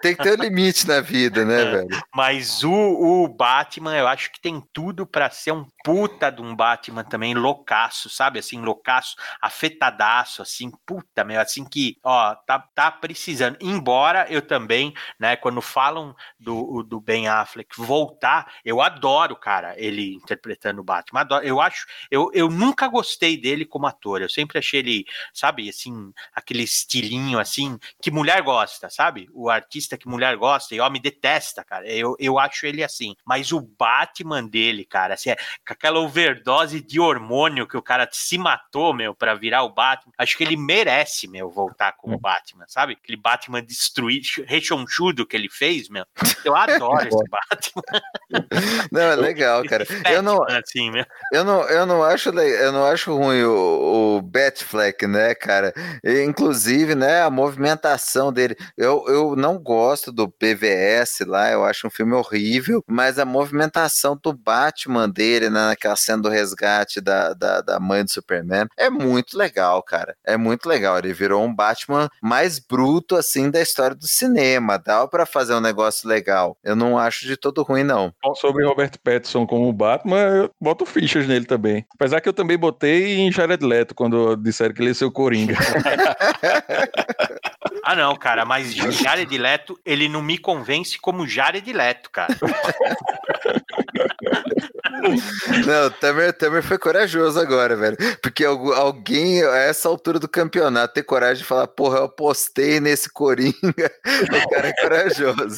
[0.00, 1.70] Tem que ter um limite na vida, né, É.
[1.72, 1.88] velho?
[2.14, 6.54] Mas o, o Batman, eu acho que tem tudo pra ser um puta de um
[6.54, 8.38] Batman também loucaço, sabe?
[8.38, 13.56] Assim, loucaço, afetadaço, assim, puta, meu, assim que, ó, tá, tá precisando.
[13.60, 20.14] Embora eu também, né, quando falam do, do Ben Affleck voltar, eu adoro, cara, ele
[20.14, 21.20] interpretando o Batman.
[21.20, 21.44] Adoro.
[21.44, 24.22] Eu acho, eu, eu nunca gostei dele como ator.
[24.22, 29.28] Eu sempre achei ele, sabe, assim, aquele estilinho, assim, que mulher gosta, sabe?
[29.32, 31.86] O artista que mulher gosta e homem detesta, cara.
[31.88, 33.14] Eu, eu acho ele assim.
[33.24, 37.82] Mas o Batman dele, cara, assim, é, com aquela overdose de hormônio demônio que o
[37.82, 40.12] cara se matou, meu, pra virar o Batman.
[40.18, 42.92] Acho que ele merece, meu, voltar como Batman, sabe?
[42.92, 46.04] Aquele Batman destruído, rechonchudo que ele fez, meu.
[46.44, 47.82] Eu adoro esse Batman.
[48.92, 49.86] Não, é legal, cara.
[50.10, 51.04] Eu não, assim, meu.
[51.32, 55.72] eu não, eu não acho, eu não acho ruim o, o Batfleck, né, cara?
[56.04, 58.56] E, inclusive, né, a movimentação dele.
[58.76, 64.18] Eu, eu não gosto do PVS lá, eu acho um filme horrível, mas a movimentação
[64.20, 68.90] do Batman dele, né, naquela cena do resgate da, da, da mãe do Superman, é
[68.90, 70.16] muito legal, cara.
[70.24, 70.98] É muito legal.
[70.98, 74.78] Ele virou um Batman mais bruto, assim, da história do cinema.
[74.78, 76.56] Dá pra fazer um negócio legal.
[76.62, 78.12] Eu não acho de todo ruim, não.
[78.36, 81.84] Sobre Robert Pattinson como Batman, eu boto fichas nele também.
[81.94, 85.12] Apesar que eu também botei em Jared Leto quando disseram que ele ia ser o
[85.12, 85.56] Coringa.
[87.84, 92.36] Ah, não, cara, mas Jared Leto, ele não me convence como Jared Leto, cara.
[95.66, 97.96] Não, o Tamer, Tamer foi corajoso agora, velho.
[98.22, 102.80] Porque algu- alguém, a essa altura do campeonato, ter coragem de falar, porra, eu apostei
[102.80, 103.54] nesse Coringa.
[104.44, 105.56] O cara é corajoso.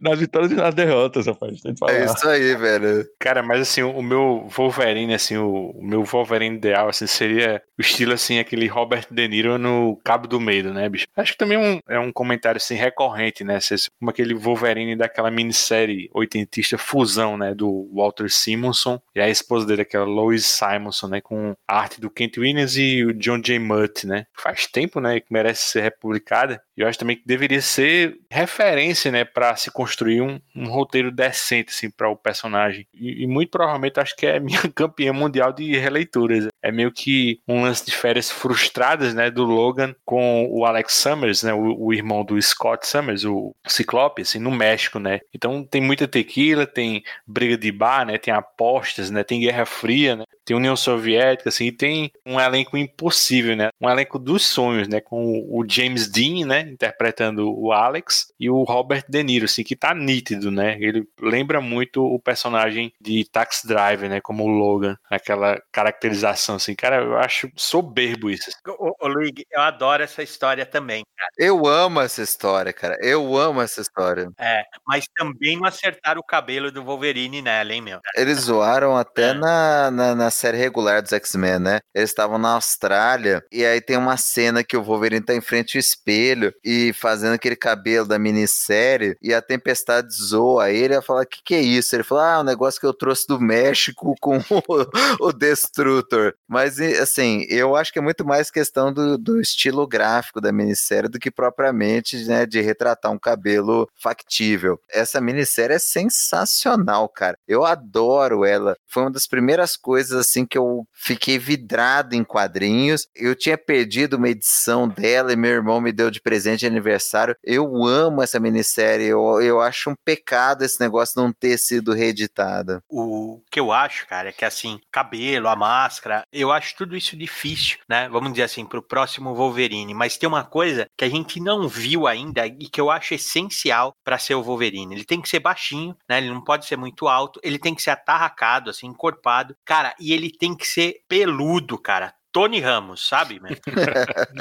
[0.00, 1.60] Nas vitórias e nas derrotas, rapaz.
[1.60, 1.92] Tem que falar.
[1.94, 3.06] É isso aí, velho.
[3.18, 8.12] Cara, mas assim, o meu Wolverine, assim, o, meu Wolverine ideal, assim, seria o estilo,
[8.12, 11.06] assim, aquele Robert De Niro no Cabo do Medo, né, bicho?
[11.16, 13.60] Acho que também é um, é um comentário, assim, recorrente, né?
[13.60, 19.66] Cês- Como aquele Wolverine daquela minissérie oitentista Fusão, né, do Walter Simonson e a esposa
[19.66, 23.58] dele, aquela Lois Simonson, né, com a arte do Kent Williams e o John J.
[23.58, 24.26] Mutt, né?
[24.34, 26.62] Faz tempo, né, que merece ser republicada.
[26.76, 31.10] E eu acho também que deveria ser referência, né, para se construir um, um roteiro
[31.10, 32.86] decente, assim, para o personagem.
[32.94, 36.46] E, e muito provavelmente acho que é minha campeã mundial de releituras.
[36.62, 41.42] É meio que um lance de férias frustradas, né, do Logan com o Alex Summers,
[41.42, 45.20] né, o, o irmão do Scott Summers, o Ciclope, assim, no México, né.
[45.34, 50.14] Então tem muita tequila, tem briga de bar, né, tem apostas, né, tem Guerra Fria,
[50.14, 54.88] né, tem União Soviética, assim, e tem um elenco impossível, né, um elenco dos sonhos,
[54.88, 59.62] né, com o James Dean, né, interpretando o Alex e o Robert De Niro, assim,
[59.64, 64.48] que tá nítido, né, ele lembra muito o personagem de Taxi Driver, né, como o
[64.48, 68.50] Logan, aquela caracterização, assim, cara, eu acho soberbo isso.
[68.68, 71.30] Ô, ô Luigi, eu adoro essa história também, cara.
[71.38, 72.96] Eu amo essa história, cara.
[73.00, 74.30] Eu amo essa história.
[74.38, 78.00] É, mas também não acertaram o cabelo do Wolverine nela, hein, meu?
[78.16, 79.34] Eles zoaram até É.
[79.34, 81.80] na, na, na série regular dos X-Men, né?
[81.94, 85.76] Eles estavam na Austrália e aí tem uma cena que o Wolverine tá em frente
[85.76, 91.22] ao espelho e fazendo aquele cabelo da minissérie e a Tempestade zoa ele e fala,
[91.22, 91.94] o que que é isso?
[91.94, 96.34] Ele fala, ah, um negócio que eu trouxe do México com o, o Destrutor.
[96.48, 101.08] Mas, assim, eu acho que é muito mais questão do, do estilo gráfico da minissérie
[101.08, 104.78] do que propriamente, né, de retratar um cabelo factível.
[104.90, 107.38] Essa minissérie é sensacional, cara.
[107.46, 108.76] Eu adoro ela.
[108.86, 113.06] Foi uma das primeiras coisas, assim, que eu fiquei vidrado em quadrinhos.
[113.14, 117.36] Eu tinha perdido uma edição dela e meu irmão me deu de presente de aniversário.
[117.42, 119.06] Eu amo essa minissérie.
[119.06, 122.82] Eu, eu acho um pecado esse negócio não ter sido reeditada.
[122.88, 127.16] O que eu acho, cara, é que assim, cabelo, a máscara, eu acho tudo isso
[127.16, 128.08] difícil, né?
[128.08, 129.94] Vamos dizer assim, pro próximo Wolverine.
[129.94, 133.94] Mas tem uma coisa que a gente não viu ainda e que eu acho essencial
[134.02, 134.94] pra ser o Wolverine.
[134.94, 136.18] Ele tem que ser baixinho, né?
[136.18, 139.56] Ele não pode ser muito alto, ele tem que ser atarracado, assim, encorpado.
[139.64, 142.14] Cara, e ele tem que ser peludo, cara.
[142.32, 143.56] Tony Ramos, sabe, meu?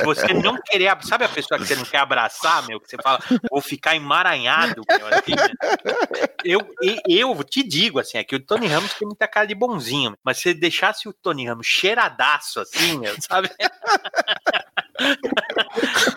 [0.03, 2.97] Você não querer, ab- sabe a pessoa que você não quer abraçar, meu, que você
[2.97, 3.19] fala,
[3.51, 5.51] vou ficar emaranhado, meu, assim, né?
[6.43, 6.67] eu,
[7.07, 10.39] eu te digo, assim, é que o Tony Ramos tem muita cara de bonzinho, mas
[10.39, 13.51] se deixasse o Tony Ramos cheiradaço, assim, meu, sabe?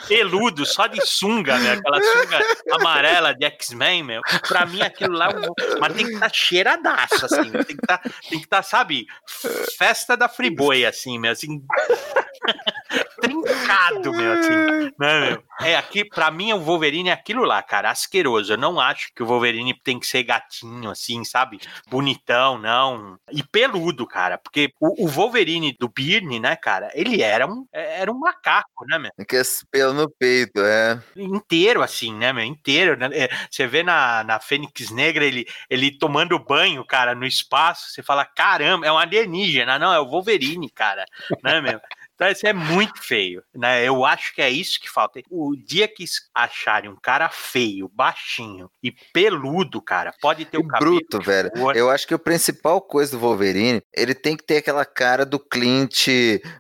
[0.09, 2.41] Peludo, só de sunga, aquela sunga
[2.73, 4.21] amarela de X-Men, meu.
[4.47, 7.73] Pra mim, aquilo lá, vou- mas tem que estar cheiradaço, assim, tem que
[8.31, 9.07] que estar, sabe,
[9.79, 11.63] festa da Friboi, assim, meu, assim,
[13.57, 14.51] trincado, meu, assim,
[14.99, 15.43] né, meu?
[15.61, 18.53] É, aqui, pra mim, o Wolverine é aquilo lá, cara, asqueroso.
[18.53, 21.59] Eu não acho que o Wolverine tem que ser gatinho, assim, sabe?
[21.89, 23.19] Bonitão, não.
[23.33, 28.11] E peludo, cara, porque o, o Wolverine do Byrne, né, cara, ele era um, era
[28.11, 29.11] um macaco, né, meu?
[29.27, 31.01] Que esse pelo no peito, é.
[31.17, 32.45] inteiro, assim, né, meu?
[32.45, 32.97] Inteiro.
[32.97, 33.09] né?
[33.13, 37.91] É, Você vê na, na Fênix Negra ele, ele tomando banho, cara, no espaço.
[37.91, 39.79] Você fala, caramba, é um alienígena.
[39.79, 41.05] Não, é o Wolverine, cara.
[41.43, 41.81] Né, meu?
[42.17, 43.85] Então, isso é muito feio, né?
[43.85, 45.21] Eu acho que é isso que falta.
[45.31, 50.67] O dia que acharem um cara feio, baixinho e peludo, cara, pode ter o E
[50.67, 50.97] cabelo.
[50.97, 51.51] bruto, velho.
[51.75, 55.39] Eu acho que o principal coisa do Wolverine, ele tem que ter aquela cara do
[55.39, 56.09] Clint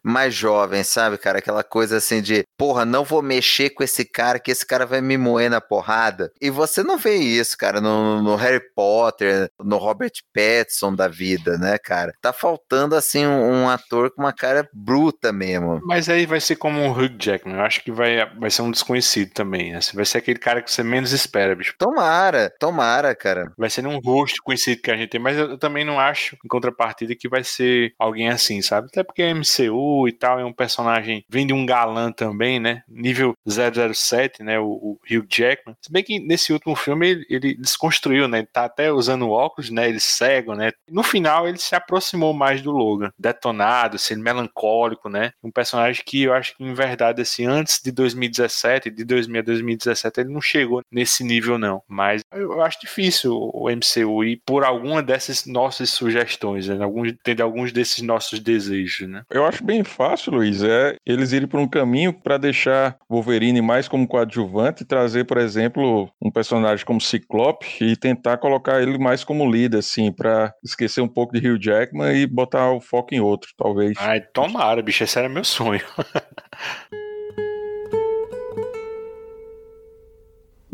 [0.02, 1.38] mais jovem, sabe, cara?
[1.38, 5.00] Aquela coisa assim de, porra, não vou mexer com esse cara, que esse cara vai
[5.00, 6.30] me moer na porrada.
[6.40, 11.56] E você não vê isso, cara, no, no Harry Potter, no Robert Pattinson da vida,
[11.56, 12.12] né, cara?
[12.20, 15.45] Tá faltando, assim, um, um ator com uma cara bruta mesmo.
[15.85, 17.56] Mas aí vai ser como um Hugh Jackman.
[17.56, 19.74] Eu acho que vai, vai ser um desconhecido também.
[19.74, 21.74] Assim, vai ser aquele cara que você menos espera, bicho.
[21.78, 23.52] Tomara, tomara, cara.
[23.56, 26.48] Vai ser um rosto conhecido que a gente tem, mas eu também não acho, em
[26.48, 28.89] contrapartida, que vai ser alguém assim, sabe?
[28.89, 32.82] Até porque é MCU e tal, é um personagem, vem de um galã também, né?
[32.89, 34.59] Nível 007, né?
[34.59, 35.77] O, o Hugh Jackman.
[35.81, 38.39] Se bem que nesse último filme ele, ele desconstruiu, né?
[38.39, 39.89] Ele tá até usando óculos, né?
[39.89, 40.73] Ele cego, né?
[40.90, 45.32] No final ele se aproximou mais do Logan, detonado, sendo melancólico, né?
[45.42, 49.44] Um personagem que eu acho que, em verdade, assim, antes de 2017, de 2000 a
[49.44, 51.82] 2017, ele não chegou nesse nível, não.
[51.88, 56.82] Mas eu acho difícil o MCU ir por alguma dessas nossas sugestões, né?
[56.82, 59.22] Alguns, entender alguns desses nossos desejos, né?
[59.30, 63.88] Eu acho bem fácil, Luiz, é eles irem por um caminho para deixar Wolverine mais
[63.88, 69.24] como coadjuvante e trazer, por exemplo, um personagem como Ciclope e tentar colocar ele mais
[69.24, 73.20] como líder, assim, para esquecer um pouco de Hugh Jackman e botar o foco em
[73.20, 73.96] outro, talvez.
[73.98, 75.85] Ai, tomara, bicho, esse era meu sonho.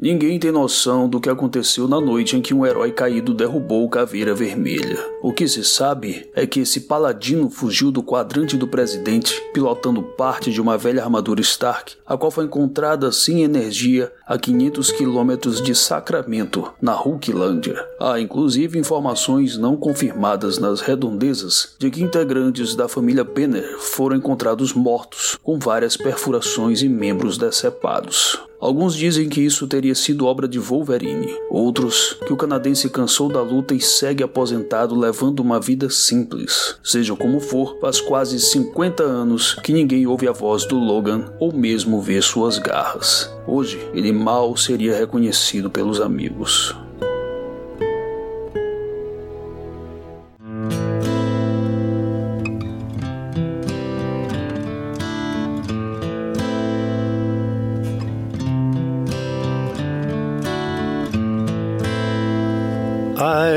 [0.03, 3.89] Ninguém tem noção do que aconteceu na noite em que um herói caído derrubou o
[3.89, 4.99] Caveira Vermelha.
[5.23, 10.51] O que se sabe é que esse paladino fugiu do quadrante do presidente, pilotando parte
[10.51, 15.73] de uma velha armadura Stark, a qual foi encontrada sem energia a 500 quilômetros de
[15.73, 17.77] Sacramento, na Hulklândia.
[18.01, 24.73] Há inclusive informações não confirmadas nas redondezas de que integrantes da família Banner foram encontrados
[24.73, 28.51] mortos, com várias perfurações e membros decepados.
[28.62, 33.43] Alguns dizem que isso teria sido obra de Wolverine, outros que o canadense cansou da
[33.43, 36.76] luta e segue aposentado levando uma vida simples.
[36.80, 41.52] Seja como for, faz quase 50 anos que ninguém ouve a voz do Logan ou
[41.52, 43.28] mesmo vê suas garras.
[43.48, 46.72] Hoje, ele mal seria reconhecido pelos amigos.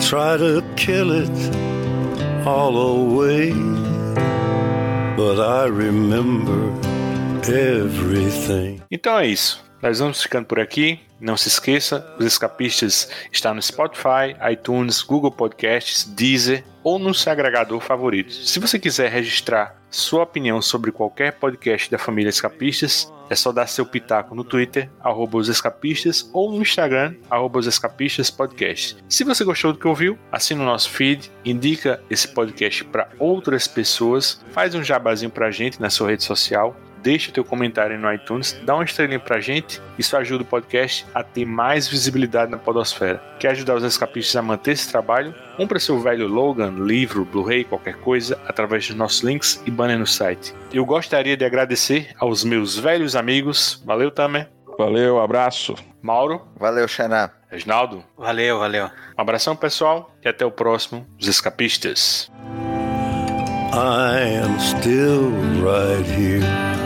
[0.00, 1.30] Try to kill it
[2.46, 3.52] all away,
[5.16, 6.70] but I remember
[7.48, 8.80] everything.
[8.90, 9.64] Então é isso.
[9.82, 11.00] Nós vamos ficando por aqui.
[11.20, 17.32] Não se esqueça, os escapistas estão no Spotify, iTunes, Google Podcasts, Deezer ou no seu
[17.32, 18.32] agregador favorito.
[18.32, 23.66] Se você quiser registrar sua opinião sobre qualquer podcast da família Escapistas, é só dar
[23.66, 28.96] seu pitaco no Twitter, arroba os escapistas, ou no Instagram, arroba os escapistas podcast.
[29.08, 33.66] Se você gostou do que ouviu, assina o nosso feed, indica esse podcast para outras
[33.66, 38.12] pessoas, faz um jabazinho pra gente na sua rede social, deixa o teu comentário no
[38.12, 42.58] iTunes, dá uma estrelinha pra gente, isso ajuda o podcast a ter mais visibilidade na
[42.58, 43.22] podosfera.
[43.38, 45.34] Quer ajudar os escapistas a manter esse trabalho?
[45.56, 50.06] Compre seu velho Logan, livro, Blu-ray, qualquer coisa, através dos nossos links e banner no
[50.06, 50.54] site.
[50.72, 54.48] Eu gostaria de agradecer aos meus velhos amigos, valeu Tamer,
[54.78, 55.74] Valeu, abraço.
[56.02, 57.30] Mauro, Valeu, Xaná.
[57.50, 58.86] Reginaldo, Valeu, valeu.
[59.16, 62.30] um abração pessoal e até o próximo, os escapistas.
[63.72, 65.30] I am still
[65.62, 66.85] right here.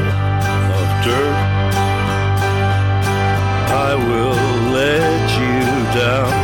[3.83, 4.35] I will
[4.71, 6.40] let you down.